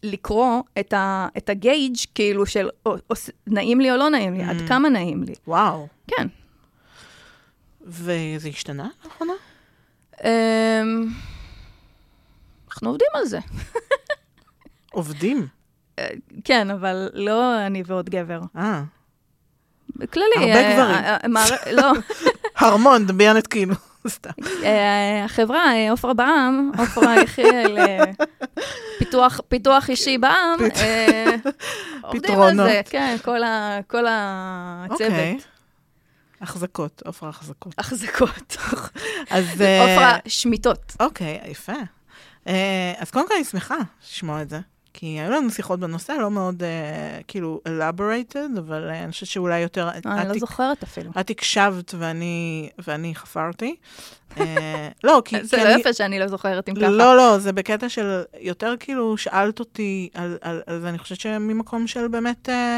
[0.03, 3.15] לקרוא את, ה, את הגייג' כאילו של או, או,
[3.47, 4.67] נעים לי או לא נעים לי, עד Mm.
[4.67, 5.33] כמה נעים לי.
[5.47, 5.87] וואו.
[6.07, 6.27] כן.
[7.81, 9.33] וזה השתנה לאחרונה?
[10.23, 10.81] אה,
[12.71, 13.39] אנחנו עובדים על זה.
[14.91, 15.47] עובדים.
[16.43, 18.41] כן, אבל לא אני ועוד גבר.
[18.57, 18.83] אה.
[19.95, 20.25] בכללי.
[20.35, 21.37] הרבה אה, גברים.
[21.37, 21.91] אה, לא,
[22.67, 23.75] הרמון, דמיינת כאילו.
[24.07, 24.29] סתם.
[24.63, 27.99] אה, החברה, אה, עופרה בע"מ, עופרה יחיאל, אה,
[28.99, 30.59] פיתוח- פיתוח אישי בע"מ,
[32.03, 32.55] עובדים על.
[32.55, 33.15] זה, כן,
[33.87, 35.01] כל הצוות.
[35.01, 35.37] אוקיי.
[36.41, 37.73] החזקות, עופרה החזקות.
[37.77, 38.57] החזקות.
[39.29, 39.45] אז...
[39.81, 40.95] עופרה שמיטות.
[40.99, 41.73] אוקיי, יפה.
[42.97, 44.59] אז קודם כל אני שמחה לשמוע את זה,
[44.99, 46.69] כי היו לנו שיחות בנושא, לא מאוד אה,
[47.27, 49.89] כאילו elaborated, אבל אה, אני חושבת שאולי יותר...
[49.97, 51.11] את- אני את לא הק- זוכרת אפילו.
[51.19, 53.75] את הקשבת ואני, ואני חפרתי.
[54.39, 55.35] אה, לא, כי...
[55.43, 56.87] זה כי לא אני- יפה שאני לא זוכרת אם ככה.
[56.89, 61.19] לא, לא, זה בקטע של יותר כאילו שאלת אותי על, על, על זה, אני חושבת
[61.19, 62.77] שממקום של באמת אה,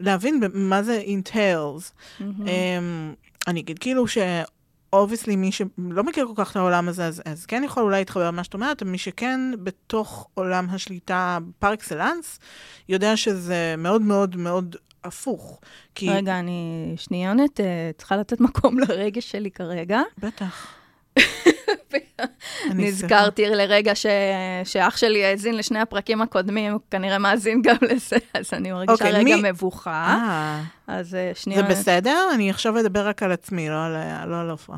[0.00, 1.92] להבין מה זה entails.
[2.20, 2.46] מהמם.
[2.48, 3.14] אמ,
[3.46, 4.18] אני אגיד כאילו ש...
[4.98, 8.26] obviously, מי שלא מכיר כל כך את העולם הזה, אז, אז כן יכול אולי להתחבר
[8.26, 12.38] למה שאת אומרת, מי שכן בתוך עולם השליטה par excellence,
[12.88, 15.60] יודע שזה מאוד מאוד מאוד הפוך.
[15.94, 16.10] כי...
[16.10, 20.00] רגע, אני שנייה, אה, צריכה לתת מקום לרגש שלי כרגע.
[20.18, 20.74] בטח.
[22.74, 24.06] נזכרתי לרגע ש...
[24.64, 29.12] שאח שלי האזין לשני הפרקים הקודמים, הוא כנראה מאזין גם לזה, אז אני מרגישה אוקיי,
[29.12, 30.16] רגע מי- מבוכה.
[30.18, 31.62] אה, אז אה, זה שנייה...
[31.62, 32.28] בסדר?
[32.34, 33.84] אני עכשיו אדבר רק על עצמי, לא
[34.22, 34.76] על, לא עופרה.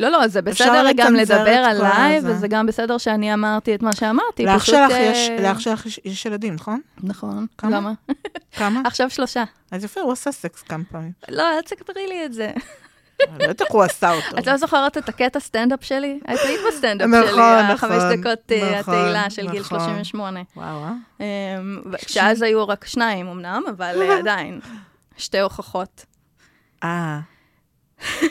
[0.00, 2.30] לא, לא, זה בסדר גם לדבר עליי, הזה.
[2.30, 4.44] וזה גם בסדר שאני אמרתי את מה שאמרתי.
[4.46, 6.80] לאח שלך אה, יש, לאח שלך יש, יש ילדים, נכון?
[7.02, 7.46] נכון.
[7.58, 7.76] כמה?
[7.76, 7.92] למה?
[8.56, 8.82] כמה?
[8.88, 9.44] עכשיו שלושה.
[9.70, 11.12] אז יפה, הוא עשה סקס כמה פעמים.
[11.28, 12.50] לא, אל תספרי לי את זה.
[13.38, 14.38] בטח הוא עשה אותו.
[14.38, 16.20] את לא זוכרת את הקטע סטנדאפ שלי?
[16.34, 19.80] את היית בסטנדאפ נכון, שלי, נכון, החמש דקות אה, נכון, התהילה של גיל נכון.
[19.80, 20.40] 38.
[20.56, 20.92] וואו, אה?
[21.20, 24.60] אמ, כשאז היו רק שניים אמנם, אבל אה, עדיין,
[25.16, 26.04] שתי הוכחות.
[26.84, 27.20] אה.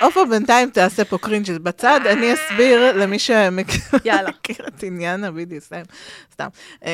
[0.00, 5.92] עופרה, בינתיים תעשה פה cringe בצד, אני אסביר למי שמכיר את עניין ה-BDSM,
[6.32, 6.48] סתם.
[6.80, 6.84] Um,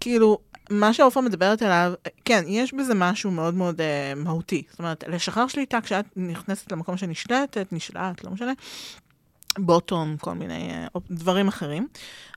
[0.00, 0.38] כאילו,
[0.70, 1.92] מה שעופרה מדברת עליו,
[2.24, 4.62] כן, יש בזה משהו מאוד מאוד uh, מהותי.
[4.70, 8.52] זאת אומרת, לשחרר שליטה כשאת נכנסת למקום שנשלטת, נשלט, לא משנה,
[9.58, 11.88] בוטום, כל מיני uh, דברים אחרים.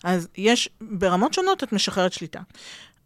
[0.03, 2.39] אז יש, ברמות שונות את משחררת שליטה.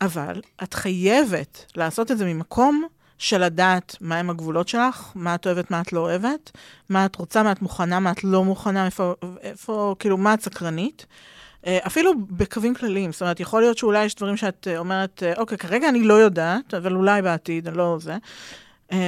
[0.02, 2.84] אבל את חייבת לעשות את זה ממקום
[3.18, 6.52] של לדעת מהם הגבולות שלך, מה את אוהבת, מה את לא אוהבת,
[6.90, 10.42] מה את רוצה, מה את מוכנה, מה את לא מוכנה, איפה, איפה כאילו, מה את
[10.42, 11.06] סקרנית.
[11.68, 15.34] אה, אפילו בקווים כלליים, זאת אומרת, יכול להיות שאולי יש דברים שאת אה, אומרת, אה,
[15.38, 18.18] אוקיי, כרגע אני לא יודעת, אבל אולי בעתיד, אני לא זה.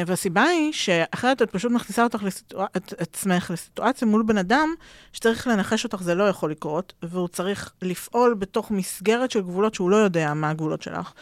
[0.07, 4.73] והסיבה היא שאחרת את פשוט מכניסה אותך לסיטואציה, את עצמך לסיטואציה מול בן אדם
[5.13, 9.89] שצריך לנחש אותך, זה לא יכול לקרות, והוא צריך לפעול בתוך מסגרת של גבולות שהוא
[9.89, 11.13] לא יודע מה הגבולות שלך.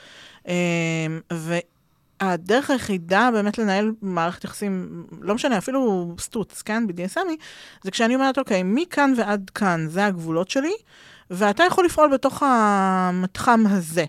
[2.21, 7.33] והדרך היחידה באמת לנהל מערכת יחסים, לא משנה, אפילו סטוץ, כן, BDSMי,
[7.83, 10.73] זה כשאני אומרת, אוקיי, מכאן ועד כאן, זה הגבולות שלי,
[11.31, 14.05] ואתה יכול לפעול בתוך המתחם הזה.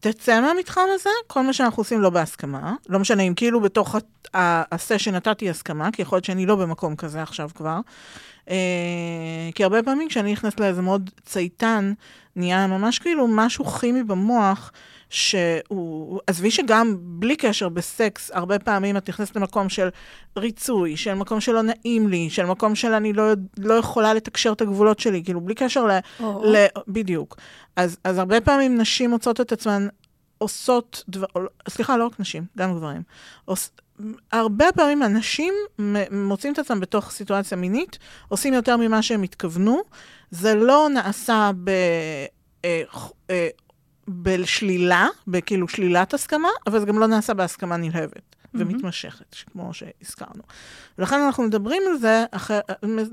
[0.00, 2.74] תצא מהמתחם הזה, כל מה שאנחנו עושים לא בהסכמה.
[2.88, 3.96] לא משנה אם כאילו בתוך
[4.34, 7.80] הסשן נתתי הסכמה, כי יכול להיות שאני לא במקום כזה עכשיו כבר.
[8.50, 8.56] אה,
[9.54, 11.92] כי הרבה פעמים כשאני נכנסת לאיזה מאוד צייתן,
[12.36, 14.72] נהיה ממש כאילו משהו כימי במוח,
[15.10, 19.88] שהוא, עזבי שגם בלי קשר בסקס, הרבה פעמים את נכנסת למקום של
[20.36, 23.24] ריצוי, של מקום שלא נעים לי, של מקום של אני לא,
[23.58, 25.98] לא יכולה לתקשר את הגבולות שלי, כאילו בלי קשר ל...
[26.20, 26.24] Oh.
[26.24, 27.36] ל בדיוק.
[27.76, 29.88] אז, אז הרבה פעמים נשים מוצאות את עצמן
[30.38, 31.26] עושות דבר,
[31.68, 33.02] סליחה, לא רק נשים, גם גברים.
[33.44, 33.68] עוש,
[34.32, 35.54] הרבה פעמים אנשים
[36.10, 37.98] מוצאים את עצמם בתוך סיטואציה מינית,
[38.28, 39.80] עושים יותר ממה שהם התכוונו.
[40.30, 41.70] זה לא נעשה ב...
[44.10, 48.48] אה, אה, בשלילה, בכאילו שלילת הסכמה, אבל זה גם לא נעשה בהסכמה נלהבת mm-hmm.
[48.54, 50.42] ומתמשכת, כמו שהזכרנו.
[50.98, 52.60] ולכן אנחנו מדברים על זה, אחר,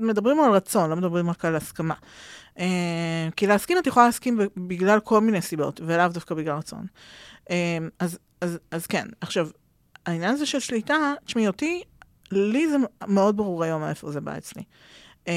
[0.00, 1.94] מדברים על רצון, לא מדברים רק על הסכמה.
[2.56, 2.60] Uh,
[3.36, 6.86] כי להסכים את יכולה להסכים בגלל כל מיני סיבות, ולאו דווקא בגלל רצון.
[7.44, 7.50] Uh,
[7.98, 9.48] אז, אז, אז כן, עכשיו,
[10.06, 11.82] העניין הזה של שליטה, תשמעי אותי,
[12.32, 12.76] לי זה
[13.06, 14.62] מאוד ברור היום מאיפה זה בא אצלי.
[15.24, 15.28] Uh,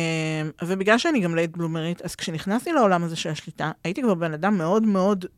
[0.66, 4.58] ובגלל שאני גם late bloomerית, אז כשנכנסתי לעולם הזה של השליטה, הייתי כבר בן אדם
[4.58, 5.30] מאוד מאוד אה,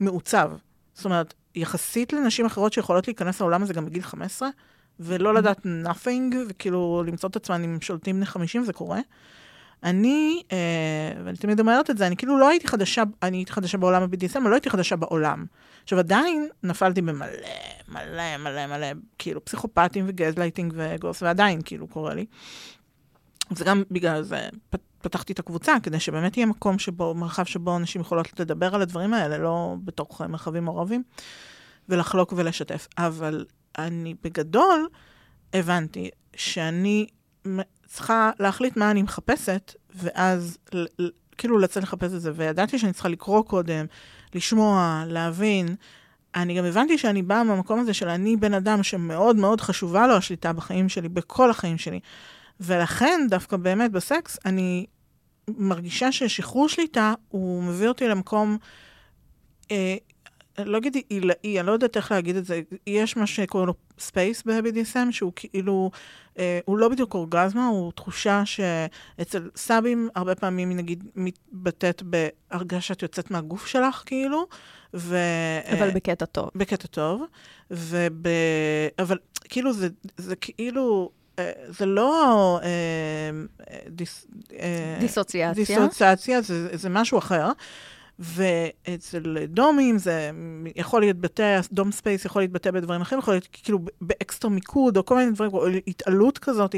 [0.00, 0.52] מעוצב.
[0.94, 4.48] זאת אומרת, יחסית לנשים אחרות שיכולות להיכנס לעולם הזה גם בגיל 15,
[5.00, 5.32] ולא mm-hmm.
[5.32, 9.00] לדעת nothing, וכאילו למצוא את עצמם עם שולטים בני 50, זה קורה.
[9.84, 13.78] אני, אה, ואני תמיד אומרת את זה, אני כאילו לא הייתי חדשה, אני הייתי חדשה
[13.78, 15.46] בעולם ה-BDSM, אבל לא הייתי חדשה בעולם.
[15.82, 17.26] עכשיו, עדיין נפלתי במלא,
[17.88, 18.86] מלא, מלא, מלא,
[19.18, 22.26] כאילו, פסיכופטים וגזלייטינג וגוס, ועדיין כאילו קורה לי.
[23.50, 24.48] זה גם בגלל זה
[25.02, 29.14] פתחתי את הקבוצה, כדי שבאמת יהיה מקום שבו, מרחב שבו אנשים יכולות לדבר על הדברים
[29.14, 31.02] האלה, לא בתוך מרחבים מעורבים,
[31.88, 32.88] ולחלוק ולשתף.
[32.98, 33.44] אבל
[33.78, 34.88] אני בגדול
[35.52, 37.06] הבנתי שאני
[37.86, 40.58] צריכה להחליט מה אני מחפשת, ואז
[41.38, 43.86] כאילו לצאת לחפש את זה, וידעתי שאני צריכה לקרוא קודם,
[44.34, 45.76] לשמוע, להבין.
[46.34, 50.14] אני גם הבנתי שאני באה מהמקום הזה של אני בן אדם שמאוד מאוד חשובה לו
[50.16, 52.00] השליטה בחיים שלי, בכל החיים שלי.
[52.60, 54.86] ולכן, דווקא באמת בסקס, אני
[55.48, 58.56] מרגישה ששחרור שליטה, הוא מביא אותי למקום,
[59.70, 59.96] אה,
[60.58, 64.42] לא אגיד עילאי, אני לא יודעת איך להגיד את זה, יש מה שקוראים לו space
[64.46, 65.90] ב-BDSM, שהוא כאילו,
[66.38, 72.80] אה, הוא לא בדיוק אורגזמה, הוא תחושה שאצל subים הרבה פעמים היא נגיד מתבטאת בהרגשה
[72.80, 74.46] שאת יוצאת מהגוף שלך, כאילו,
[74.94, 75.16] ו...
[75.72, 76.50] אבל בקטע טוב.
[76.54, 77.22] בקטע טוב,
[77.70, 78.26] וב...
[78.98, 81.10] אבל כאילו זה, זה כאילו...
[81.38, 83.30] אה, זה לא אה,
[83.88, 87.50] dis, אה, דיסוציאציה, דיסוציאציה זה, זה משהו אחר.
[88.18, 90.30] ואצל domים זה
[90.76, 95.16] יכול להתבטא, dom space יכול להתבטא בדברים אחרים, יכול להיות כאילו באקסטרה מיקוד, או כל
[95.16, 96.74] מיני דברים, או התעלות כזאת.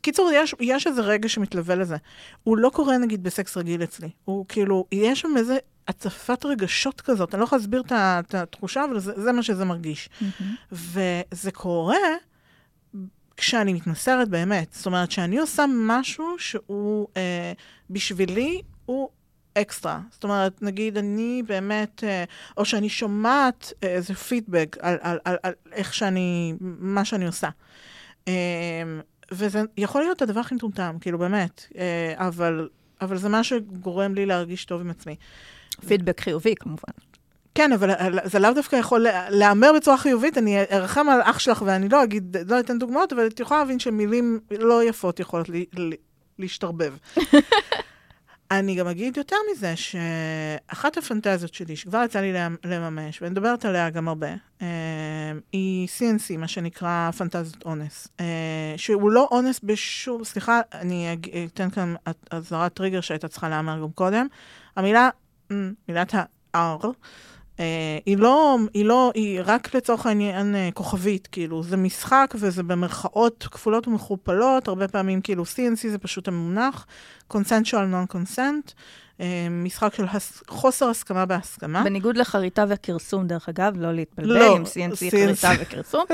[0.00, 1.96] קיצור, יש, יש איזה רגע שמתלווה לזה.
[2.42, 4.10] הוא לא קורה נגיד בסקס רגיל אצלי.
[4.24, 5.56] הוא כאילו, יש שם איזה
[5.88, 10.08] הצפת רגשות כזאת, אני לא יכולה להסביר את התחושה, אבל זה, זה מה שזה מרגיש.
[10.20, 10.44] Mm-hmm.
[10.72, 11.96] וזה קורה...
[13.36, 14.72] כשאני מתמסרת באמת.
[14.72, 17.52] זאת אומרת, שאני עושה משהו שהוא אה,
[17.90, 19.08] בשבילי, הוא
[19.54, 20.00] אקסטרה.
[20.10, 22.24] זאת אומרת, נגיד אני באמת, אה,
[22.56, 27.48] או שאני שומעת אה, איזה פידבק על, על, על, על איך שאני, מה שאני עושה.
[28.28, 28.32] אה,
[29.32, 32.68] וזה יכול להיות הדבר הכי מטומטם, כאילו באמת, אה, אבל,
[33.00, 35.16] אבל זה מה שגורם לי להרגיש טוב עם עצמי.
[35.88, 36.92] פידבק חיובי, כמובן.
[37.56, 37.90] כן, אבל
[38.24, 40.38] זה לאו דווקא יכול להיאמר בצורה חיובית.
[40.38, 43.78] אני ארחם על אח שלך ואני לא אגיד, לא אתן דוגמאות, אבל את יכולה להבין
[43.78, 45.96] שמילים לא יפות יכולות לי, לי,
[46.38, 46.94] להשתרבב.
[48.50, 52.32] אני גם אגיד יותר מזה, שאחת הפנטזיות שלי, שכבר יצא לי
[52.64, 54.66] לממש, ואני מדברת עליה גם הרבה, אה,
[55.52, 58.08] היא CNC, מה שנקרא פנטזיות אונס.
[58.20, 61.94] אה, שהוא לא אונס בשום, סליחה, אני אתן כאן
[62.30, 64.26] אזהרת טריגר שהייתה צריכה להיאמר גם קודם.
[64.76, 65.08] המילה,
[65.88, 66.86] מילת ה-R,
[68.06, 73.48] היא לא, היא לא, היא רק לצורך העניין uh, כוכבית, כאילו, זה משחק וזה במרכאות
[73.50, 76.86] כפולות ומכופלות, הרבה פעמים כאילו CNC זה פשוט המונח,
[77.32, 78.72] consensual non-consent,
[79.18, 81.84] uh, משחק של הס, חוסר הסכמה בהסכמה.
[81.84, 85.10] בניגוד לחריטה וכרסום, דרך אגב, לא להתבלבל לא, עם CNC, CNC.
[85.10, 86.04] חריטה וכרסום.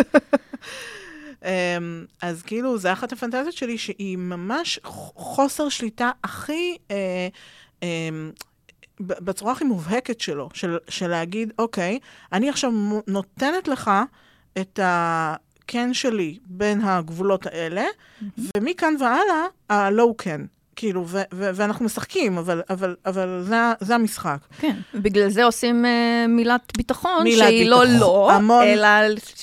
[1.40, 1.45] um,
[2.22, 4.80] אז כאילו, זה אחת הפנטזיות שלי, שהיא ממש
[5.14, 6.76] חוסר שליטה הכי...
[6.88, 6.93] Uh,
[7.80, 7.84] um,
[9.07, 11.99] בצורה הכי מובהקת שלו, של, של להגיד, אוקיי,
[12.33, 12.73] אני עכשיו
[13.07, 13.91] נותנת לך
[14.59, 18.41] את הכן שלי בין הגבולות האלה, mm-hmm.
[18.57, 20.41] ומכאן והלאה, הלא כן.
[20.77, 24.39] כאילו, ו- ו- ואנחנו משחקים, אבל, אבל, אבל זה, זה המשחק.
[24.61, 24.77] כן.
[24.95, 28.01] בגלל זה עושים אה, מילת ביטחון, מילת שהיא לא ביטחון.
[28.01, 28.89] לא, המון- אלא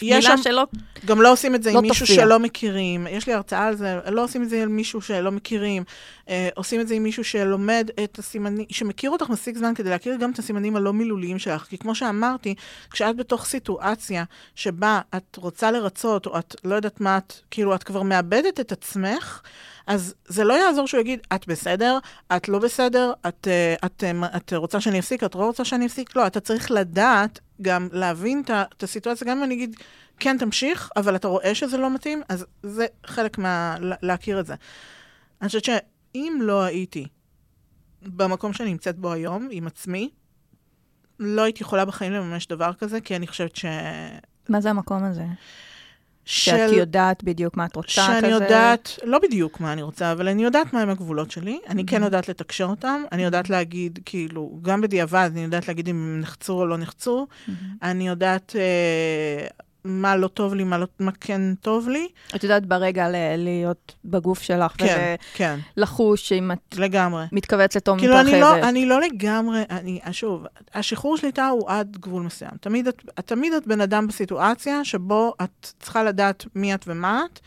[0.02, 0.66] מילה שם- שלא...
[1.06, 2.24] גם לא עושים את זה לא עם מישהו תופיע.
[2.24, 3.08] שלא מכירים.
[3.10, 5.84] יש לי הרצאה על זה, לא עושים את זה עם מישהו שלא מכירים.
[6.30, 10.16] אה, עושים את זה עם מישהו שלומד את הסימנים, שמכיר אותך מספיק זמן כדי להכיר
[10.16, 11.64] גם את הסימנים הלא מילוליים שלך.
[11.64, 12.56] כי כמו שאמרתי,
[12.92, 14.24] כשאת בתוך סיטואציה
[14.56, 18.72] שבה את רוצה לרצות, או את לא יודעת מה את, כאילו, את כבר מאבדת את
[18.72, 19.42] עצמך,
[19.90, 21.98] אז זה לא יעזור שהוא יגיד, את בסדר,
[22.36, 25.86] את לא בסדר, את, אה, את, אה, את רוצה שאני אפסיק, את לא רוצה שאני
[25.86, 26.16] אפסיק?
[26.16, 29.76] לא, אתה צריך לדעת, גם להבין את את הסיטואציה, גם אם אני אגיד,
[30.20, 33.76] כן, תמשיך, אבל אתה רואה שזה לא מתאים, אז זה חלק מה...
[33.80, 34.56] לה- להכיר את זה.
[35.42, 37.08] אני חושבת שאם לא הייתי
[38.02, 40.10] במקום שאני נמצאת בו היום, עם עצמי,
[41.20, 43.66] לא הייתי יכולה בחיים לממש דבר כזה, כי אני חושבת ש...
[44.50, 45.26] מה זה המקום הזה?
[46.30, 46.52] של...
[46.52, 48.20] שאת יודעת בדיוק מה את רוצה כזה?
[48.22, 52.04] שאני יודעת, לא בדיוק מה אני רוצה, אבל אני יודעת מהם הגבולות שלי, אני כן
[52.04, 56.54] יודעת לתקשר אותם, אני יודעת להגיד, כאילו, גם בדיעבד, אני יודעת להגיד אם הם נחצו
[56.54, 57.28] או לא נחצו,
[57.82, 59.48] אני יודעת אה,
[59.84, 62.08] מה לא טוב לי, מה, לא, מה כן טוב לי.
[62.36, 67.26] את יודעת ברגע ל- להיות בגוף שלך, כן, כן, ולחוש אם את לגמרי.
[67.32, 68.62] מתכווצת או כאילו, אני מתרחבת.
[68.64, 72.52] לא, אני לא לגמרי, אני, שוב, השחרור שליטה הוא עד גבול מסוים.
[72.62, 77.40] תמיד את, תמיד את בן אדם בסיטואציה שבו את צריכה לדעת מי את ומה את,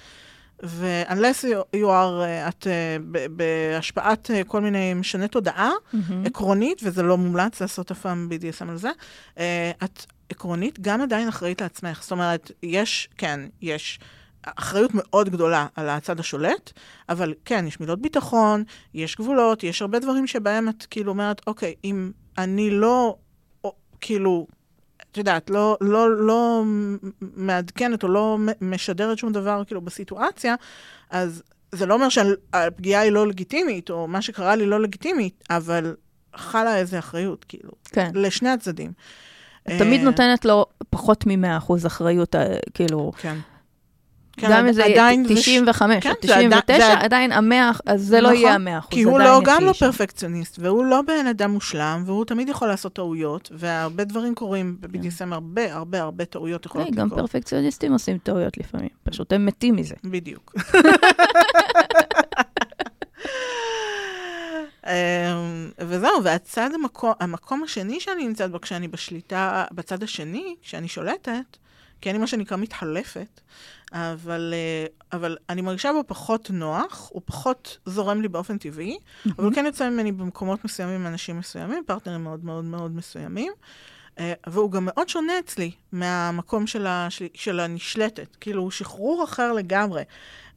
[0.65, 2.67] ו-unless you, are, uh, את
[3.11, 6.27] ב- בהשפעת uh, כל מיני משני תודעה מהמם.
[6.27, 8.91] עקרונית, וזה לא מומלץ לעשות אף פעם BDSM על זה,
[9.85, 12.03] את עקרונית גם עדיין אחראית לעצמך.
[12.03, 13.99] זאת אומרת, יש, כן, יש
[14.43, 16.73] אחריות מאוד גדולה על הצד השולט,
[17.09, 18.65] אבל כן, יש מילות ביטחון,
[18.95, 23.17] יש גבולות, יש הרבה דברים שבהם את כאילו אומרת, אוקיי, אם אני לא,
[23.65, 24.47] או, כאילו,
[25.11, 26.63] את יודעת, לא, לא, לא
[27.21, 30.55] מעדכנת או לא משדרת שום דבר כאילו בסיטואציה,
[31.11, 31.43] אז
[31.73, 35.97] זה לא אומר שהפגיעה היא לא לגיטימית, או מה שקרה לי לא לגיטימית, אבל
[36.35, 38.11] חלה איזה אחריות, כאילו, כן.
[38.15, 38.93] לשני הצדדים.
[39.69, 43.37] את תמיד אה, נותנת לו פחות מ-100% אחריות, אה, כאילו, כן.
[44.41, 47.71] גם אם זה עדיין זה ש- 95 כן, או זה עדיין- 99, זה- עדיין המאה,
[47.87, 49.73] אז זה לא נכון, יהיה המאה אחוז, כי הוא לא, גם לא.
[49.73, 55.33] פרפקציוניסט, והוא לא בן אדם מושלם, והוא תמיד יכול לעשות טעויות, והרבה דברים קורים ב-BDSM,
[55.35, 57.21] הרבה, הרבה, הרבה טעויות יכולות גם לקרות.
[57.21, 59.95] פרפקציוניסטים עושים טעויות לפעמים, פשוט הם מתים מזה.
[60.05, 60.55] בדיוק.
[64.93, 71.57] אמ, וזהו, והצד המקום, המקום השני שאני נמצאת בו, כשאני בשליטה, בצד השני, כשאני שולטת,
[72.01, 73.41] כי אני מה שנקרא מתחלפת,
[73.93, 74.87] אבל, אה,
[75.19, 79.67] אבל אני מרגישה בו פחות נוח, הוא פחות זורם לי באופן טבעי, אבל הוא כן
[79.67, 83.53] יוצא ממני במקומות מסוימים אנשים מסוימים, פרטנרים מאוד מאוד מאוד מסוימים.
[84.19, 87.27] אה, והוא גם מאוד שונה אצלי מהמקום של, השל...
[87.35, 88.37] של הנשלטת.
[88.41, 90.03] כאילו, הוא שחרור אחר לגמרי.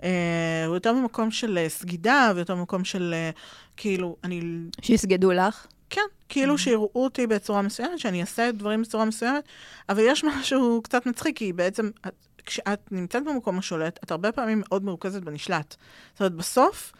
[0.03, 3.29] אה, הוא יותר במקום של אה, סגידה, ויותר במקום של, אה,
[3.77, 4.41] כאילו, אני...
[4.81, 5.67] שיסגדו לך.
[5.89, 9.43] כן, כאילו שיראו אותי בצורה מסוימת, שאני אעשה דברים בצורה מסוימת,
[9.89, 12.13] אבל יש משהו קצת מצחיק, כי בעצם, את,
[12.45, 15.75] כשאת נמצאת במקום השולט, את הרבה פעמים מאוד מרוכזת בנשלט.
[16.11, 16.93] זאת אומרת, בסוף,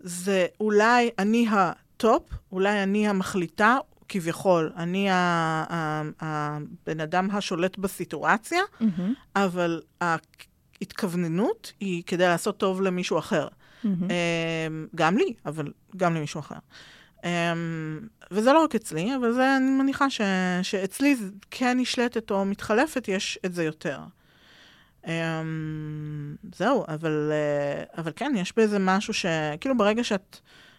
[0.00, 3.78] זה אולי אני ה top, אולי אני המחליטה,
[4.08, 8.60] כביכול, אני הבן אדם השולט בסיטואציה,
[9.36, 9.80] אבל
[10.80, 13.48] ההתכווננות היא כדי לעשות טוב למישהו אחר.
[13.84, 16.58] אמ, גם לי, אבל גם למישהו אחר.
[17.24, 17.30] אמ,
[18.30, 20.20] וזה לא רק אצלי, אבל זה, אני מניחה ש,
[20.62, 21.16] שאצלי
[21.50, 24.00] כן נשלטת או מתחלפת, יש את זה יותר.
[25.06, 29.26] אמ, זהו, אבל, אה, אבל כן, יש בזה משהו ש...
[29.60, 30.38] כאילו, ברגע שאת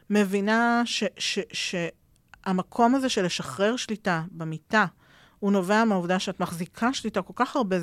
[0.10, 4.86] מבינה ש, ש, שהמקום הזה של לשחרר שליטה במיטה,
[5.40, 7.76] הוא נובע מהעובדה שאת מחזיקה שליטה כל כך הרבה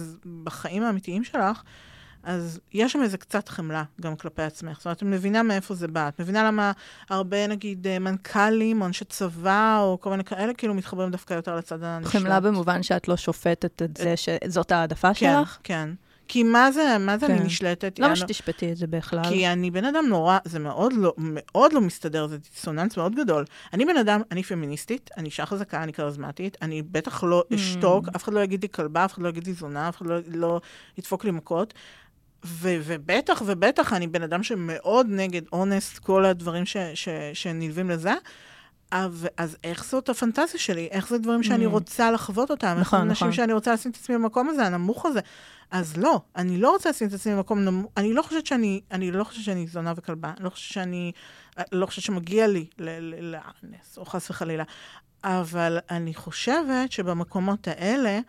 [0.45, 1.63] בחיים האמיתיים שלך,
[2.25, 4.77] אז יש שם איזה קצת חמלה גם כלפי עצמך.
[4.77, 6.09] זאת אומרת, את מבינה מאיפה זה בא.
[6.09, 6.73] את מבינה למה
[7.11, 11.57] הרבה, נגיד, אה, מנכ"לים או אנשי צבא או כל מיני כאלה, כאילו מתחברים דווקא יותר
[11.57, 12.13] לצד הנשלט.
[12.13, 15.59] חמלה במובן שאת לא שופטת את זה שזאת העדפה כן, שלך?
[15.65, 15.89] כן.
[16.29, 17.33] כי מה זה, מה זה כן.
[17.35, 17.99] אני נשלטת?
[17.99, 19.25] למה יענו- שתשפטי את זה בכלל?
[19.29, 23.45] כי אני בן אדם נורא, זה מאוד לא, מאוד לא מסתדר, זה דיסוננס מאוד גדול.
[23.73, 27.55] אני בן אדם, אני פמיניסטית, אני אישה חזקה, אני כריזמטית, אני בטח לא Mm.
[27.55, 30.07] אשתוק, אף אחד לא יגיד לי כלבה, אף אחד לא יגיד לי זונה, אף אחד
[30.07, 30.61] לא, לא
[30.99, 31.75] ידפוק לי מכות.
[32.45, 38.13] ו- ובטח ובטח אני בן אדם שמאוד נגד אונס, כל הדברים ש- ש- שנלווים לזה.
[38.91, 40.89] אז, אז איך זאת הפנטזיה שלי?
[40.91, 41.69] איך זה דברים שאני Mm.
[41.69, 42.77] רוצה לחוות אותם?
[42.81, 43.33] נכון, נכון.
[43.33, 45.21] שאני רוצה לשים את עצמי במקום הזה, הנמוך הזה?
[45.71, 49.11] אז לא, אני לא רוצה לשים את עצמי במקום נמוך, אני לא חושבת שאני, אני
[49.11, 51.13] לא חושבת שאני זונה וכלבה, אני לא חושבת שאני,
[51.73, 54.65] לא חושבת שמגיע לי ל- ל- לאנס, או חס וחלילה,
[55.25, 58.21] אבל אני חושבת שבמקומות האלה,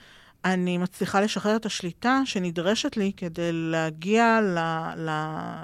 [0.46, 4.60] אני מצליחה לשחרר את השליטה שנדרשת לי כדי להגיע ל,
[4.98, 5.10] ל,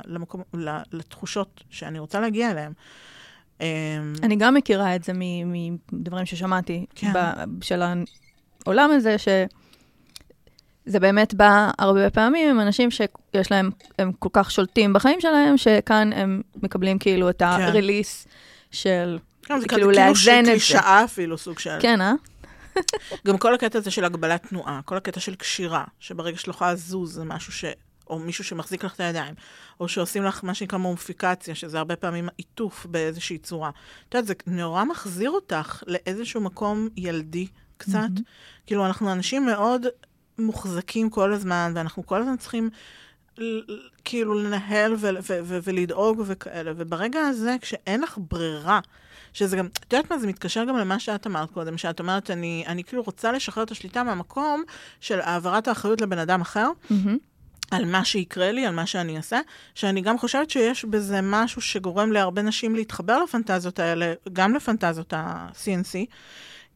[0.05, 2.73] למקום, ל, לתחושות שאני רוצה להגיע אליהן.
[3.61, 3.65] אמ,
[4.23, 5.13] אני גם מכירה את זה
[5.91, 7.13] מדברים ששמעתי כן.
[7.13, 7.81] ב- של
[8.65, 14.93] העולם הזה, שזה באמת בא הרבה פעמים עם אנשים שיש להם, הם כל כך שולטים
[14.93, 18.27] בחיים שלהם, שכאן הם מקבלים כאילו את ה-release
[18.71, 20.51] של, כן, זה כאילו כאילו לאזן את זה.
[20.51, 21.77] קלישאה אפילו, סוג של...
[21.79, 22.13] כן, אה?
[23.27, 26.73] גם כל הקטע הזה של הגבלת תנועה, כל הקטע של קשירה, שברגע שאת לא יכולה
[26.73, 27.65] לזוז זה משהו ש...
[28.07, 29.33] או מישהו שמחזיק לך את הידיים,
[29.79, 33.69] או שעושים לך מה שנקרא מומפיקציה, שזה הרבה פעמים עיטוף באיזושהי צורה.
[34.09, 37.93] את יודעת, זה נורא מחזיר אותך לאיזשהו מקום ילדי קצת.
[37.93, 38.15] מהמם.
[38.65, 39.85] כאילו, אנחנו אנשים מאוד
[40.37, 42.69] מוחזקים כל הזמן, ואנחנו כל הזמן צריכים
[44.05, 46.71] כאילו לנהל ו- ו- ו- ולדאוג וכאלה.
[46.77, 48.79] וברגע הזה, כשאין לך ברירה,
[49.33, 52.63] שזה גם, את יודעת מה, זה מתקשר גם למה שאת אמרת קודם, שאת אומרת, אני,
[52.67, 54.63] אני כאילו רוצה לשחרר את השליטה מהמקום
[54.99, 57.17] של העברת האחריות לבן אדם אחר, מהמם.
[57.71, 59.39] על מה שיקרה לי, על מה שאני אעשה,
[59.75, 65.95] שאני גם חושבת שיש בזה משהו שגורם להרבה נשים להתחבר לפנטזיות האלה, גם לפנטזיות ה-CNC,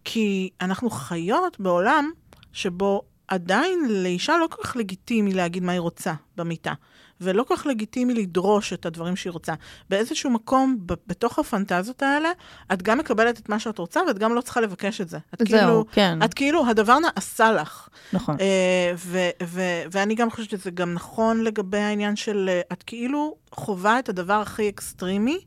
[0.06, 2.12] כי אנחנו חיות בעולם
[2.54, 6.74] שבו עדיין לאישה לא כל כך לגיטימי להגיד מה היא רוצה במיטה,
[7.22, 9.54] ולא כל כך לגיטימי לדרוש את הדברים שהיא רוצה.
[9.90, 12.30] באיזשהו מקום, ב- בתוך הפנטזיות האלה,
[12.74, 15.18] את גם מקבלת את מה שאת רוצה, ואת גם לא צריכה לבקש את זה.
[15.34, 17.88] את זהו, כאילו, כן, את כאילו, הדבר נעשה לך.
[18.14, 18.38] נכון.
[18.40, 23.36] אה, ו- ו- ואני גם חושבת שזה גם נכון לגבי העניין של, אה, את כאילו
[23.52, 25.40] חווה את הדבר הכי אקסטרימי,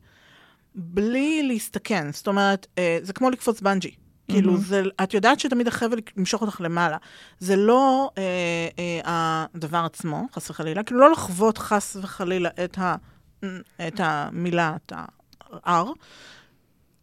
[0.75, 2.11] בלי להסתכן.
[2.11, 3.91] זאת אומרת, אה, זה כמו לקפוץ בנג'י.
[4.29, 4.57] כאילו.
[4.57, 6.97] זה, את יודעת שתמיד החבל ימשוך אותך למעלה.
[7.39, 8.23] זה לא אה,
[9.05, 12.95] אה, הדבר עצמו, חס וחלילה, כאילו לא לחוות חס וחלילה את, ה,
[13.87, 15.87] את המילה, את ה-R,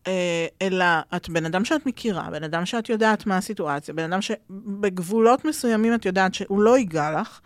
[0.07, 0.85] אה, אלא
[1.17, 5.95] את בן אדם שאת מכירה, בן אדם שאת יודעת מה הסיטואציה, בן אדם שבגבולות מסוימים
[5.95, 7.41] את יודעת שהוא לא ייגע לך,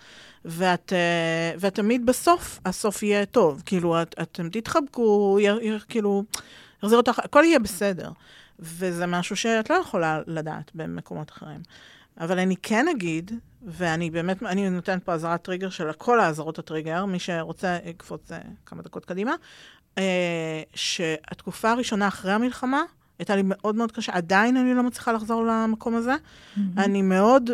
[0.44, 3.62] ואת, אה, ואת תמיד בסוף, הסוף יהיה טוב.
[3.66, 6.24] כאילו, את, אתם תתחבקו, י, י, כאילו,
[6.82, 8.10] יחזיר אותך, הכל יהיה בסדר.
[8.60, 11.60] וזה משהו שאת לא יכולה לדעת במקומות אחרים.
[12.20, 13.32] אבל אני כן אגיד,
[13.62, 18.38] ואני באמת, אני נותנת פה אזהרת טריגר של כל האזהרות הטריגר, מי שרוצה יקפוץ אה,
[18.66, 19.34] כמה דקות קדימה,
[19.98, 22.82] אה, שהתקופה הראשונה אחרי המלחמה
[23.20, 26.14] הייתה לי מאוד מאוד קשה, עדיין אני לא מצליחה לחזור למקום הזה.
[26.76, 27.50] אני מאוד,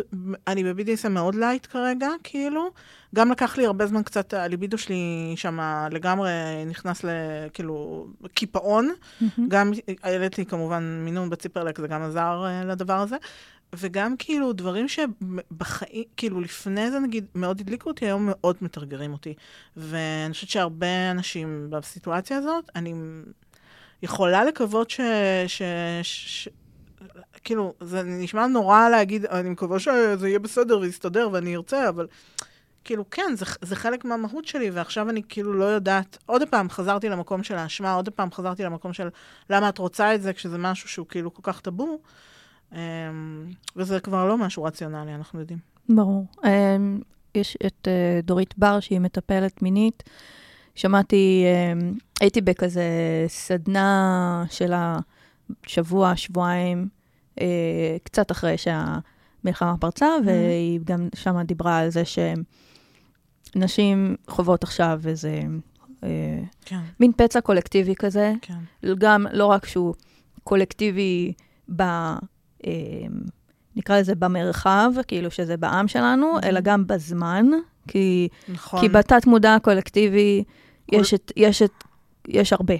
[0.47, 2.71] אני ב-BDSM מאוד light כרגע, כאילו.
[3.15, 5.59] גם לקח לי הרבה זמן קצת, הליבידו שלי שם
[5.91, 6.29] לגמרי
[6.67, 8.89] נכנס לכאילו קיפאון.
[9.21, 9.49] מהמם.
[9.49, 9.71] גם
[10.03, 13.15] העליתי כמובן מינון בציפרלקס, זה גם עזר אה, לדבר הזה.
[13.75, 19.33] וגם כאילו דברים שבחיים, כאילו לפני זה נגיד מאוד הדליקו אותי, היום מאוד מטרגרים אותי.
[19.77, 22.93] ואני חושבת שהרבה אנשים בסיטואציה הזאת, אני
[24.03, 25.01] יכולה לקוות ש...
[25.47, 25.61] ש...
[26.03, 26.49] ש...
[27.43, 32.07] כאילו, זה נשמע נורא להגיד, אני מקווה שזה יהיה בסדר ויסתדר ואני ארצה, אבל
[32.83, 37.09] כאילו, כן, זה, זה חלק מהמהות שלי, ועכשיו אני כאילו לא יודעת, עוד פעם חזרתי
[37.09, 39.07] למקום של האשמה, עוד פעם חזרתי למקום של
[39.49, 41.99] למה את רוצה את זה, כשזה משהו שהוא כאילו כל כך טאבו,
[42.73, 42.77] אמ,
[43.75, 45.59] וזה כבר לא משהו רציונלי, אנחנו יודעים.
[45.89, 46.25] ברור.
[46.45, 46.99] אמ,
[47.35, 50.03] יש את אה, דורית בר, שהיא מטפלת מינית.
[50.77, 52.83] שמעתי, אמ, הייתי בכזה
[53.27, 54.73] סדנה של
[55.65, 56.87] השבוע, שבועיים,
[57.41, 57.45] אה,
[58.03, 62.03] קצת אחרי שהמלחמה פרצה, והיא גם שמה דיברה על זה
[63.55, 65.41] שנשים חוות עכשיו איזה
[66.03, 68.57] אה, כן, מין פצע קולקטיבי כזה, כן.
[68.97, 69.93] גם לא רק שהוא
[70.43, 71.33] קולקטיבי
[71.75, 71.81] ב...
[71.81, 72.71] אה,
[73.75, 76.45] נקרא לזה במרחב, כאילו שזה בעם שלנו, Mhm.
[76.45, 77.45] אלא גם בזמן,
[77.87, 78.79] כי, נכון.
[78.81, 80.43] כי בתת מודע הקולקטיבי
[80.91, 81.83] יש, את, יש, את,
[82.27, 82.75] יש הרבה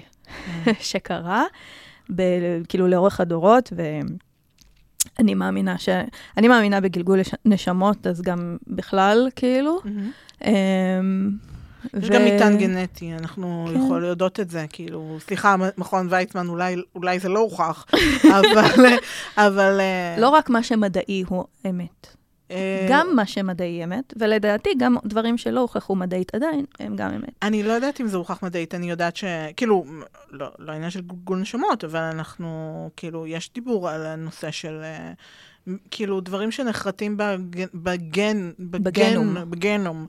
[0.64, 0.72] כן.
[0.80, 1.44] שקרה,
[2.14, 2.22] ב,
[2.68, 3.72] כאילו לאורך הדורות,
[5.18, 5.88] ואני מאמינה ש...
[6.36, 9.78] אני מאמינה בגלגול נשמות, אז גם בכלל, כאילו.
[9.84, 10.10] מהמם.
[10.44, 11.30] אמ,
[12.02, 13.80] יש ו- גם מטען גנטי, אנחנו כן.
[13.80, 17.86] יכולים יודעות את זה, כאילו, סליחה, מכון ויצמן, אולי, אולי זה לא הוכח,
[18.38, 18.96] אבל...
[19.36, 22.17] אבל אה, לא רק מה שמדעי הוא אמת.
[22.50, 27.30] אה, גם מה שמדעי אמת, ולדעתי גם דברים שלא הוכחו מדעית עדיין, הם גם אמת.
[27.42, 29.24] אני לא יודעת אם זה הוכח מדעית, אני יודעת ש...
[29.56, 29.84] כאילו,
[30.30, 34.80] לא, לא עניין של גולגול נשמות, אבל אנחנו, כאילו, יש דיבור על הנושא של...
[34.82, 35.12] אה,
[35.90, 39.50] כאילו, דברים שנחרטים בגן, בגן, בגנום.
[39.50, 40.06] בגנום.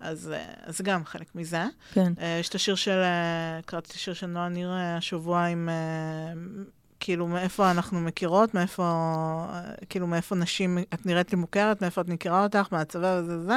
[0.00, 1.64] אז אה, אז זה גם חלק מזה.
[1.92, 2.12] כן.
[2.20, 5.68] אה, יש את השיר של, אה, קראתי את השיר של נועה ניר אה, השבוע עם,
[5.68, 6.32] אה,
[7.06, 8.82] כאילו, מאיפה אנחנו מכירות, מאיפה,
[9.52, 13.56] אה, כאילו, מאיפה נשים, את נראית לי מוכרת, מאיפה את מכירה אותך, מהצבא וזה וזה,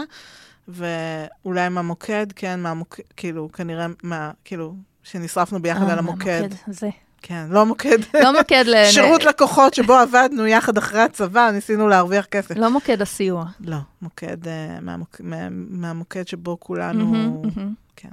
[0.68, 6.50] ואולי מהמוקד, כן, מהמוקד, כאילו, כנראה, מה, כאילו, שנשרפנו ביחד אה, על המוקד.
[6.68, 6.90] זה.
[7.22, 7.98] כן, לא מוקד.
[8.24, 8.76] לא מוקד ל...
[8.94, 12.58] שירות לקוחות שבו עבדנו יחד אחרי הצבא, ניסינו להרוויח כסף.
[12.58, 13.46] לא מוקד הסיוע.
[13.60, 17.42] לא, מוקד, אה, מהמוק- מה- מהמוקד שבו כולנו.
[17.96, 18.10] כן.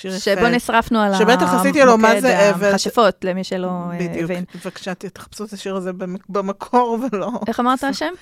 [0.00, 0.20] שיר יפה.
[0.20, 4.24] שבו נשרפנו על שבטח עשיתי לו מה המוקד זה אבל- המכשפות, למי שלא אה, בדיוק.
[4.30, 4.44] הבין.
[4.64, 7.30] בבקשה, תחפשו את השיר הזה במ- במקור ולא...
[7.48, 8.12] איך אמרת השם?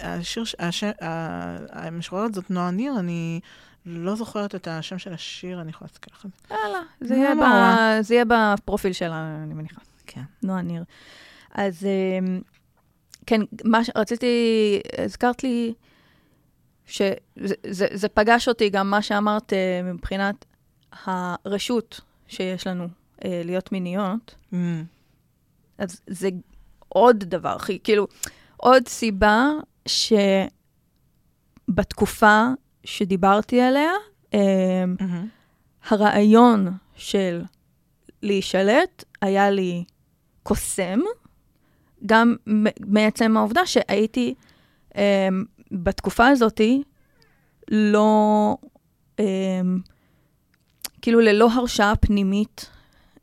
[0.00, 3.40] השיר, השם, ה- המשוררת זאת נועה ניר, אני
[3.86, 6.26] לא זוכרת את השם של השיר, אני יכולה להסתכל לך.
[6.50, 9.80] יאללה, יהיה זה יהיה בפרופיל שלה, אני מניחה.
[10.06, 10.22] כן.
[10.42, 10.84] נועה ניר.
[11.54, 11.86] אז
[12.20, 12.40] אמ,
[13.26, 14.26] כן, מה שרציתי,
[15.04, 15.74] הזכרת לי
[16.86, 17.14] שזה
[17.70, 19.58] זה, זה פגש אותי גם מה שאמרת אה,
[19.92, 20.44] מבחינת
[20.92, 22.88] הרשות שיש לנו
[23.24, 24.34] אה, להיות מיניות.
[24.52, 24.56] Mm,
[25.78, 26.28] אז זה
[26.88, 28.06] עוד דבר, כאילו,
[28.56, 29.48] עוד סיבה
[31.68, 32.46] שבתקופה
[32.84, 33.92] שדיברתי עליה,
[34.34, 34.40] אמ,
[35.00, 35.26] מהמם.
[35.88, 37.42] הרעיון של
[38.22, 39.84] להישלט היה לי
[40.42, 41.00] קוסם,
[42.06, 42.36] גם
[42.86, 44.34] מעצם העובדה שהייתי
[44.92, 44.96] אמ,
[45.70, 46.82] בתקופה הזאתי
[47.70, 48.56] לא,
[49.20, 49.22] אמ,
[51.02, 52.70] כאילו ללא הרשאה פנימית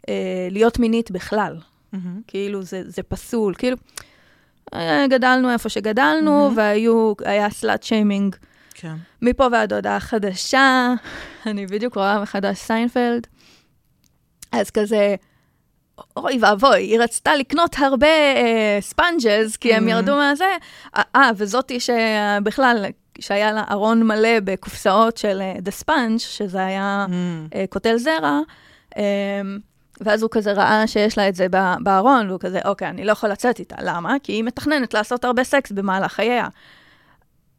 [0.01, 0.03] אה,
[0.51, 1.57] להיות מינית בכלל.
[1.93, 2.21] מהמם.
[2.27, 3.77] כאילו זה, זה פסול, כאילו
[4.73, 6.57] אה, גדלנו איפה שגדלנו, מהמם.
[6.57, 8.35] והיו, היה slut shaming
[8.73, 8.95] כן.
[9.21, 10.93] מפה ועד הודעה חדשה,
[11.45, 13.27] אני בדיוק רואה מחדש סיינפלד.
[14.51, 15.15] אז כזה,
[16.17, 19.91] אוי ואבוי, היא רצתה לקנות הרבה אה, ספנג'ז, כי הם Mhm.
[19.91, 20.51] ירדו מהזה.
[20.97, 22.85] אה, אה, וזאתי שבכלל,
[23.19, 28.39] שהיה לה ארון מלא בקופסאות של אה, The Sponge, שזה היה Mm, אה, קוטל זרע,
[28.97, 29.41] אה,
[30.01, 31.47] ואז הוא כזה ראה שיש לה את זה
[31.79, 33.75] בארון, והוא כזה, אוקיי, אני לא יכול לצאת איתה.
[33.81, 34.15] למה?
[34.23, 36.47] כי היא מתכננת לעשות הרבה סקס במהלך חייה.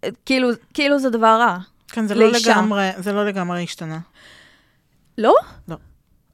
[0.04, 1.58] אה, כאילו, כאילו זה דבר רע.
[1.88, 2.32] כן, זה לא.
[2.32, 3.98] לגמרי, זה לא לגמרי השתנה.
[5.18, 5.34] לא?
[5.68, 5.76] לא.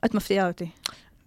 [0.04, 0.70] את מפתיעה אותי.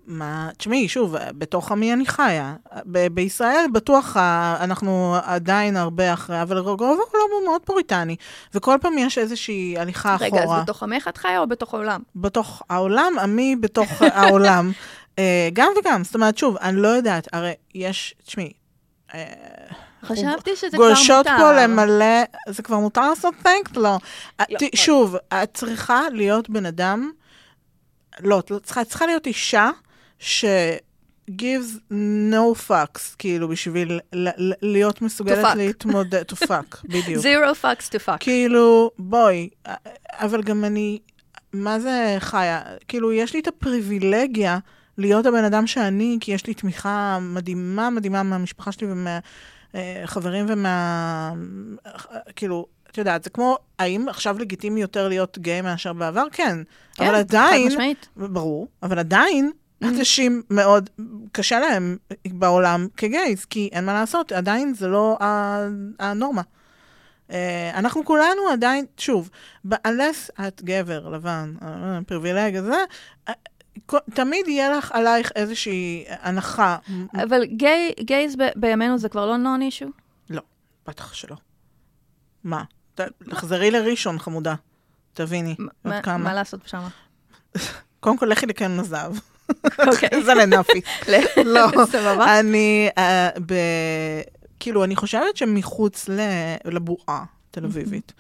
[0.08, 2.56] מה, תשמעי, שוב, בתוך עמי אני חיה.
[2.86, 7.00] ב- בישראל בטוח ה- אנחנו עדיין הרבה אחרי, אבל רוב העולם
[7.38, 8.16] הוא מאוד פוריטני,
[8.54, 10.30] וכל פעם יש איזושהי הליכה אחורה.
[10.42, 12.02] רגע, אז בתוך עמך את חיה או בתוך העולם?
[12.16, 14.72] בתוך העולם, עמי בתוך העולם.
[15.20, 18.54] אה, גם וגם, זאת אומרת, שוב, אני לא יודעת, הרי יש, תשמעי,
[19.14, 19.24] אה,
[20.04, 20.96] חשבתי שזה כבר מותר.
[20.96, 23.78] גולשות פה למלא, זה כבר מותר לעשות תנקט?
[23.78, 23.98] לא.
[24.50, 24.58] לא.
[24.76, 27.12] שוב, את צריכה להיות בן אדם,
[28.20, 29.70] לא, את לא את צריכה להיות אישה
[30.19, 30.45] ש...
[31.31, 33.99] gives no fucks, כאילו, בשביל
[34.61, 35.56] להיות מסוגלת.
[35.56, 37.23] להתמודד, to fuck, בדיוק.
[37.23, 38.18] Zero fucks to fuck.
[38.19, 39.49] כאילו, בואי,
[40.14, 40.99] אבל גם אני,
[41.53, 42.61] מה זה חיה?
[42.88, 44.57] כאילו, יש לי את הפריבילגיה
[44.98, 48.88] להיות הבן אדם שאני, כי יש לי תמיכה מדהימה מדהימה מהמשפחה שלי
[49.73, 51.31] ומהחברים ומה...
[52.35, 56.23] כאילו, את יודעת, זה כמו, האם עכשיו לגיטימי יותר להיות גיי מאשר בעבר?
[56.31, 56.57] כן.
[56.94, 58.07] כן, חד משמעית.
[58.18, 59.52] ברור, אבל עדיין.
[59.84, 60.90] אנשים מאוד,
[61.32, 61.98] קשה להם
[62.28, 65.18] בעולם כגייז, כי אין מה לעשות, עדיין זה לא
[65.99, 66.41] הנורמה.
[67.32, 69.30] אה, אנחנו כולנו עדיין, שוב,
[69.68, 72.84] unless את גבר לבן, אה, פריבילג הזה,
[73.30, 73.34] אה,
[74.14, 76.78] תמיד יהיה לך עלייך איזושהי הנחה.
[77.24, 79.86] אבל גיי- גייז ב- בימינו זה כבר לא נון אישו?
[80.88, 81.36] בטח שלא.
[82.44, 82.64] מה?
[83.30, 84.56] תחזרי לראשון, חמודה.
[85.14, 86.18] תביני, עוד מה כמה.
[86.18, 86.82] מה לעשות שם?
[87.99, 89.14] קודם כל, לכי לקן הזהב.
[89.88, 90.24] אוקיי.
[90.24, 90.82] זה לנאפי.
[91.45, 91.68] לא.
[91.86, 92.40] סבבה.
[92.40, 93.30] אני, אה.
[94.60, 96.10] כאילו, אני חושבת שמחוץ.
[96.65, 98.14] לבועה תל אביבית,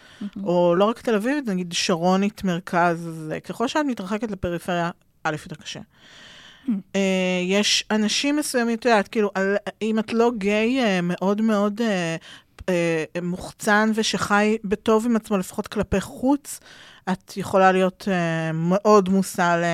[0.43, 4.89] או לא רק תל אביבית, נגיד שרונית מרכז, זה, ככל שאת מתרחקת לפריפריה,
[5.23, 5.79] א', יותר קשה.
[6.95, 9.31] אה, יש אנשים מסוימים, את יודעת, כאילו,
[9.81, 11.81] אם את לא גיי אה, מאוד מאוד
[13.21, 16.59] מוחצן ושחי בטוב עם עצמו, לפחות כלפי חוץ,
[17.11, 19.65] את יכולה להיות אה, מאוד מושא ל...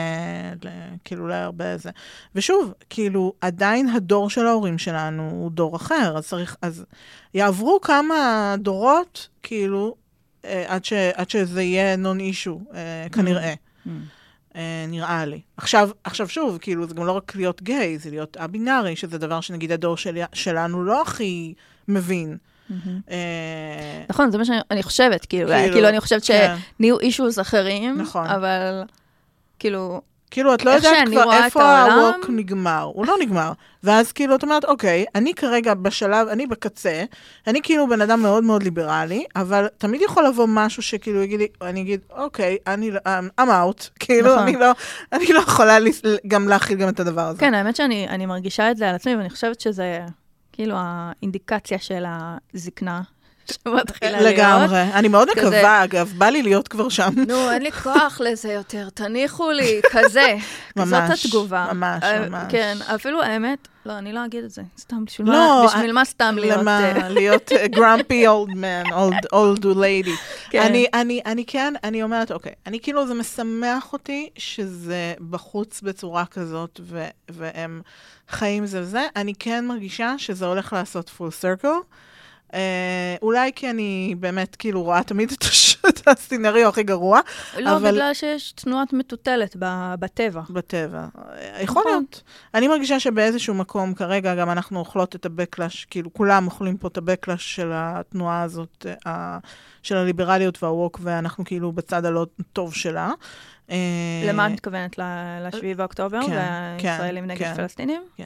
[0.68, 0.70] ל...
[1.04, 1.92] כאילו להרבה זה.
[2.36, 6.86] ושוב, כאילו, עדיין הדור של ההורים שלנו הוא דור אחר, אז צריך, אז
[7.34, 9.96] יעברו כמה דורות, כאילו,
[10.46, 13.54] אה, עד, ש, עד שזה יהיה נון אישו, אה, כנראה.
[13.54, 13.90] Mm.
[14.56, 15.42] אה, נראה לי.
[15.58, 19.42] עכשיו, עכשיו שוב, כאילו, זה גם לא רק להיות גיי, זה להיות א-בינארי, שזה דבר
[19.42, 21.54] שנגיד הדור של, שלנו לא הכי
[21.88, 22.38] מבין.
[23.12, 23.18] אה,
[24.10, 26.56] נכון, זה מה שאני חושבת, כאילו, כאילו, כאילו, אני חושבת כן.
[26.78, 28.26] שנהיו אישוז אחרים, נכון.
[28.28, 28.84] אבל
[29.60, 32.90] כאילו, כאילו, את לא יודעת כבר איפה הווק נגמר.
[32.94, 33.52] הוא לא נגמר.
[33.84, 37.04] ואז כאילו, את אומרת, אוקיי, אני כרגע בשלב, אני בקצה,
[37.48, 41.48] אני כאילו בן אדם מאוד מאוד ליברלי, אבל תמיד יכול לבוא משהו שכאילו יגיד לי,
[41.62, 43.00] אני אגיד, אוקיי, אני, לא-
[43.42, 44.44] I'm out, כאילו, נכון.
[44.48, 44.72] אני לא,
[45.14, 47.40] אני לא יכולה לס- גם להכיל גם את הדבר הזה.
[47.40, 50.00] כן, האמת שאני אני מרגישה את זה על עצמי, ואני חושבת שזה
[50.54, 53.02] כאילו האינדיקציה של הזקנה,
[53.52, 54.34] שמתחילה להיות.
[54.38, 54.82] לגמרי.
[54.94, 57.10] אני מאוד כזה- מקווה, אגב, בא לי להיות כבר שם.
[57.28, 60.34] נו, אין לי כוח לזה יותר, תניחו לי, כזה.
[60.76, 60.90] ממש,
[61.20, 61.68] זאת התגובה.
[61.74, 62.44] ממש, אה, ממש.
[62.50, 64.62] כן, אפילו האמת, לא, אני לא אגיד את זה.
[64.80, 66.60] סתם, בשביל לא, מה- אה, בשביל מה סתם להיות...
[66.60, 66.80] למה?
[66.84, 68.84] אה, להיות גרמפי אולד מן,
[69.34, 70.12] אולד ליידי.
[70.50, 70.62] כן.
[70.62, 76.26] אני, אני, אני כן, אני אומרת, אוקיי, אני כאילו, זה משמח אותי שזה בחוץ בצורה
[76.26, 77.82] כזאת, ו, והם
[78.30, 79.04] חיים זה וזה.
[79.16, 81.68] אני כן מרגישה שזה הולך לעשות פול סרקל.
[82.54, 82.56] Uh,
[83.22, 85.78] אולי כי אני באמת כאילו רואה תמיד את, הש...
[85.90, 87.20] את הסצנריו הכי גרוע
[87.60, 90.42] לא, אבל- בגלל שיש תנועת מטוטלת ב- בטבע.
[90.50, 91.06] בטבע.
[91.62, 91.84] יכול נכון.
[91.92, 92.22] להיות.
[92.54, 96.98] אני מרגישה שבאיזשהו מקום כרגע גם אנחנו אוכלות את הבקלאש, כאילו כולם אוכלים פה את
[96.98, 99.38] הבקלאש של התנועה הזאת, אה,
[99.84, 103.12] של הליברליות והווק, ואנחנו כאילו בצד הלא טוב שלה.
[103.72, 103.76] אה,
[104.28, 104.98] למה את מתכוונת?
[105.00, 106.20] ל- לשביעי באוקטובר?
[106.28, 106.32] כן,
[106.84, 107.56] והישראלים כן, נגד כן.
[107.56, 108.02] פלסטינים?
[108.20, 108.24] Yes.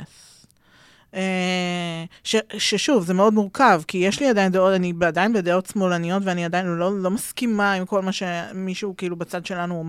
[1.13, 6.23] אה, ש, ששוב, זה מאוד מורכב, כי יש לי עדיין דעות, אני עדיין בדעות שמאלניות,
[6.25, 9.83] ואני עדיין לא, לא מסכימה עם כל מה שמישהו כאילו בצד שלנו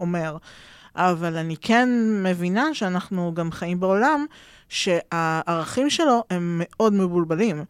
[0.00, 0.36] אומר.
[0.96, 1.88] אבל אני כן
[2.22, 4.26] מבינה שאנחנו גם חיים בעולם
[4.68, 7.64] שהערכים שלו הם מאוד מבולבלים.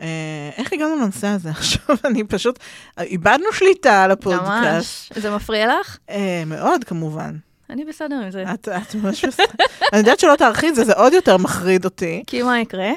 [0.00, 1.96] אה, איך הגענו לנושא הזה עכשיו?
[2.04, 2.58] אני פשוט,
[2.98, 4.48] איבדנו שליטה על הפודקאסט.
[4.50, 5.12] ממש.
[5.14, 5.98] זה מפריע לך?
[6.10, 7.36] אה, מאוד, כמובן.
[7.70, 8.44] אני בסדר עם זה.
[8.54, 9.44] את, את ממש בסדר.
[9.92, 12.22] אני יודעת שלא תערכי את זה, זה עוד יותר מחריד אותי.
[12.26, 12.90] כי מה יקרה?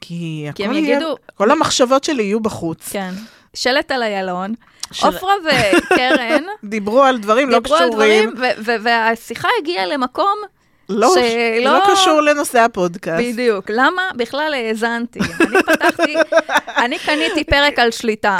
[0.00, 2.88] כי כי הם הכל יהיה, יגידו, כל המחשבות שלי יהיו בחוץ.
[2.92, 3.10] כן,
[3.54, 4.54] שלט על איילון,
[5.02, 10.34] עופרה וקרן דיברו על דברים לא דיברו על קשורים, דברים, והשיחה הגיעה למקום,
[10.88, 13.24] לא, שלא- לא קשור לנושא הפודקאסט.
[13.24, 13.64] בדיוק.
[13.68, 15.18] למה בכלל האזנתי?
[15.40, 16.14] אני פתחתי,
[16.84, 18.36] אני קניתי פרק על שליטה.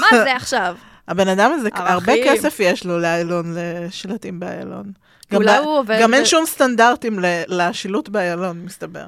[0.00, 0.76] מה זה עכשיו?
[1.08, 1.86] הבן אדם הזה, ערכים.
[1.92, 4.92] הרבה כסף יש לו לאיילון, לשלטים באיילון.
[5.32, 9.04] גם ב- עובד גם אין שום סטנדרטים ל- לשילוט באיילון, מסתבר.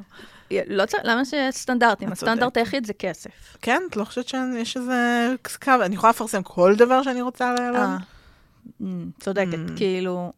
[0.67, 2.13] לא צריך, למה שיש סטנדרטים?
[2.13, 2.57] הסטנדרט.
[2.57, 3.31] היחיד זה כסף.
[3.63, 5.29] כן, את לא חושבת שיש איזה
[5.65, 7.81] קו, אני יכולה לפרסם כל דבר שאני רוצה על איילון?
[8.83, 8.87] אה,
[9.21, 9.59] צודקת.
[9.77, 10.33] כאילו,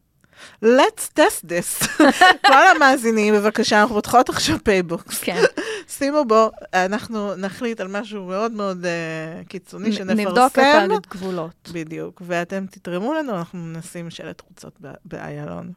[0.65, 1.87] Let's test this.
[2.47, 5.19] כל המאזינים, בבקשה, אנחנו פותחות עכשיו PayBox.
[5.23, 5.41] כן.
[5.97, 10.19] שימו בו, אנחנו נחליט על משהו מאוד מאוד אה, קיצוני שנפרסם.
[10.29, 11.69] נבדוק את הגבולות.
[11.73, 15.71] בדיוק, ואתם תתרמו לנו, אנחנו נשים שלט חוצות באיילון.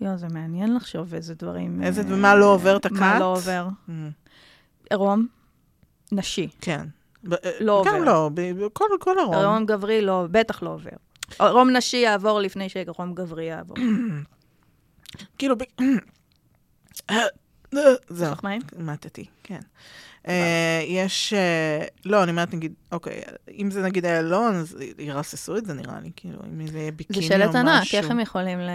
[0.00, 1.82] יואו, זה מעניין לחשוב איזה דברים...
[1.82, 3.20] איזה, אה, ומה לא עובר את מה ה cut?
[3.20, 3.68] לא עובר.
[3.88, 3.92] אממ,
[4.90, 5.26] עירום,
[6.12, 6.48] נשי.
[6.60, 6.86] כן.
[7.32, 8.04] אה, לא גם עובר.
[8.04, 8.68] לא, ב-
[9.00, 9.34] כל, הרוב.
[9.34, 10.90] עירום גברי לא, בטח לא עובר.
[11.40, 13.76] עירום נשי יעבור לפני שעירום גברי יעבור.
[15.38, 15.82] כאילו, ב-
[17.72, 17.96] זהו,
[18.30, 18.62] צריך מים?
[18.78, 19.60] מתתי, כן.
[20.28, 23.22] אה, יש, אה, לא, אני אומרת, נגיד, אוקיי,
[23.58, 26.96] אם זה נגיד איילון, אז ירססו את זה נראה לי, כאילו, אם זה יהיה זה
[26.96, 27.38] ביקיני או משהו.
[27.38, 28.70] שלט ענק, איך הם יכולים ל...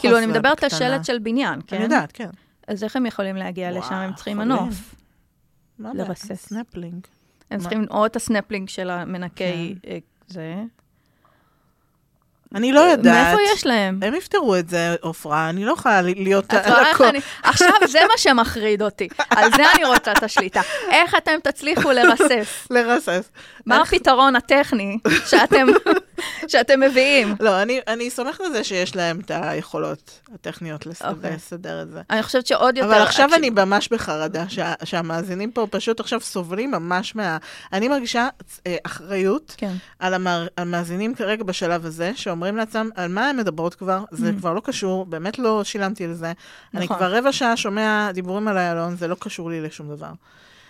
[0.00, 0.68] כאילו, אני מדברת על.
[0.68, 1.76] שלט של בניין, כן?
[1.76, 2.30] אני יודעת, כן.
[2.68, 3.94] אז איך הם יכולים להגיע לשם?
[3.94, 4.36] הם צריכים.
[4.36, 4.94] מנוף.
[5.78, 6.14] מה הבעיה?
[6.14, 7.06] סנפלינג.
[7.50, 7.60] הם?
[7.60, 9.88] צריכים או את הסנפלינג של המנקי כן.
[9.88, 9.98] אה,
[10.28, 10.62] זה.
[12.54, 13.24] אני לא יודעת.
[13.24, 14.00] מאיפה יש להם?
[14.02, 17.00] הם יפתרו את זה, עופרה, אני לא יכולה להיות את רואה איך.
[17.00, 17.20] אני...
[17.42, 19.08] עכשיו זה מה שמחריד אותי.
[19.30, 20.60] על זה אני רוצה את השליטה.
[20.90, 22.66] איך אתם תצליחו לרסס?
[22.70, 23.30] לרסס.
[23.66, 25.66] מה הפתרון הטכני שאתם,
[26.48, 27.34] שאתם מביאים?
[27.40, 31.34] לא, אני, אני סומכת על זה שיש להם את היכולות הטכניות לסדר, אוקיי.
[31.34, 32.02] לסדר את זה.
[32.10, 32.88] אני חושבת שעוד יותר...
[32.88, 37.38] אבל עכשיו תקשיב, אני ממש בחרדה שה, שהמאזינים פה פשוט עכשיו סובלים ממש מה...
[37.72, 38.28] אני מרגישה
[38.66, 39.72] אה, אחריות כן.
[39.98, 40.26] על
[40.56, 45.06] המאזינים כרגע בשלב הזה, שאומרים לעצמם על מה הם מדברות כבר, זה כבר לא קשור,
[45.06, 46.32] באמת לא שילמתי על זה.
[46.74, 46.96] אני נכון.
[46.96, 50.10] כבר רבע שעה שומע דיבורים על איילון, זה לא קשור לי לשום דבר.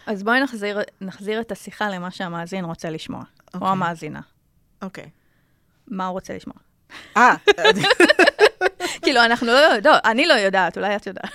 [0.07, 3.21] אז בואי נחזיר, נחזיר את השיחה למה שהמאזין רוצה לשמוע.
[3.21, 3.69] או אוקיי.
[3.69, 4.21] המאזינה.
[4.83, 5.11] אוקיי.
[5.89, 6.55] מה הוא רוצה לשמוע?
[7.17, 7.35] אה,
[9.03, 11.31] כאילו, אנחנו לא יודעות, אני לא יודעת, אולי את יודעת.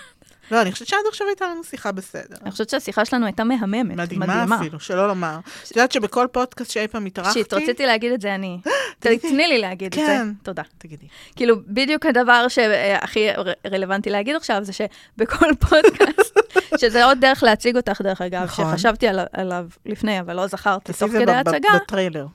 [0.52, 2.36] לא, אני חושבת שעד עכשיו הייתה לנו שיחה בסדר.
[2.42, 4.56] אני חושבת שהשיחה שלנו הייתה מהממת, מדהימה מדהימה.
[4.60, 5.38] אפילו, שלא לומר.
[5.68, 7.34] את יודעת שבכל פודקאסט שאי פעם התארחתי...
[7.34, 8.60] shit, רציתי להגיד את זה אני.
[9.00, 9.18] תני
[9.48, 10.06] לי להגיד את זה.
[10.06, 10.28] כן.
[10.44, 10.62] תודה.
[10.78, 11.06] תגידי.
[11.36, 13.28] כאילו, בדיוק הדבר שהכי
[13.72, 16.38] רלוונטי להגיד עכשיו, זה שבכל פודקאסט,
[16.78, 18.66] שזה עוד דרך להציג אותך, דרך אגב, נכון.
[18.72, 22.26] שחשבתי על- עליו לפני, אבל לא זכרתי תעשי תוך זה כדי ב- ב- ההצגה, בטריילר.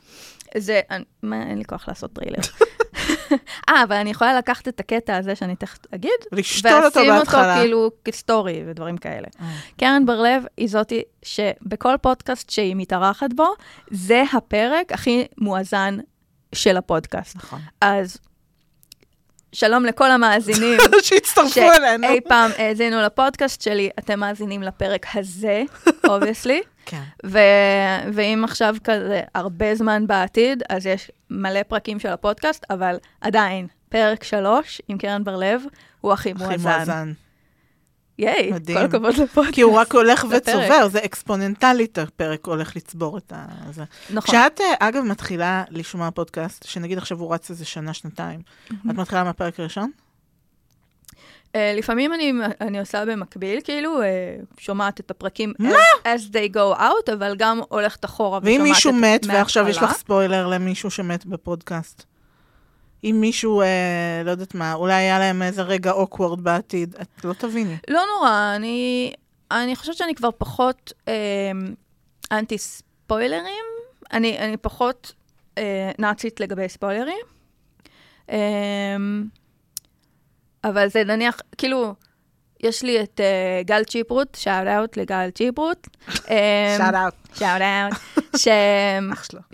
[0.56, 0.80] זה,
[1.22, 2.38] מה, אין לי כוח לעשות טריילר.
[3.68, 7.18] אה, אבל אני יכולה לקחת את הקטע הזה שאני תכף אגיד, לשתול אותו ואשים אותו
[7.18, 7.56] בהתחלה.
[7.60, 9.28] כאילו כסטורי ודברים כאלה.
[9.40, 9.52] אה.
[9.76, 13.46] קרן בר-לב היא זאתי שבכל פודקאסט שהיא מתארחת בו,
[13.90, 15.98] זה הפרק הכי מואזן
[16.54, 17.36] של הפודקאסט.
[17.36, 17.60] נכון.
[17.80, 18.16] אז
[19.56, 22.08] שלום לכל המאזינים שהצטרפו אלינו.
[22.08, 25.62] שאי פעם האזינו לפודקאסט שלי, אתם מאזינים לפרק הזה,
[26.08, 26.62] obviously.
[26.86, 27.02] כן.
[27.26, 27.38] ו-
[28.12, 34.24] ואם עכשיו כזה הרבה זמן בעתיד, אז יש מלא פרקים של הפודקאסט, אבל עדיין, פרק
[34.24, 35.62] שלוש עם קרן בר-לב
[36.00, 37.12] הוא הכי הכי מואזן.
[38.18, 38.78] ייי, מדהים.
[38.78, 39.54] כל הכבוד לפודקאסט.
[39.54, 40.26] כי הוא רק הולך.
[40.30, 43.46] וצובר, זה אקספוננטלית, הפרק הולך לצבור את ה...
[43.70, 43.84] זה.
[44.10, 44.34] נכון.
[44.34, 49.24] כשאת, אה, אגב, מתחילה לשמוע פודקאסט, שנגיד עכשיו הוא רץ איזה שנה, שנתיים, את מתחילה
[49.24, 49.90] מהפרק הראשון?
[51.54, 54.06] אה, לפעמים אני, אני עושה במקביל, כאילו, אה,
[54.58, 58.62] שומעת את הפרקים as, as they go out, אבל גם הולכת אחורה ושומעת את ואם
[58.62, 59.90] מישהו מת, ועכשיו יש מההתחלה.
[59.90, 62.04] לך ספוילר למישהו שמת בפודקאסט.
[63.04, 67.32] אם מישהו, אה, לא יודעת מה, אולי היה להם איזה רגע אוקוורד בעתיד, את לא
[67.32, 67.76] תביני.
[67.88, 69.12] לא נורא, אני,
[69.50, 71.14] אני חושבת שאני כבר פחות אה,
[72.32, 73.64] אנטי ספוילרים.
[74.12, 75.12] אני, אני פחות
[75.58, 77.24] אה, נאצית לגבי ספוילרים.
[78.30, 78.96] אה,
[80.64, 81.94] אבל זה נניח, כאילו,
[82.60, 85.88] יש לי את אה, גל צ'יפרוט, shout out לגל צ'יפרוט.
[86.08, 87.14] shout out.
[87.34, 87.94] shout out.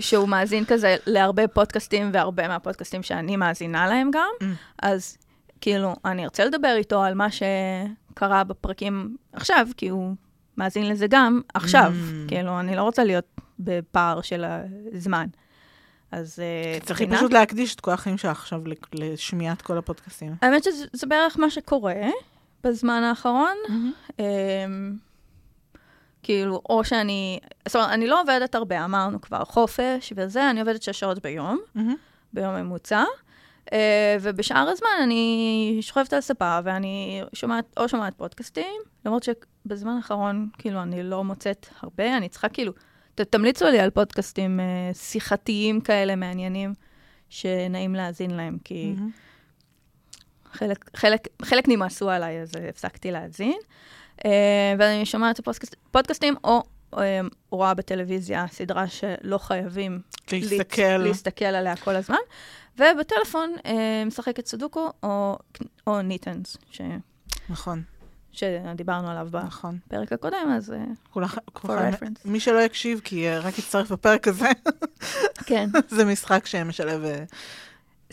[0.00, 4.30] שהוא מאזין כזה להרבה פודקאסטים, והרבה מהפודקאסטים שאני מאזינה להם גם.
[4.42, 4.44] אממ.
[4.82, 5.16] אז
[5.60, 10.14] כאילו, אני ארצה לדבר איתו על מה שקרה בפרקים עכשיו, כי הוא
[10.56, 11.92] מאזין לזה גם עכשיו.
[11.92, 12.28] Mm.
[12.28, 13.24] כאילו, אני לא רוצה להיות
[13.58, 14.44] בפער של
[14.94, 15.26] הזמן.
[16.12, 18.60] אז אה, צריכים פשוט להקדיש את כל החיים שלך עכשיו
[18.92, 20.34] לשמיעת כל הפודקאסטים.
[20.42, 21.94] האמת שזה זה בערך מה שקורה
[22.64, 23.56] בזמן האחרון.
[24.18, 24.96] אמ,
[26.22, 30.82] כאילו, או שאני, זאת אומרת, אני לא עובדת הרבה, אמרנו כבר, חופש וזה, אני עובדת
[30.82, 31.96] שש שעות ביום, מהמם.
[32.32, 33.04] ביום ממוצע,
[33.72, 40.48] אה, ובשאר הזמן אני שוכבת על ספה ואני שומעת, או שומעת פודקאסטים, למרות שבזמן האחרון,
[40.58, 42.72] כאילו, אני לא מוצאת הרבה, אני צריכה כאילו,
[43.14, 46.74] ת, תמליצו לי על פודקאסטים אה, שיחתיים כאלה מעניינים,
[47.28, 48.92] שנעים להאזין להם, כי...
[48.96, 49.10] מהמם.
[50.52, 53.56] חלק, חלק, חלק נמאסו עליי, אז אה, הפסקתי להאזין.
[54.20, 54.24] Uh,
[54.78, 56.62] ואני שומעת את הפודקאסט- פודקאסטים, או
[56.94, 56.98] uh,
[57.50, 60.00] רואה בטלוויזיה סדרה שלא חייבים
[60.32, 60.82] להסתכל.
[60.82, 62.16] להת- להסתכל עליה כל הזמן.
[62.78, 63.68] ובטלפון uh,
[64.06, 65.38] משחקת סודוקו או,
[65.86, 66.80] או ניטנס, ש,
[67.48, 67.82] נכון,
[68.32, 69.78] שדיברנו עליו נכון.
[69.86, 70.74] בפרק הקודם, אז
[71.10, 72.20] כולך- reference.
[72.24, 74.48] מי שלא יקשיב, כי אה, רק יצטרף בפרק הזה,
[75.46, 77.24] כן, זה משחק שמשלב אה,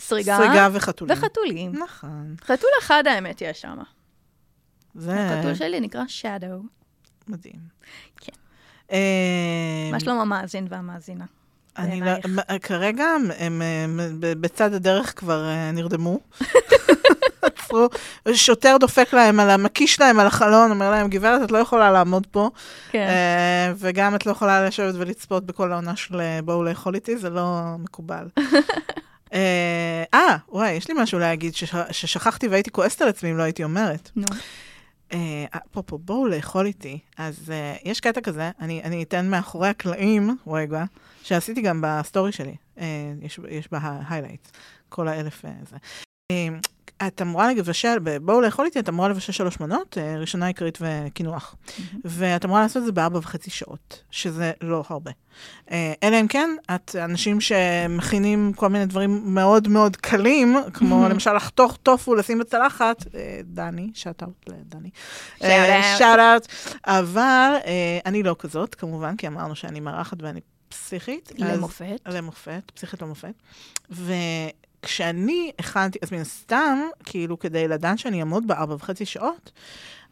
[0.00, 0.36] סריגה.
[0.36, 1.16] סריגה וחתולים.
[1.16, 1.72] חתולים.
[1.82, 2.34] נכון.
[2.44, 3.76] חתול אחד האמת יש שם.
[4.94, 6.62] זה החתול שלי נקרא Shadow.
[7.28, 7.60] מדהים.
[8.20, 8.32] כן.
[8.92, 11.24] אה, מה שלום המאזין והמאזינה?
[11.78, 12.12] אני לא,
[12.62, 16.20] כרגע הם, הם, הם בצד הדרך כבר אה, נרדמו.
[18.34, 21.90] שוטר דופק להם על, ה- מקיש להם על החלון, אומר להם, גברת, את לא יכולה
[21.90, 22.50] לעמוד פה,
[22.90, 23.06] כן.
[23.08, 27.30] אה, וגם את לא יכולה לשבת ולצפות בכל העונה של אה, בואו לאכול איתי, זה
[27.30, 28.28] לא מקובל.
[29.32, 33.42] אה, אה, וואי, יש לי משהו להגיד שש, ששכחתי והייתי כועסת על עצמי אם לא
[33.42, 34.10] הייתי אומרת.
[34.16, 34.26] נו.
[35.12, 36.98] אה, אפרופו, בואו לאכול איתי.
[37.18, 40.84] אז אה, יש קטע כזה, אני, אני אתן מאחורי הקלעים, רגע,
[41.22, 42.54] שעשיתי גם בסטורי שלי.
[42.78, 43.78] אה, יש, יש בה
[44.08, 44.48] highlight,
[44.88, 45.76] כל האלף זה.
[47.06, 51.56] את אמורה לבשל, בואו לאכול איתי, את אמורה לבשל שלוש מנות, אה, ראשונה עיקרית וקינוח.
[52.04, 55.10] ואת אמורה לעשות את זה בארבע וחצי שעות, שזה לא הרבה.
[55.70, 61.32] אה, אלא אם כן, את אנשים שמכינים כל מיני דברים מאוד מאוד קלים, כמו למשל
[61.32, 64.90] לחתוך טופו, לשים בצלחת, אה, דני, shout out לדני.
[65.98, 66.46] שאט אאוט.
[66.86, 67.52] אבל
[68.06, 71.32] אני לא כזאת, כמובן, כי אמרנו שאני מארחת ואני פסיכית.
[71.32, 72.00] אז- למופת.
[72.06, 73.32] למופת, פסיכית למופת.
[74.84, 79.52] וכשאני הכנתי, אז מן הסתם, כאילו, כדי לדעת שאני אעמוד בארבע וחצי שעות,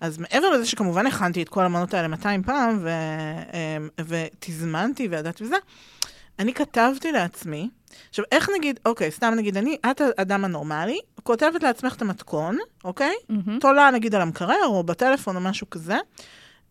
[0.00, 2.88] אז מעבר לזה שכמובן הכנתי את כל המנות האלה 200 פעם, ו,
[3.52, 5.56] אמ, ותזמנתי וידעתי וזה,
[6.38, 7.70] אני כתבתי לעצמי,
[8.08, 13.14] עכשיו, איך נגיד, אוקיי, סתם נגיד, אני, את האדם הנורמלי, כותבת לעצמך את המתכון, אוקיי?
[13.28, 13.58] מהמם.
[13.58, 15.96] תולה נגיד על המקרר או בטלפון או משהו כזה,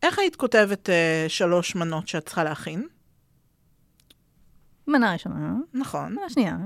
[0.03, 2.88] איך היית כותבת אה, שלוש מנות שאת צריכה להכין?
[4.88, 6.11] מנה ראשונה, נכון.
[6.11, 6.57] מנה שנייה,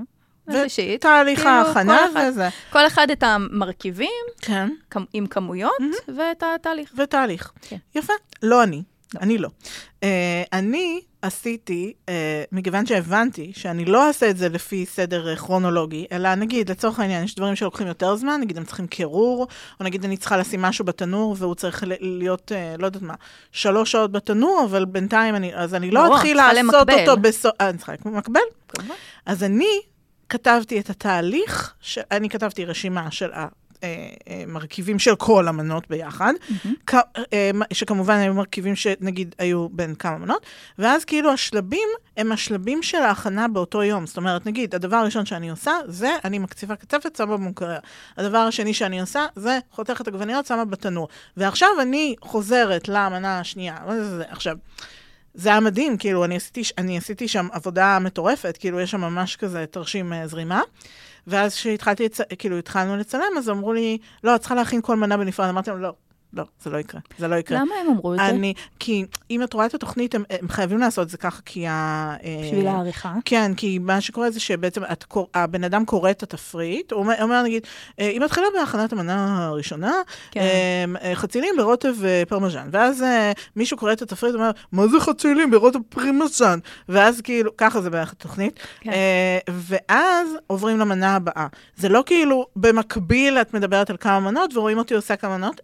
[0.50, 1.00] שלישית.
[1.00, 2.48] תהליך כאילו, ההכנה כל אחד- וזה.
[2.70, 4.08] כל אחד את המרכיבים
[4.40, 4.68] כן.
[4.90, 5.72] כמ- עם כמויות
[6.16, 6.92] ואת התהליך.
[6.96, 7.52] ותהליך.
[7.62, 7.76] כן.
[7.94, 8.12] יפה.
[8.42, 8.76] לא אני.
[8.76, 9.20] לא.
[9.20, 9.48] אני לא.
[10.00, 10.04] Uh,
[10.52, 12.10] אני עשיתי, uh,
[12.52, 17.24] מכיוון שהבנתי שאני לא אעשה את זה לפי סדר אה, כרונולוגי, אלא נגיד, לצורך העניין,
[17.24, 19.46] יש דברים שלוקחים יותר זמן, נגיד הם צריכים קירור,
[19.80, 23.14] או נגיד אני צריכה לשים משהו בתנור והוא צריך להיות, uh, לא יודעת מה,
[23.52, 27.00] שלוש שעות בתנור, אבל בינתיים אני, אז אני לא ברור, אתחיל לעשות למקבל.
[27.08, 28.40] אותו בסוף, אני צריכה למקבל?
[28.68, 28.94] כמובן.
[29.26, 29.80] אז אני
[30.32, 31.98] כתבתי את התהליך, ש...
[32.10, 33.30] אני כתבתי רשימה של
[33.82, 36.32] המרכיבים של כל המנות ביחד.
[37.32, 40.46] אה, שכמובן היו מרכיבים שנגיד היו בין כמה מנות,
[40.78, 44.06] ואז כאילו השלבים הם השלבים של ההכנה באותו יום.
[44.06, 47.78] זאת אומרת, נגיד, הדבר הראשון שאני עושה, זה אני מקציבה קצפת, שמה במקרר.
[48.16, 51.08] הדבר השני שאני עושה, זה חותכת עגבניות, שמה בתנור.
[51.36, 53.76] ועכשיו אני חוזרת למנה השנייה.
[54.28, 54.56] עכשיו,
[55.34, 59.36] זה היה מדהים, כאילו, אני עשיתי, אני עשיתי שם עבודה מטורפת, כאילו, יש שם ממש
[59.36, 60.62] כזה תרשים אה, זרימה.
[61.26, 62.08] ואז כשהתחלתי.
[62.38, 65.48] כאילו, התחלנו לצלם, אז אמרו לי, לא, את צריכה להכין כל מנה בנפרד.
[65.48, 65.92] אמרתי להם, לא,
[66.34, 67.00] לא, זה לא יקרה.
[67.18, 67.58] זה לא יקרה.
[67.60, 68.26] למה הם אמרו את זה?
[68.26, 71.66] אני, כי אם את רואה את התוכנית, הם, הם חייבים לעשות את זה ככה, כי
[71.66, 71.70] ה...
[72.24, 73.14] אה, בשביל העריכה.
[73.24, 75.04] כן, כי מה שקורה זה שבעצם את,
[75.34, 77.66] הבן אדם קורא את התפריט, הוא אומר, אומר נגיד,
[78.00, 79.92] אה, היא מתחילה בהכנת המנה הראשונה,
[80.30, 80.40] כן.
[80.40, 81.14] כן.
[81.14, 86.58] חצילים ברוטב ופרמז'ן, ואז אה, מישהו קורא את התפריט ואומר, מה זה חצילים ברוטב פרמז'ן?
[86.88, 88.90] ואז כאילו, ככה זה בערך התוכנית, כן.
[88.90, 91.46] אה, ואז עוברים למנה הבאה.
[91.76, 95.60] זה לא כאילו, במקביל את מדברת על כמה מנות, ורואים אותי עושה כמה מנות,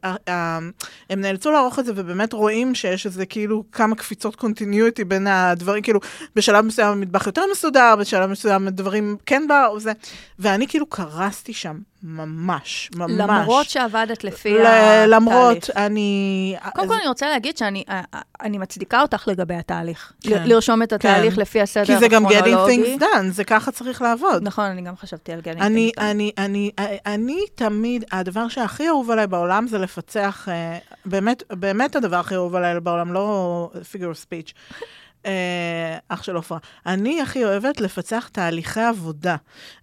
[1.10, 5.82] הם נאלצו לערוך את זה, ובאמת רואים שיש איזה כאילו כמה קפיצות קונטיניוטי בין הדברים,
[5.82, 6.00] כאילו,
[6.36, 9.92] בשלב מסוים המטבח יותר מסודר, בשלב מסוים הדברים כן באו, זה,
[10.38, 13.10] ואני כאילו קרסתי שם, ממש, ממש.
[13.16, 15.14] למרות שעבדת לפי ל- התהליך.
[15.14, 16.56] למרות, אני...
[16.74, 20.12] קודם כל אני רוצה להגיד שאני אה, אה, אני מצדיקה אותך לגבי התהליך.
[20.20, 20.42] כן.
[20.46, 21.40] לרשום את התהליך כן.
[21.40, 22.96] לפי הסדר כי זה גם getting הכרונולוגי.
[22.96, 24.42] things done, זה ככה צריך לעבוד.
[24.42, 26.02] נכון, אני גם חשבתי על getting אני, things done.
[26.04, 26.70] אני, אני,
[27.06, 32.54] אני תמיד, הדבר שהכי אהוב עליי בעולם זה לפצח, אה, באמת, באמת הדבר הכי אהוב
[32.54, 34.52] עליי בעולם, לא figure of speech.
[35.28, 36.58] אה, אח של עופרה.
[36.86, 39.36] אני הכי אוהבת לפצח תהליכי עבודה.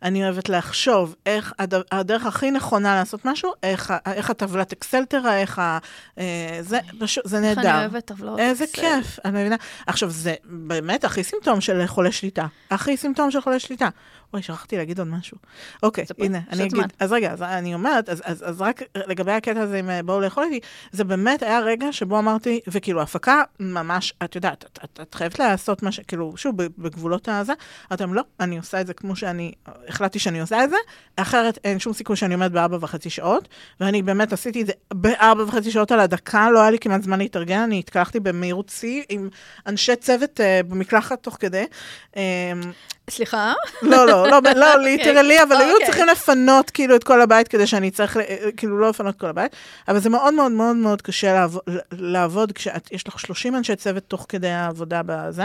[0.03, 5.37] אני אוהבת לחשוב איך הד- הדרך הכי נכונה לעשות משהו, איך, איך הטבלת אקסל תראה,
[5.37, 5.77] איך ה...
[6.19, 7.69] אה, זה פשוט, זה איך נהדר.
[7.69, 8.81] אני אוהבת טבלאות איזה אקסל.
[8.81, 9.55] כיף, אני מבינה.
[9.87, 12.45] עכשיו, זה באמת הכי סימפטום של חולה שליטה.
[12.71, 13.89] הכי סימפטום של חולה שליטה.
[14.35, 15.37] אוי, שכחתי להגיד עוד משהו.
[15.83, 16.83] אוקיי, פה, הנה, אני אגיד.
[16.99, 20.21] אז רגע, אז אני אומרת, אז, אז, אז רק לגבי הקטע הזה עם אה, בואו
[20.21, 20.59] לאכול איתי,
[20.91, 25.39] זה באמת היה רגע שבו אמרתי, וכאילו, הפקה ממש, את יודעת, את, את, את חייבת
[25.39, 25.99] לעשות מה ש...
[25.99, 27.53] כאילו, שוב, בגבולות הזה,
[27.93, 29.51] אתם לא, אני עושה את זה כמו שאני,
[29.87, 30.77] החלטתי שאני עושה את זה,
[31.15, 33.47] אחרת אין שום סיכוי שאני עומדת בארבע וחצי שעות,
[33.79, 37.19] ואני באמת עשיתי את זה בארבע וחצי שעות על הדקה, לא היה לי כמעט זמן
[37.19, 39.29] להתארגן, אני התקלחתי במהירות שיא עם
[39.67, 41.65] אנשי צוות uh, במקלחת תוך כדי.
[42.13, 42.17] Um,
[43.09, 43.53] סליחה?
[43.81, 45.85] לא, לא, לא, לא, ליטרלי, אבל היו אוקיי.
[45.85, 48.21] צריכים לפנות כאילו את כל הבית כדי שאני צריך, ל-
[48.57, 49.51] כאילו לא לפנות את כל הבית,
[49.87, 51.61] אבל זה מאוד מאוד מאוד מאוד קשה לעבוד,
[51.91, 55.43] לעבוד כשיש לך 30 אנשי צוות תוך כדי העבודה בזה.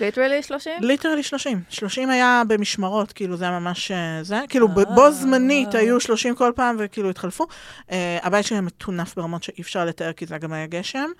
[0.00, 0.72] literally 30?
[0.80, 1.62] literally 30.
[1.68, 4.40] 30 היה במשמרות, כאילו זה היה ממש אה, זה.
[4.48, 4.84] כאילו אה.
[4.94, 7.46] בו זמנית היו 30 כל פעם וכאילו התחלפו.
[7.92, 11.10] אה, הבית שלי היה מטונף ברמות שאי אפשר לתאר כי זה גם היה גשם.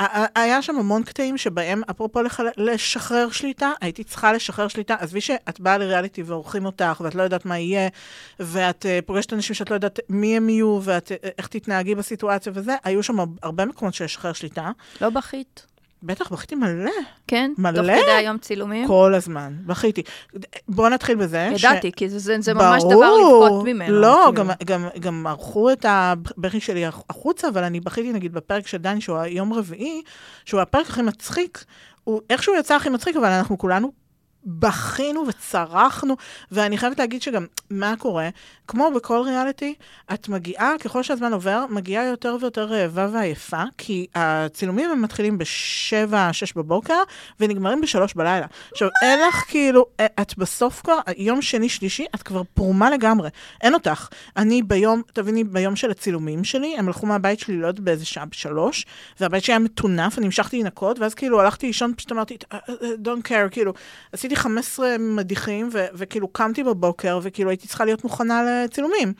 [0.00, 2.20] ה- היה שם המון קטעים שבהם, אפרופו
[2.56, 4.94] לשחרר שליטה, הייתי צריכה לשחרר שליטה.
[4.98, 7.88] עזבי שאת באה לריאליטי ועורכים אותך ואת לא יודעת מה יהיה,
[8.40, 13.02] ואת אה, פוגשת אנשים שאת לא יודעת מי הם יהיו ואיך תתנהגי בסיטואציה וזה, היו
[13.02, 14.70] שם הרבה מקומות של לשחרר שליטה.
[15.00, 15.66] לא בכית.
[16.06, 16.90] בטח, בכיתי מלא,
[17.26, 17.52] כן?
[17.58, 17.76] מלא?
[17.76, 18.86] תוך כדי היום צילומים?
[18.88, 20.02] כל הזמן, בכיתי.
[20.68, 21.50] בואו נתחיל בזה.
[21.56, 23.44] ש- ידעתי, כי זה- זה זה ממש דבר ברור.
[23.46, 24.00] לבכות ממנו.
[24.00, 24.48] לא, כאילו.
[24.48, 29.00] גם, גם, גם ערכו את הבכי שלי החוצה, אבל אני בכיתי נגיד בפרק של דני,
[29.00, 30.02] שהוא היום רביעי,
[30.44, 31.64] שהוא הפרק הכי מצחיק,
[32.04, 33.92] הוא איכשהו יצא הכי מצחיק, אבל אנחנו כולנו
[34.46, 36.16] בכינו וצרחנו,
[36.52, 38.28] ואני חייבת להגיד שגם, מה קורה?
[38.68, 39.74] כמו בכל ריאליטי,
[40.14, 46.28] את מגיעה, ככל שהזמן עובר, מגיעה יותר ויותר רעבה ועייפה, כי הצילומים הם מתחילים בשבע,
[46.32, 47.02] שש בבוקר,
[47.40, 48.46] ונגמרים בשלוש בלילה.
[48.72, 53.28] עכשיו, אין לך כאילו, אה, את בסוף כבר, יום שני, שלישי, את כבר פרומה לגמרי.
[53.60, 54.08] אין אותך.
[54.36, 58.86] אני ביום, תביני, ביום של הצילומים שלי, הם הלכו מהבית שלי, לא באיזה שעה, בשלוש,
[59.20, 62.74] והבית שלי היה מטונף, אני המשכתי לנקות, ואז כאילו הלכתי לישון, פשוט אמרתי, "אה, אה,
[63.04, 63.72] don't care, כאילו,
[64.12, 69.12] עשיתי 15 מדיחים, וכאילו קמתי בבוקר, וכאילו הייתי צריכה להיות מוכנה לצילומים.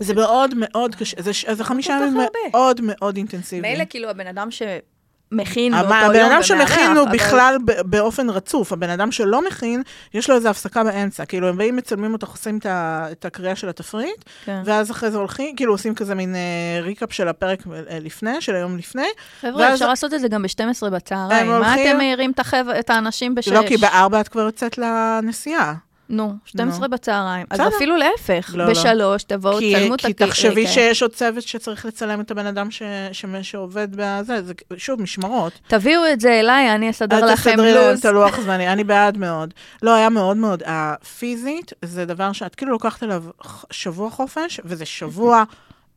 [0.00, 2.26] זה מאוד מאוד קשה, זה, ש- זה חמישה ימים.
[2.50, 3.72] מאוד מאוד אינטנסיביים.
[3.74, 8.72] מילא כאילו הבן אדם שמכין אבל באותו יום הבן אדם שמכין הוא בכלל באופן רצוף,
[8.72, 9.82] הבן אדם שלא מכין,
[10.14, 11.24] יש לו איזו הפסקה באמצע.
[11.24, 14.62] כאילו, הם באים, מצלמים אותו, עושים את הקריאה של התפריט, כן.
[14.64, 18.54] ואז אחרי זה הולכים, כאילו עושים כזה מין אה, ריקאפ של הפרק אה, לפני, של
[18.54, 19.08] היום לפני.
[19.40, 21.46] חבר'ה, אפשר לעשות את זה גם ב-12 בצהריים.
[21.48, 22.32] מה אתם מעירים
[22.78, 23.48] את האנשים בשש?
[23.48, 25.74] לא, כי בארבע את כבר יוצאת לנסיעה.
[26.10, 27.46] נו, 12 בצהריים.
[27.50, 27.60] אז.
[27.76, 28.70] אפילו להפך, לא, לא.
[28.70, 30.28] בשלוש תבואו, כי, תצלמו את כי הקליק.
[30.28, 32.82] תחשבי שיש עוד צוות שצריך לצלם את הבן אדם ש,
[33.12, 35.52] ש, שעובד בזה, זה שוב, משמרות.
[35.66, 37.98] תביאו את זה אליי, אני אסדר אל לכם תסדרי להם לו"ז.
[37.98, 39.54] את הלוח זמני, אני בעד מאוד.
[39.82, 40.62] לא, היה מאוד מאוד.
[40.66, 43.24] הפיזית זה דבר שאת כאילו לוקחת אליו
[43.70, 45.44] שבוע חופש, וזה שבוע,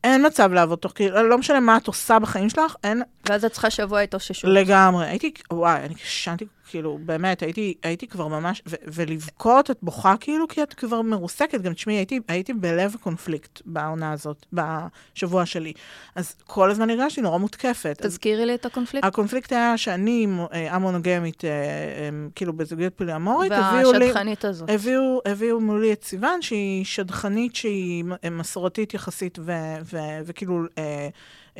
[0.04, 3.52] אין מצב לעבוד תוך, כאילו, לא משנה מה את עושה בחיים שלך, אין ואז את
[3.52, 4.50] צריכה שבוע התאוששות.
[4.50, 5.06] לגמרי.
[5.06, 10.48] הייתי, וואי, אני ישנתי, כאילו, באמת, הייתי, הייתי כבר ממש, ו- ולבכות, את בוכה כאילו,
[10.48, 11.60] כי את כבר מרוסקת.
[11.60, 15.72] גם תשמעי, הייתי, הייתי בלב הקונפליקט בעונה הזאת, בשבוע שלי.
[16.14, 17.96] אז כל הזמן הרגשתי נורא מותקפת.
[18.00, 19.06] אז תזכירי לי את הקונפליקט.
[19.06, 23.98] הקונפליקט היה שאני אה, המונוגמית, אה, אה, כאילו בזוגיות פוליאמורית, הביאו לי...
[23.98, 24.70] והשדכנית הזאת.
[24.70, 29.52] הביאו, הביאו מולי את סיוון, שהיא שדכנית, שהיא מ- מסורתית יחסית, ו,
[29.92, 31.08] ו, וכאילו אה, אה,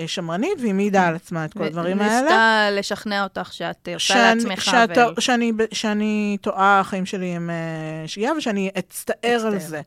[0.07, 2.21] שמרנית, והיא מעידה על עצמה את כל הדברים האלה.
[2.23, 4.65] ניסתה לשכנע אותך שאת עושה לעצמך.
[4.65, 9.59] שאת- ו- שאני, שאני טועה, החיים שלי הם אה, שגיאה, ושאני אצטער על.
[9.59, 9.81] זה.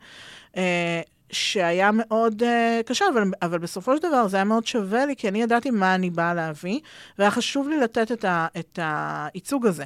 [0.57, 1.01] אה,
[1.31, 5.27] שהיה מאוד uh, קשה, אבל, אבל בסופו של דבר זה היה מאוד שווה לי, כי
[5.27, 6.79] אני ידעתי מה אני באה להביא,
[7.19, 9.85] והיה חשוב לי לתת את, ה, את הייצוג הזה.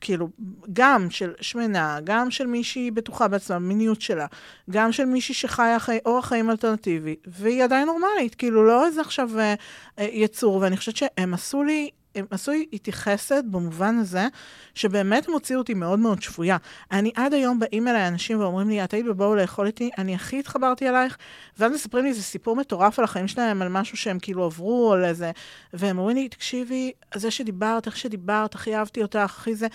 [0.00, 0.28] כאילו,
[0.72, 4.26] גם של שמנה, גם של מישהי בטוחה בעצמה, במיניות שלה,
[4.70, 9.30] גם של מישהי שחיה חי, אורח חיים אלטרנטיבי, והיא עדיין נורמלית, כאילו, לא איזה עכשיו
[9.34, 14.26] uh, uh, יצור, ואני חושבת שהם עשו לי הם עשו איתי חסד במובן הזה,
[14.74, 16.56] שבאמת הם הוציאו אותי מאוד מאוד שפויה.
[16.92, 20.38] אני עד היום באים אליי אנשים ואומרים לי, את היית בבואו לאכול איתי, אני הכי
[20.38, 21.16] התחברתי אלייך,
[21.58, 25.04] ואז מספרים לי איזה סיפור מטורף על החיים שלהם, על משהו שהם כאילו עברו, על
[25.04, 25.30] איזה...
[25.72, 29.66] והם אומרים לי, תקשיבי, זה שדיברת, איך שדיברת, הכי אהבתי אותך, הכי זה.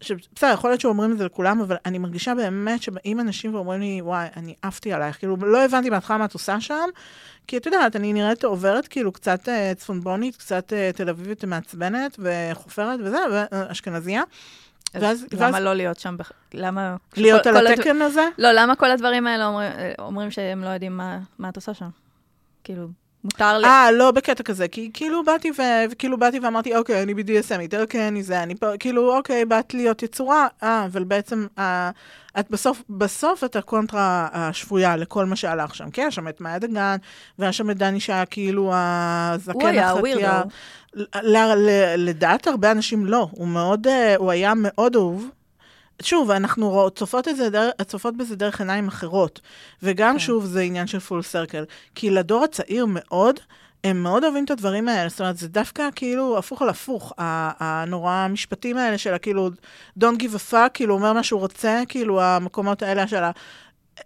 [0.00, 4.00] בסדר, יכול להיות שאומרים את זה לכולם, אבל אני מרגישה באמת שבאים אנשים ואומרים לי,
[4.02, 5.18] וואי, אני עפתי עלייך.
[5.18, 6.88] כאילו, לא הבנתי בהתחלה מה את עושה שם,
[7.46, 12.16] כי את יודעת, אני נראית עוברת כאילו קצת uh, צפונבונית, קצת uh, תל אביבית מעצבנת
[12.18, 13.18] וחופרת וזה,
[13.52, 14.22] ואשכנזייה.
[14.94, 15.54] ואז, למה ואז...
[15.54, 16.16] לא להיות שם?
[16.54, 16.96] למה...
[17.16, 18.04] להיות כל, על התקן הדבר...
[18.04, 18.28] הזה?
[18.38, 21.88] לא, למה כל הדברים האלה אומרים, אומרים שהם לא יודעים מה, מה את עושה שם?
[22.64, 22.88] כאילו...
[23.26, 23.66] מותר לי...
[23.66, 25.62] אה, לא בקטע כזה, כי כאילו באתי ו...
[25.90, 29.74] וכאילו באתי ואמרתי, אוקיי, אני BDSM, יותר כן, אני זה, אני פה, כאילו, אוקיי, באת
[29.74, 31.90] להיות יצורה, אה, אבל בעצם, אה,
[32.40, 35.90] את בסוף, בסוף את הקונטרה השפויה לכל מה שהלך שם.
[35.90, 36.96] כן, שם את מאיה דגן,
[37.38, 39.90] והיה שם את דני שהיה כאילו הזקן החטייר.
[39.90, 40.48] הוא היה weirdo.
[41.96, 45.28] לדעת הרבה אנשים לא, הוא מאוד, אה, הוא היה מאוד אהוב.
[46.02, 49.40] שוב, אנחנו צופות, את זה דרך, צופות בזה דרך עיניים אחרות.
[49.82, 50.18] וגם, כן.
[50.18, 51.64] שוב, זה עניין של full circle.
[51.94, 53.40] כי לדור הצעיר מאוד,
[53.84, 55.08] הם מאוד אוהבים את הדברים האלה.
[55.08, 57.12] זאת אומרת, זה דווקא כאילו הפוך על הפוך.
[57.18, 59.50] הנורא המשפטים האלה של הכאילו,
[60.00, 63.30] Don't give a fuck, כאילו, אומר מה שהוא רוצה, כאילו, המקומות האלה של ה...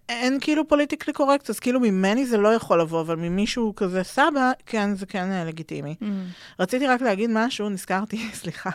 [0.08, 4.52] אין כאילו פוליטיקלי קורקט, אז כאילו ממני זה לא יכול לבוא, אבל ממישהו כזה סבא,
[4.66, 5.94] כן, זה כן אה, לגיטימי.
[6.02, 6.04] Mm.
[6.58, 8.70] רציתי רק להגיד משהו, נזכרתי, סליחה.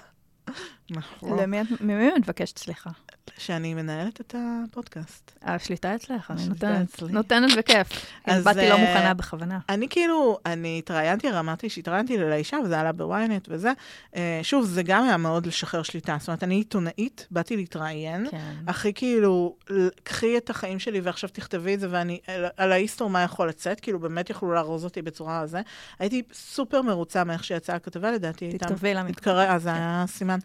[0.89, 1.39] נכון.
[1.39, 2.89] למי את מבקשת סליחה?
[3.38, 5.31] שאני מנהלת את הפודקאסט.
[5.41, 7.88] השליטה אצלך, אני נותנת, נותנת בכיף.
[8.26, 9.60] אז באתי לא מוכנה בכוונה.
[9.69, 13.72] אני כאילו, אני התראיינתי, אמרתי שהתראיינתי לאישה, וזה עלה בוויינט וזה.
[14.15, 16.18] אה, שוב, זה גם היה מאוד לשחרר שליטה.
[16.19, 18.27] זאת אומרת, אני עיתונאית, באתי להתראיין.
[18.31, 18.53] כן.
[18.68, 19.56] הכי כאילו,
[20.03, 22.19] קחי את החיים שלי ועכשיו תכתבי את זה, ואני,
[22.57, 25.61] על ההיסטור מה יכול לצאת, כאילו באמת יכלו לארוז אותי בצורה הזה.
[25.99, 28.57] הייתי סופר מרוצה מאיך שיצאה הכתבה, לדעתי.
[28.57, 29.76] תכתבי לה מתקרא, אז זה כן.
[29.76, 30.39] היה סימן.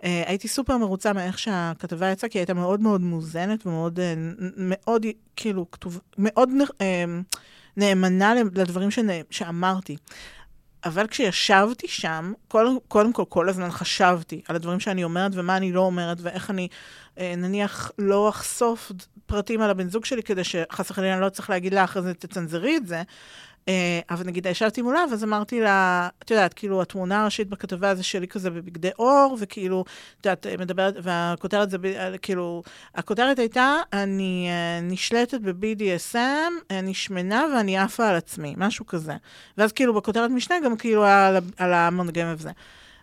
[0.00, 4.02] Uh, הייתי סופר מרוצה מאיך שהכתבה יצאה, כי היא הייתה מאוד מאוד מוזנת ומאוד, uh,
[4.56, 5.06] מאוד,
[5.36, 6.50] כאילו, כתוב, מאוד
[6.80, 6.82] uh,
[7.76, 9.96] נאמנה לדברים שנ, שאמרתי.
[10.84, 15.72] אבל כשישבתי שם, קודם, קודם כל, כל הזמן חשבתי על הדברים שאני אומרת ומה אני
[15.72, 16.68] לא אומרת, ואיך אני,
[17.16, 18.92] נניח, לא אחשוף
[19.26, 22.14] פרטים על הבן זוג שלי, כדי שחס וחלילה אני לא צריך להגיד לה אחרי זה,
[22.14, 23.02] תצנזרי את זה.
[23.68, 28.02] אה, אבל נגיד, ישבתי מולה, ואז אמרתי לה, את יודעת, כאילו, התמונה הראשית בכתבה זה
[28.02, 29.84] שלי כזה בבגדי אור, וכאילו,
[30.20, 31.78] את יודעת, מדברת, והכותרת זה,
[32.22, 32.62] כאילו,
[32.94, 34.48] הכותרת הייתה, אני
[34.82, 39.12] נשלטת ב-BDSM, אני שמנה ואני עפה על עצמי, משהו כזה.
[39.58, 42.50] ואז כאילו, בכותרת משנה גם כאילו היה על, על המונגם וזה.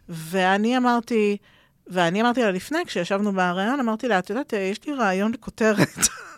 [0.09, 1.37] ואני אמרתי,
[1.87, 5.97] ואני אמרתי לה לפני, כשישבנו בריאיון, אמרתי לה, את יודעת, יש לי רעיון לכותרת.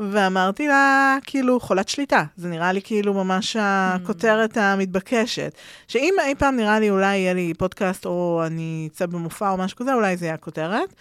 [0.00, 2.24] ואמרתי לה, כאילו, חולת שליטה.
[2.36, 5.52] זה נראה לי כאילו ממש הכותרת המתבקשת.
[5.88, 9.78] שאם אי פעם נראה לי, אולי יהיה לי פודקאסט, או אני אצא במופע או משהו
[9.78, 10.94] כזה, אולי זה יהיה הכותרת.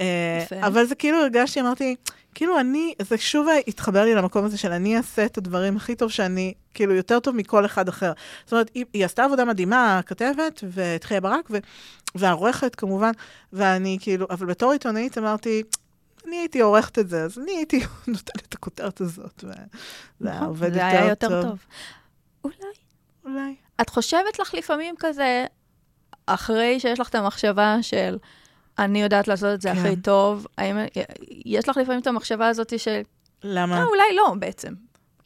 [0.00, 1.96] אה, אבל זה כאילו הרגשתי, אמרתי,
[2.34, 6.10] כאילו אני, זה שוב התחבר לי למקום הזה של אני אעשה את הדברים הכי טוב
[6.10, 8.12] שאני, כאילו, יותר טוב מכל אחד אחר.
[8.44, 11.58] זאת אומרת, היא, היא עשתה עבודה מדהימה, הכתבת, ואת חייה ברק, ו,
[12.14, 13.12] והעורכת כמובן,
[13.52, 15.62] ואני כאילו, אבל בתור עיתונאית אמרתי,
[16.26, 19.52] אני הייתי עורכת את זה, אז אני הייתי נותנת את הכותרת הזאת, וזה
[20.20, 20.90] היה נכון, עובד יותר טוב.
[20.90, 21.58] זה היה יותר טוב.
[22.44, 22.56] אולי.
[23.24, 23.54] אולי.
[23.80, 25.44] את חושבת לך לפעמים כזה,
[26.26, 28.18] אחרי שיש לך את המחשבה של
[28.78, 29.78] אני יודעת לעשות את זה כן.
[29.78, 30.76] הכי טוב, האם
[31.44, 33.00] יש לך לפעמים את המחשבה הזאת של...
[33.42, 33.80] למה?
[33.80, 34.72] לא, אולי לא בעצם.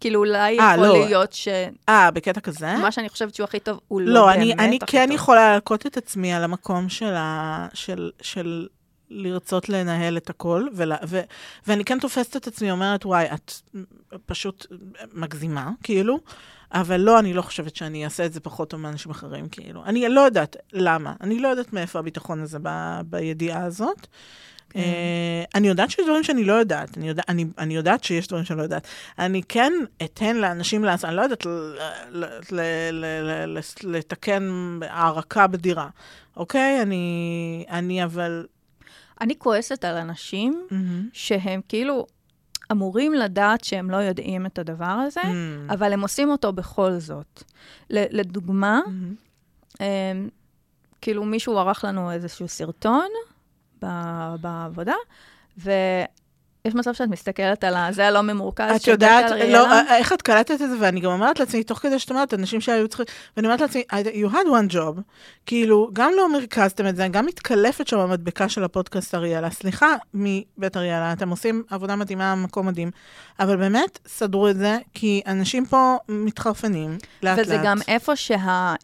[0.00, 1.04] כאילו, אולי 아, אה, יכול לא.
[1.06, 1.48] להיות ש...
[1.88, 2.76] אה, בקטע כזה?
[2.76, 4.96] מה שאני חושבת שהוא הכי טוב, הוא לא, לא באמת אני, הכי כן טוב.
[4.96, 7.66] אני כן יכולה להלקוט את עצמי על המקום של, ה...
[7.74, 8.66] של, של
[9.10, 11.20] לרצות לנהל את הכל, ולה, ו,
[11.66, 13.52] ואני כן תופסת את עצמי, אומרת, וואי, את
[14.26, 14.66] פשוט
[15.12, 16.18] מגזימה, כאילו,
[16.72, 19.84] אבל לא, אני לא חושבת שאני אעשה את זה פחות טוב מאנשים אחרים, כאילו.
[19.84, 24.06] אני לא יודעת למה, אני לא יודעת מאיפה הביטחון הזה ב, בידיעה הזאת.
[24.72, 24.76] Uh,
[25.54, 28.58] אני יודעת שיש דברים שאני לא יודעת, אני, יודע, אני, אני יודעת שיש דברים שאני
[28.58, 28.86] לא יודעת.
[29.18, 29.72] אני כן
[30.04, 31.46] אתן לאנשים לעשות, אני לא יודעת
[33.84, 35.88] לתקן הערקה בדירה,
[36.36, 36.82] אוקיי?
[36.82, 38.46] אני, אני אבל
[39.20, 40.74] אני כועסת על אנשים mm-hmm.
[41.12, 42.06] שהם כאילו
[42.72, 45.72] אמורים לדעת שהם לא יודעים את הדבר הזה, mm-hmm.
[45.72, 47.42] אבל הם עושים אותו בכל זאת.
[47.90, 49.74] לדוגמה, mm-hmm.
[49.80, 50.28] הם,
[51.00, 53.08] כאילו מישהו ערך לנו איזשהו סרטון
[54.40, 54.94] בעבודה,
[55.58, 55.70] ו...
[56.66, 58.76] יש מצב שאת מסתכלת על זה הלא ממורכז.
[58.76, 59.96] את יודעת, לא, אריאלה?
[59.96, 62.88] איך את קלטת את זה, ואני גם אומרת לעצמי, תוך כדי שאת אומרת, אנשים שהיו
[62.88, 65.00] צריכים, ואני אומרת לעצמי, you had one job,
[65.46, 69.50] כאילו, גם לא מרכזתם את זה, גם מתקלפת שם המדבקה של הפודקאסט אריאלה.
[69.50, 72.90] סליחה מבית אריאלה, אתם עושים עבודה מדהימה, מקום מדהים,
[73.40, 77.46] אבל באמת, סדרו את זה, כי אנשים פה מתחרפנים, לאט לאט.
[77.46, 78.74] וזה גם איפה שה...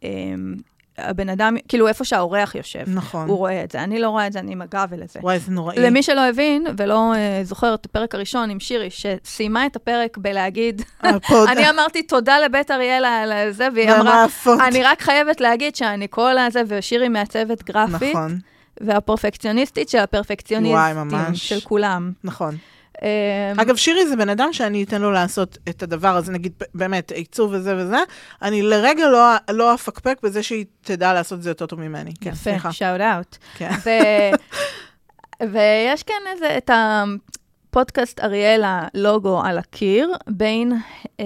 [1.00, 2.84] הבן אדם, כאילו איפה שהאורח יושב.
[2.86, 3.28] נכון.
[3.28, 3.82] הוא רואה את זה.
[3.84, 5.20] אני לא רואה את זה, אני עם הגב לזה.
[5.22, 5.76] וואי, זה נוראי.
[5.78, 10.82] למי שלא הבין ולא uh, זוכר את הפרק הראשון עם שירי, שסיימה את הפרק בלהגיד,
[11.48, 14.26] אני אמרתי תודה לבית אריאלה על זה, והיא אמרה.
[14.68, 18.38] אני רק חייבת להגיד שאני כל הזה, ושירי מעצבת גרפית, נכון,
[18.80, 21.48] והפרפקציוניסטית של הפרפקציוניסטים, וואי, ממש.
[21.48, 22.12] של כולם.
[22.24, 22.56] נכון.
[23.02, 27.12] אמ, אגב, שירי זה בן אדם שאני אתן לו לעשות את הדבר הזה, נגיד, באמת,
[27.12, 27.98] עיצוב וזה וזה,
[28.42, 32.12] אני לרגע לא, לא אפקפק בזה שהיא תדע לעשות את זה יותר טוב ממני.
[32.20, 32.72] כן, יפה, סליחה.
[32.72, 33.36] שאוט אאוט.
[33.54, 33.70] כן.
[35.52, 40.72] ויש כאן איזה, את הפודקאסט אריאלה לוגו על הקיר, בין
[41.20, 41.24] אמ,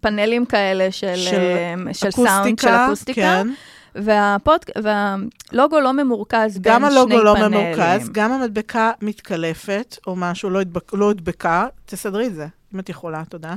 [0.00, 3.48] פאנלים כאלה של, של אמ, של סאונד, של אקוסטיקה, כן.
[3.94, 4.60] והפוד...
[4.82, 7.60] והלוגו לא ממורכז בין גם שני הלוגו לא פאנלים.
[7.60, 12.88] ממורכז, גם המדבקה מתקלפת, או משהו, לא, הדבק, לא הדבקה, תסדרי את זה, אם את
[12.88, 13.54] יכולה, תודה.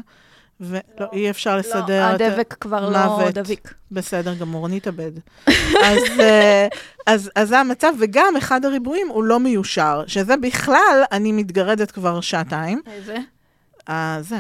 [0.62, 0.80] ולא,
[1.14, 2.10] אי אפשר לסדר...
[2.10, 3.34] לא, את- הדבק כבר לא מוות.
[3.34, 3.74] דביק.
[3.92, 5.12] בסדר גמור, נתאבד.
[5.86, 6.68] אז, אה,
[7.08, 12.22] אז, אז זה המצב, וגם אחד הריבועים הוא לא מיושר, שזה בכלל, אני מתגרדת כבר
[12.22, 12.82] שעתיים.
[12.92, 13.18] איזה?
[13.90, 14.38] אה, זה.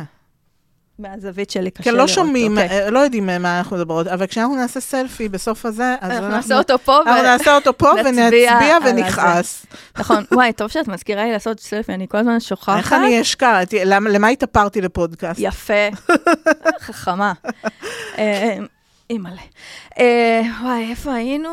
[0.99, 2.02] מהזווית שלי קשה כי לראות.
[2.10, 2.69] לא שומעים, אוקיי.
[2.84, 6.18] אה, לא יודעים אה, מה אנחנו מדברות, אבל כשאנחנו נעשה סלפי בסוף הזה, אז אנחנו
[6.26, 6.36] אנחנו...
[6.38, 9.65] נעשה אותו פה, ו- אנחנו נעשה אותו פה נצביע ונצביע ונכעס.
[9.98, 12.78] נכון, וואי, טוב שאת מזכירה לי לעשות סלפי, אני כל הזמן שוכחת.
[12.78, 13.57] איך אני אשכח?
[13.86, 15.40] למה- התאפרתי לפודקאסט?
[15.44, 15.74] יפה,
[16.86, 17.34] חכמה.
[18.18, 18.57] אה,
[19.10, 19.41] אימא'לה.
[19.99, 21.49] אה, וואי, איפה היינו?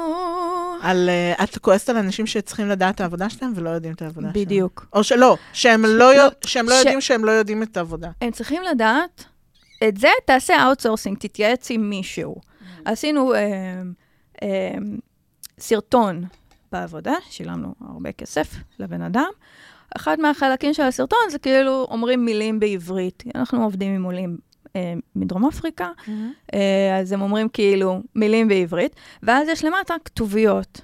[0.82, 4.28] על, אה, את כועסת על אנשים שצריכים לדעת את העבודה שלהם ולא יודעים את העבודה
[4.32, 4.44] שלהם.
[4.44, 4.86] בדיוק.
[4.92, 8.08] או שלא, שהם לא לא, יודע- שהם לא ש- יודעים שהם לא יודעים את העבודה.
[8.22, 9.24] הם צריכים לדעת,
[9.89, 12.36] את זה תעשה outsourcing, תתייעץ עם מישהו.
[12.85, 13.39] עשינו אה,
[14.43, 14.74] אה,
[15.59, 16.24] סרטון
[16.73, 19.31] בעבודה, שילמנו הרבה כסף לבן אדם.
[19.97, 23.23] אחד מהחלקים של הסרטון זה כאילו אומרים מילים בעברית.
[23.35, 24.36] אנחנו עובדים עם עולים
[24.77, 25.89] אה, מדרום אפריקה,
[26.55, 30.81] אה, אז הם אומרים כאילו מילים בעברית, ואז יש למטה כתוביות.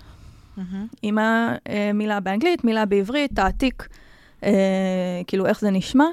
[1.03, 3.89] עם המילה באנגלית, מילה בעברית, תעתיק,
[4.45, 4.51] אה,
[5.27, 6.05] כאילו איך זה נשמע.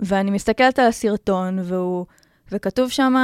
[0.00, 2.06] ואני מסתכלת על הסרטון, והוא,
[2.52, 3.14] וכתוב שם,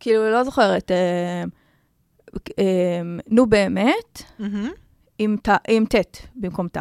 [0.00, 1.44] כאילו, לא זוכרת, אה,
[2.58, 2.64] אה,
[3.30, 4.70] נו באמת, מהמם.
[5.18, 5.94] עם ת- עם ט'
[6.36, 6.78] במקום ת'.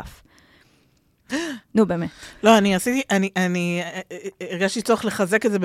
[1.76, 2.10] נו באמת.
[2.44, 4.18] לא, אני עשיתי, אני, אני אה, אה,
[4.52, 5.58] הרגשתי צורך לחזק את זה,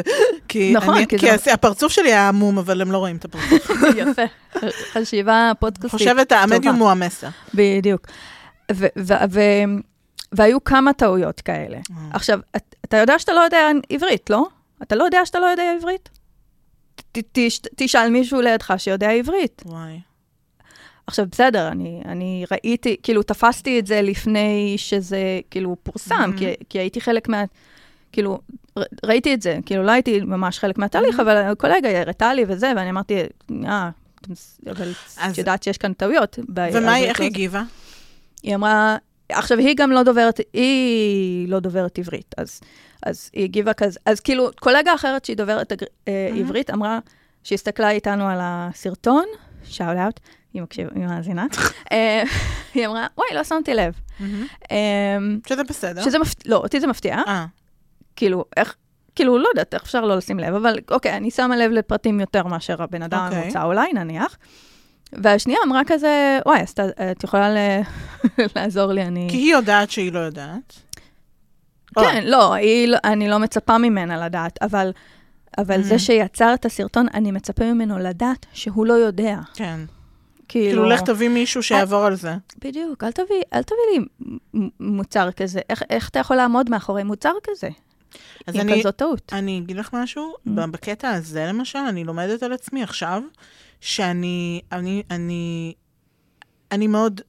[0.48, 3.24] כי, נכון, אני, כי כי זה- הפרצוף שלי היה עמום, אבל הם לא רואים את
[3.24, 3.70] הפרצוף.
[3.96, 4.22] יפה.
[4.92, 5.90] חשיבה פודקאסטית.
[5.90, 7.28] חושבת, המדיום הוא המסר.
[7.54, 8.06] בדיוק.
[10.32, 11.78] והיו כמה טעויות כאלה.
[12.12, 13.58] עכשיו, את- אתה יודע שאתה לא יודע
[13.90, 14.46] עברית, לא?
[14.82, 16.08] אתה לא יודע שאתה לא יודע עברית?
[17.12, 19.62] ת- תש- תשאל מישהו לידך שיודע עברית.
[19.66, 20.00] וואי.
[21.06, 25.18] עכשיו, בסדר, אני, אני ראיתי, כאילו, תפסתי את זה לפני שזה,
[25.50, 26.38] כאילו, פורסם, Mhm.
[26.38, 27.44] כי, כי הייתי חלק מה...
[28.12, 28.40] כאילו,
[28.78, 32.72] ר, ראיתי את זה, כאילו, לא הייתי ממש חלק מהתהליך, אבל הקולגה הראתה לי וזה,
[32.76, 33.14] ואני אמרתי,
[33.66, 33.90] אה,
[34.70, 34.88] אבל
[35.18, 36.38] אז- את יודעת שיש כאן טעויות.
[36.72, 37.62] ומה היא, איך היא זה." הגיבה?
[38.42, 38.96] היא אמרה,
[39.32, 42.60] עכשיו, היא גם לא דוברת, היא לא דוברת עברית, אז,
[43.02, 46.38] אז היא הגיבה כזה, אז כאילו, קולגה אחרת שהיא דוברת אגר- אה, Mhm.
[46.38, 46.98] עברית, אמרה,
[47.44, 49.24] שהסתכלה איתנו על הסרטון,
[49.64, 50.20] שאול אאוט,
[50.54, 51.46] היא מקשיבה, היא מאזינה,
[51.92, 52.22] אה,
[52.74, 53.94] היא אמרה, וואי, לא שמתי לב.
[54.20, 54.46] מהמם.
[54.70, 54.76] אה,
[55.48, 56.02] שזה בסדר.
[56.02, 57.46] שזה מפתיע, לא, אותי זה מפתיע, אה,
[58.16, 58.76] כאילו, איך,
[59.14, 62.46] כאילו, לא יודעת, איך אפשר לא לשים לב, אבל אוקיי, אני שמה לב לפרטים יותר
[62.46, 63.42] מאשר הבן אדם אוקיי.
[63.42, 64.36] המוצא אולי, נניח.
[65.12, 66.74] והשנייה אמרה כזה, וואי, אז
[67.12, 67.80] את יכולה ל-
[68.56, 69.26] לעזור לי, אני...
[69.30, 70.74] כי היא יודעת שהיא לא יודעת.
[71.98, 74.92] כן, לא, היא, לא- אני לא מצפה ממנה לדעת, אבל,
[75.58, 75.82] אבל.
[75.82, 79.36] זה שיצר את הסרטון, אני מצפה ממנו לדעת שהוא לא יודע.
[79.54, 79.80] כן.
[80.48, 82.34] כאילו, כאילו, לך תביא מישהו שיעבור על זה.
[82.64, 84.06] בדיוק, אל תביא, אל תביא לי
[84.80, 85.60] מוצר כזה.
[85.70, 87.68] איך, איך אתה יכול לעמוד מאחורי מוצר כזה?
[88.46, 89.32] אז עם אני- כזאת טעות.
[89.32, 90.50] אני אגיד לך משהו, Mm.
[90.70, 93.22] בקטע הזה למשל, אני לומדת על עצמי עכשיו,
[93.80, 95.74] שאני, אני, אני,
[96.72, 97.20] אני מאוד,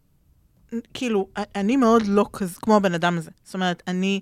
[0.93, 3.31] כאילו, אני מאוד לא כזה, כמו הבן אדם הזה.
[3.43, 4.21] זאת אומרת, אני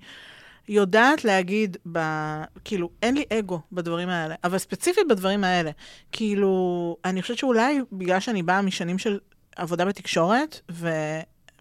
[0.68, 2.00] יודעת להגיד, ב,
[2.66, 5.72] כאילו, אין לי אגו בדברים האלה, אבל ספציפית בדברים האלה.
[6.12, 9.20] כאילו, אני חושבת שאולי בגלל שאני באה משנים של
[9.56, 10.72] עבודה בתקשורת,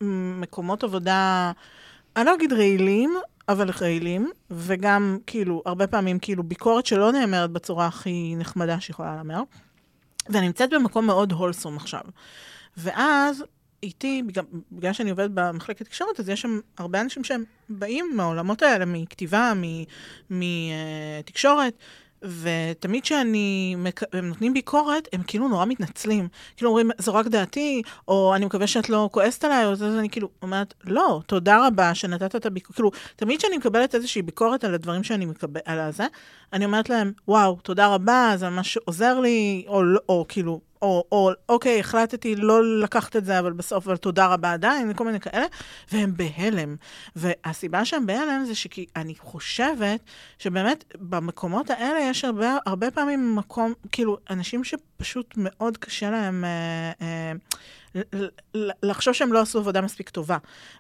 [0.01, 1.53] ומקומות עבודה,
[2.17, 3.15] אני לא אגיד רעילים,
[3.49, 9.43] אבל רעילים, וגם, כאילו, הרבה פעמים, כאילו, ביקורת שלא נאמרת בצורה הכי נחמדה שיכולה להיאמר.
[10.29, 12.01] ואני נמצאת במקום מאוד הולסום עכשיו.
[12.77, 13.45] ואז,
[13.83, 18.63] איתי, בגלל, בגלל שאני עובדת במחלקת תקשורת, אז יש שם הרבה אנשים שהם באים מהעולמות
[18.63, 19.53] האלה, מכתיבה,
[20.31, 21.75] מתקשורת,
[22.23, 23.77] ותמיד כשאני,
[24.13, 26.29] הם נותנים ביקורת, הם כאילו נורא מתנצלים.
[26.57, 30.11] כאילו אומרים, זו רק דעתי, או אני מקווה שאת לא כועסת עליי, או זה, אני
[30.11, 32.75] כאילו אומרת, לא, תודה רבה שנתת את הביקורת.
[32.77, 36.07] כאילו, תמיד כשאני מקבלת איזושהי ביקורת על הדברים שאני מקבלת, על הזה,
[36.53, 41.05] אני אומרת להם, וואו, תודה רבה, זה ממש עוזר לי, או, או, או כאילו, או,
[41.13, 45.21] או אוקיי, החלטתי לא לקחת את זה, אבל בסוף, אבל תודה רבה עדיין, כל מיני
[45.21, 45.47] כאלה,
[45.93, 46.77] והם בהלם.
[47.17, 50.01] והסיבה שהם בהלם זה שכי אני חושבת
[50.39, 56.45] שבאמת במקומות האלה יש הרבה, הרבה פעמים מקום, כאילו, אנשים שפשוט מאוד קשה להם...
[56.45, 57.33] אה, אה,
[58.83, 60.37] לחשוב שהם לא עשו עבודה מספיק טובה.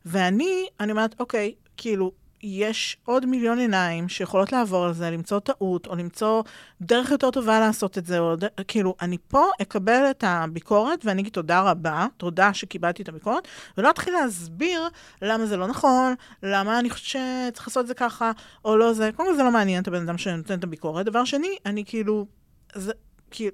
[0.07, 2.13] ואני, אני אומרת, אוקיי, כאילו,
[2.43, 6.43] יש עוד מיליון עיניים שיכולות לעבור על זה, למצוא טעות, או למצוא
[6.81, 8.45] דרך יותר טובה לעשות את זה, או ד...
[8.69, 13.49] כאילו, אני פה אקבל את הביקורת, ואני אגיד תודה רבה, תודה שקיבלתי את הביקורת,
[13.79, 14.89] ולא אתחיל להסביר
[15.23, 18.33] למה זה לא נכון, למה אני חושבת שצריך לעשות את זה ככה,
[18.65, 19.11] או לא זה.
[19.17, 21.07] קודם כל זה לא מעניין את הבן אדם שנותן את הביקורת.
[21.07, 22.27] דבר שני, אני כאילו,
[22.75, 22.93] זה,
[23.31, 23.53] כאילו...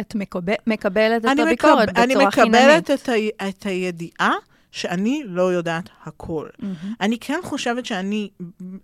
[0.00, 2.00] את מקבל, מקבלת את הביקורת מקב...
[2.02, 2.54] בצורה חיננית.
[2.54, 3.48] אני מקבלת את, ה...
[3.48, 4.32] את הידיעה.
[4.74, 6.48] שאני לא יודעת הכל.
[6.48, 6.86] Mm-hmm.
[7.00, 8.30] אני כן חושבת שאני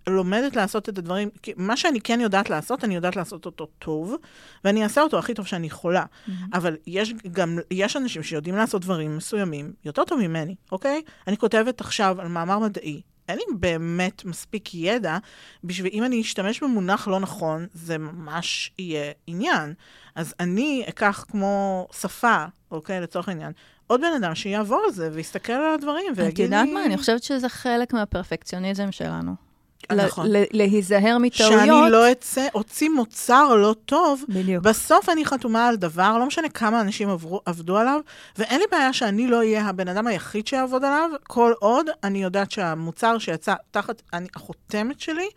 [0.07, 4.15] לומדת לעשות את הדברים, מה שאני כן יודעת לעשות, אני יודעת לעשות אותו טוב,
[4.63, 6.03] ואני אעשה אותו הכי טוב שאני יכולה.
[6.03, 6.31] Mm-hmm.
[6.53, 11.01] אבל יש גם, יש אנשים שיודעים לעשות דברים מסוימים יותר טוב ממני, אוקיי?
[11.27, 13.01] אני כותבת עכשיו על מאמר מדעי.
[13.29, 15.17] אין לי באמת מספיק ידע
[15.63, 19.73] בשביל, אם אני אשתמש במונח לא נכון, זה ממש יהיה עניין.
[20.15, 23.51] אז אני אקח כמו שפה, אוקיי, לצורך העניין,
[23.91, 26.31] עוד בן אדם שיעבור על זה ויסתכל על הדברים ויגיד לי...
[26.31, 26.85] את יודעת מה?
[26.85, 29.50] אני חושבת שזה חלק מהפרפקציוניזם שלנו.
[29.95, 30.27] נכון.
[30.51, 31.59] להיזהר מטעויות.
[31.59, 34.23] שאני לא אצא, אוציא מוצר לא טוב.
[34.29, 34.63] בדיוק.
[34.63, 37.99] בסוף אני חתומה על דבר, לא משנה כמה אנשים עברו, עבדו עליו,
[38.37, 42.51] ואין לי בעיה שאני לא אהיה הבן אדם היחיד שיעבוד עליו, כל עוד אני יודעת
[42.51, 45.27] שהמוצר שיצא תחת אני, החותמת שלי,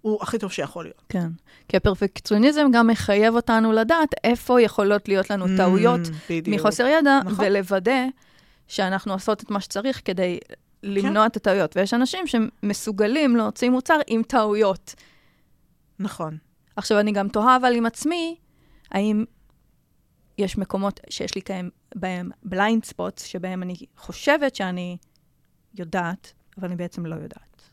[0.00, 1.02] הוא הכי טוב שיכול להיות.
[1.08, 1.28] כן.
[1.68, 6.00] כי הפרפקציוניזם גם מחייב אותנו לדעת איפה יכולות להיות לנו mm, טעויות
[6.30, 6.60] בדיוק.
[6.60, 7.44] מחוסר ידע, נכון.
[7.44, 8.04] ולוודא
[8.68, 10.38] שאנחנו עושות את מה שצריך כדי
[10.82, 11.30] למנוע כן.
[11.30, 11.76] את הטעויות.
[11.76, 14.94] ויש אנשים שמסוגלים להוציא מוצר עם טעויות.
[15.98, 16.38] נכון.
[16.76, 18.36] עכשיו, אני גם תוהה אבל עם עצמי,
[18.90, 19.24] האם
[20.38, 24.96] יש מקומות שיש לי כאלה, בהם blind spots, שבהם אני חושבת שאני
[25.74, 27.70] יודעת, אבל אני בעצם לא יודעת.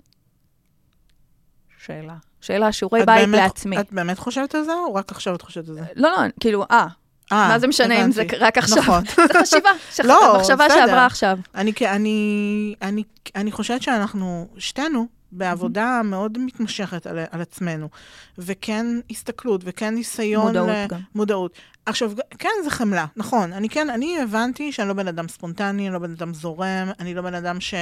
[1.77, 2.15] שאלה.
[2.41, 3.79] שאלה, שיעורי בית באמת, לעצמי.
[3.79, 5.81] את באמת חושבת על זה, או רק עכשיו את חושבת על זה?
[5.95, 6.87] לא, לא, כאילו, אה.
[7.31, 8.05] אה, מה זה משנה.
[8.05, 8.77] אם זה רק עכשיו?
[8.77, 9.03] נכון.
[9.33, 9.69] זה חשיבה.
[10.03, 10.69] לא, מחשבה.
[10.69, 11.37] שעברה עכשיו.
[11.55, 13.03] אני, אני, אני,
[13.35, 16.03] אני חושבת שאנחנו, שתינו, בעבודה mm-hmm.
[16.03, 17.89] מאוד מתמשכת על, על עצמנו,
[18.37, 20.47] וכן הסתכלות, וכן ניסיון...
[20.47, 20.87] מודעות ל...
[20.87, 20.99] גם.
[21.15, 21.53] מודעות.
[21.85, 23.53] עכשיו, כן, זה חמלה, נכון.
[23.53, 27.13] אני כן, אני הבנתי שאני לא בן אדם ספונטני, אני לא בן אדם זורם, אני
[27.13, 27.73] לא בן אדם ש...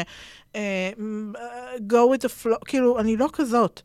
[0.53, 0.57] Uh,
[1.89, 3.81] go with the flow, כאילו, אני לא כזאת.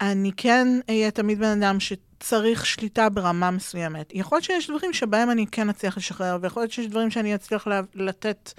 [0.00, 1.80] אני כן אהיה תמיד בן אדם
[2.24, 4.12] שצריך שליטה ברמה מסוימת.
[4.14, 7.66] יכול להיות שיש דברים שבהם אני כן אצליח לשחרר, ויכול להיות שיש דברים שאני אצליח
[7.94, 8.52] לתת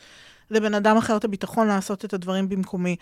[0.52, 2.96] לבן אדם אחר את הביטחון לעשות את הדברים במקומי.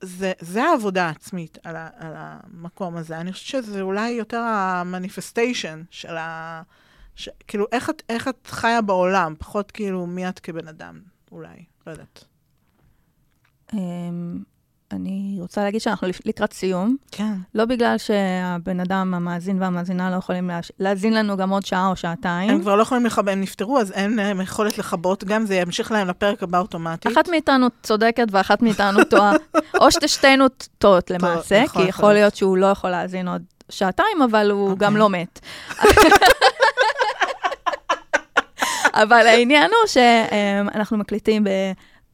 [0.00, 3.18] זה, זה העבודה העצמית על, ה, על המקום הזה.
[3.18, 6.62] אני חושבת שזה אולי יותר המניפסטיישן של ה...
[7.14, 11.00] ש, כאילו, איך את, איך את חיה בעולם, פחות כאילו מי את כבן אדם,
[11.32, 12.24] אולי, לא יודעת.
[14.92, 16.96] אני רוצה להגיד שאנחנו לקראת סיום.
[17.12, 17.32] כן.
[17.54, 20.60] לא בגלל שהבן אדם, המאזין והמאזינה לא יכולים לה...
[20.80, 22.50] להאזין לנו גם עוד שעה או שעתיים.
[22.50, 25.92] הם כבר לא יכולים לכבות, הם נפטרו, אז אין להם יכולת לכבות, גם זה ימשיך
[25.92, 27.12] להם לפרק הבא אוטומטית.
[27.12, 29.32] אחת מאיתנו צודקת ואחת מאיתנו טועה.
[29.80, 30.46] או שתשתינו
[30.78, 34.78] טועות למעשה, נכון, כי יכול להיות שהוא לא יכול להאזין עוד שעתיים, אבל הוא.
[34.78, 35.00] גם אוקיי.
[35.00, 35.40] לא מת.
[39.02, 41.48] אבל העניין הוא שאנחנו מקליטים ב...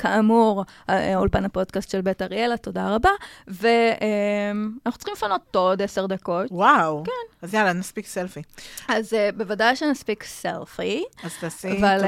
[0.03, 3.11] כאמור, אה, אולפן הפודקאסט של בית אריאלה, תודה רבה.
[3.47, 6.47] ואנחנו צריכים לפנות עוד עשר דקות.
[6.51, 7.03] וואו.
[7.05, 7.47] כן.
[7.47, 8.43] אז יאללה, נספיק סלפי.
[8.89, 11.05] אז uh, בוודאי שנספיק סלפי.
[11.24, 11.85] אז תעשי תודות.
[11.85, 12.05] אבל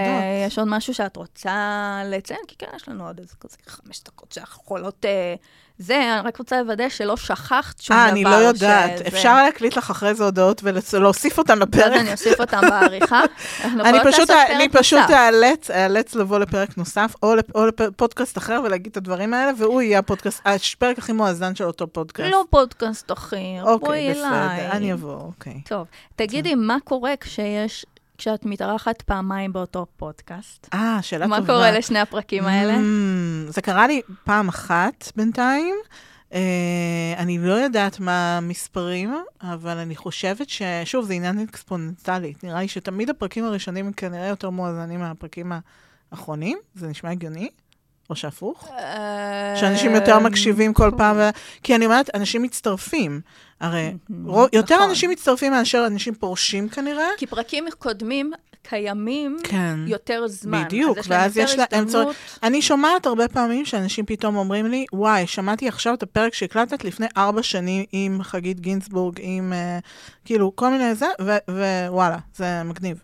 [0.46, 2.40] יש עוד משהו שאת רוצה לציין?
[2.48, 5.04] כי כן, יש לנו עוד איזה כזה חמש דקות שאנחנו יכולות...
[5.78, 8.06] זה, אני רק רוצה לוודא שלא שכחת שום 아, דבר.
[8.06, 8.98] אה, אני לא יודעת.
[8.98, 9.08] שזה...
[9.08, 11.84] אפשר להקליט לך אחרי זה הודעות ולהוסיף אותן לפרק.
[11.84, 13.20] אז אני אוסיף אותן בעריכה.
[13.64, 18.90] אני פשוט, אני פשוט אאלץ, אאלץ לבוא לפרק נוסף, או, לפ, או לפודקאסט אחר ולהגיד
[18.90, 22.30] את הדברים האלה, והוא יהיה הפודקאסט, הפרק הכי מואזן של אותו פודקאסט.
[22.32, 24.24] לא פודקאסט אחר, אוקיי, בואי אליי.
[24.24, 25.60] אוקיי, בסדר, אני אבוא, אוקיי.
[25.66, 25.86] טוב,
[26.16, 27.86] תגידי, מה קורה כשיש
[28.24, 30.68] כשאת מתארחת פעמיים באותו פודקאסט.
[30.74, 31.52] אה, שאלה מה טובה.
[31.52, 32.74] מה קורה לשני הפרקים האלה?
[32.76, 35.74] Mm, זה קרה לי פעם אחת בינתיים.
[36.30, 36.34] Uh,
[37.16, 40.62] אני לא יודעת מה המספרים, אבל אני חושבת ש...
[40.84, 42.34] שוב, זה עניין אקספוננציאלי.
[42.42, 45.52] נראה לי שתמיד הפרקים הראשונים כנראה יותר מואזנים מהפרקים
[46.12, 47.48] האחרונים, זה נשמע הגיוני.
[48.10, 48.70] או שהפוך?
[48.78, 51.22] אה, שאנשים יותר מקשיבים כל פעם, ו...
[51.62, 53.20] כי אני אומרת, אנשים מצטרפים.
[53.60, 53.92] הרי
[54.24, 54.88] רוב, יותר נכון.
[54.88, 57.08] אנשים מצטרפים מאשר אנשים פורשים כנראה.
[57.16, 58.32] כי פרקים קודמים
[58.68, 59.78] קיימים כן.
[59.86, 60.64] יותר זמן.
[60.64, 62.16] בדיוק, אז להם ואז יש לה- הם הזדמנות.
[62.42, 67.06] אני שומעת הרבה פעמים שאנשים פתאום אומרים לי, וואי, שמעתי עכשיו את הפרק שהקלטת לפני
[67.16, 69.78] ארבע שנים עם חגית גינזבורג, עם אה,
[70.24, 71.06] כאילו כל מיני זה,
[71.48, 73.02] ווואלה, זה מגניב.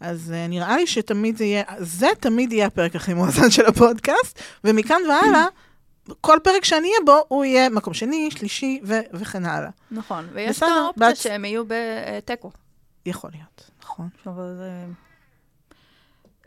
[0.00, 4.38] אז אה, נראה לי שתמיד זה יהיה, זה תמיד יהיה הפרק הכי מואזן של הפודקאסט,
[4.64, 5.46] ומכאן והלאה,
[6.20, 9.70] כל פרק שאני אהיה בו, הוא יהיה מקום שני, שלישי ו- וכן הלאה.
[9.90, 12.50] נכון, ויש את האופציה בת- שהם יהיו בתיקו.
[13.06, 14.08] יכול להיות, נכון.
[14.26, 14.70] אבל זה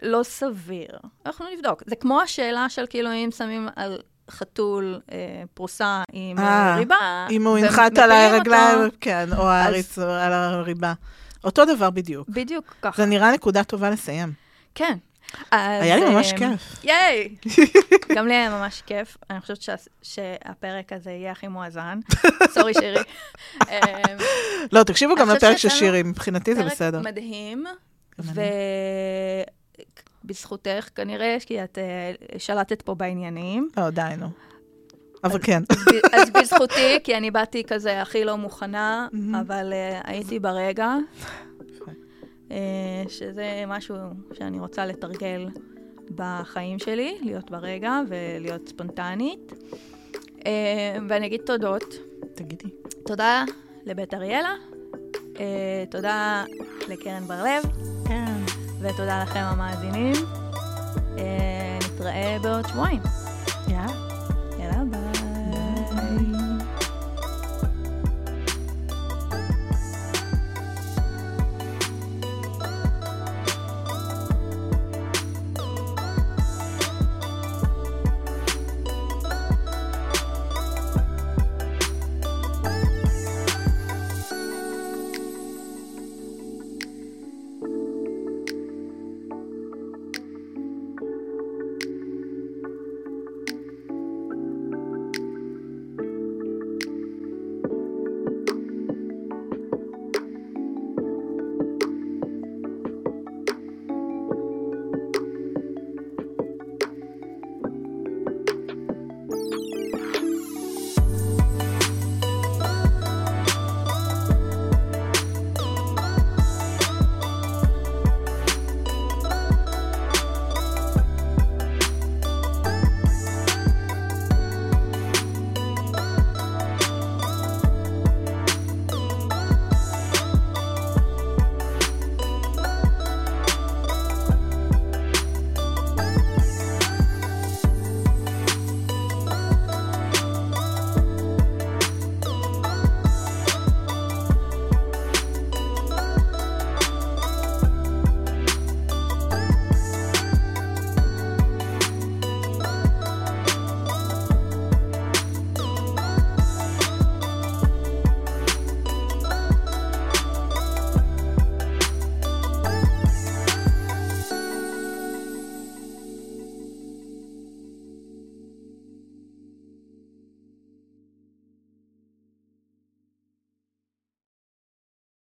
[0.02, 0.90] לא סביר.
[1.26, 1.84] אנחנו נבדוק.
[1.86, 4.00] זה כמו השאלה של כאילו אם שמים על
[4.32, 5.18] חתול אה,
[5.54, 9.48] פרוסה עם אה, אה, ריבה, אם הוא ינחת על הרגליים, כן, או או
[10.12, 10.94] על הריבה.
[11.44, 12.30] אותו דבר בדיוק.
[12.30, 13.02] בדיוק ככה.
[13.04, 14.34] זה נראה נקודה טובה לסיים.
[14.76, 14.98] כן.
[15.52, 16.76] אז, היה לי ממש אה, כיף.
[16.84, 17.36] ייי!
[18.16, 19.18] גם לי היה ממש כיף.
[19.30, 22.00] אני חושבת שה- שהפרק הזה יהיה הכי מואזן.
[22.50, 23.00] סורי, שירי.
[23.70, 23.80] אה,
[24.72, 27.00] לא, תקשיבו גם לפרק של שירי, מבחינתי זה פרק בסדר.
[27.02, 27.64] מדהים,
[28.22, 28.26] גם
[30.26, 33.70] ובזכותך כנראה, כי את אה, שלטת פה בעניינים.
[33.78, 34.28] לא, די, נו.
[35.24, 35.64] אבל כן.
[36.14, 39.08] אז בזכותי, כי אני באתי כזה הכי לא מוכנה.
[39.40, 40.96] אבל אה, הייתי ברגע,
[42.52, 43.96] אה, שזה משהו
[44.34, 45.48] שאני רוצה לתרגל
[46.16, 49.54] בחיים שלי, להיות ברגע ולהיות ספונטנית.
[50.46, 51.96] אה, ואני אגיד תודות.
[52.36, 52.70] תגידי.
[53.06, 53.44] תודה
[53.86, 54.54] לבית אריאלה,
[55.90, 56.44] תודה
[56.90, 57.64] לקרן בר-לב,
[58.08, 58.34] כן.
[58.82, 60.14] ותודה לכם המאזינים.
[61.18, 63.02] אה, נתראה בעוד שבועיים.
[63.68, 64.13] יאללה.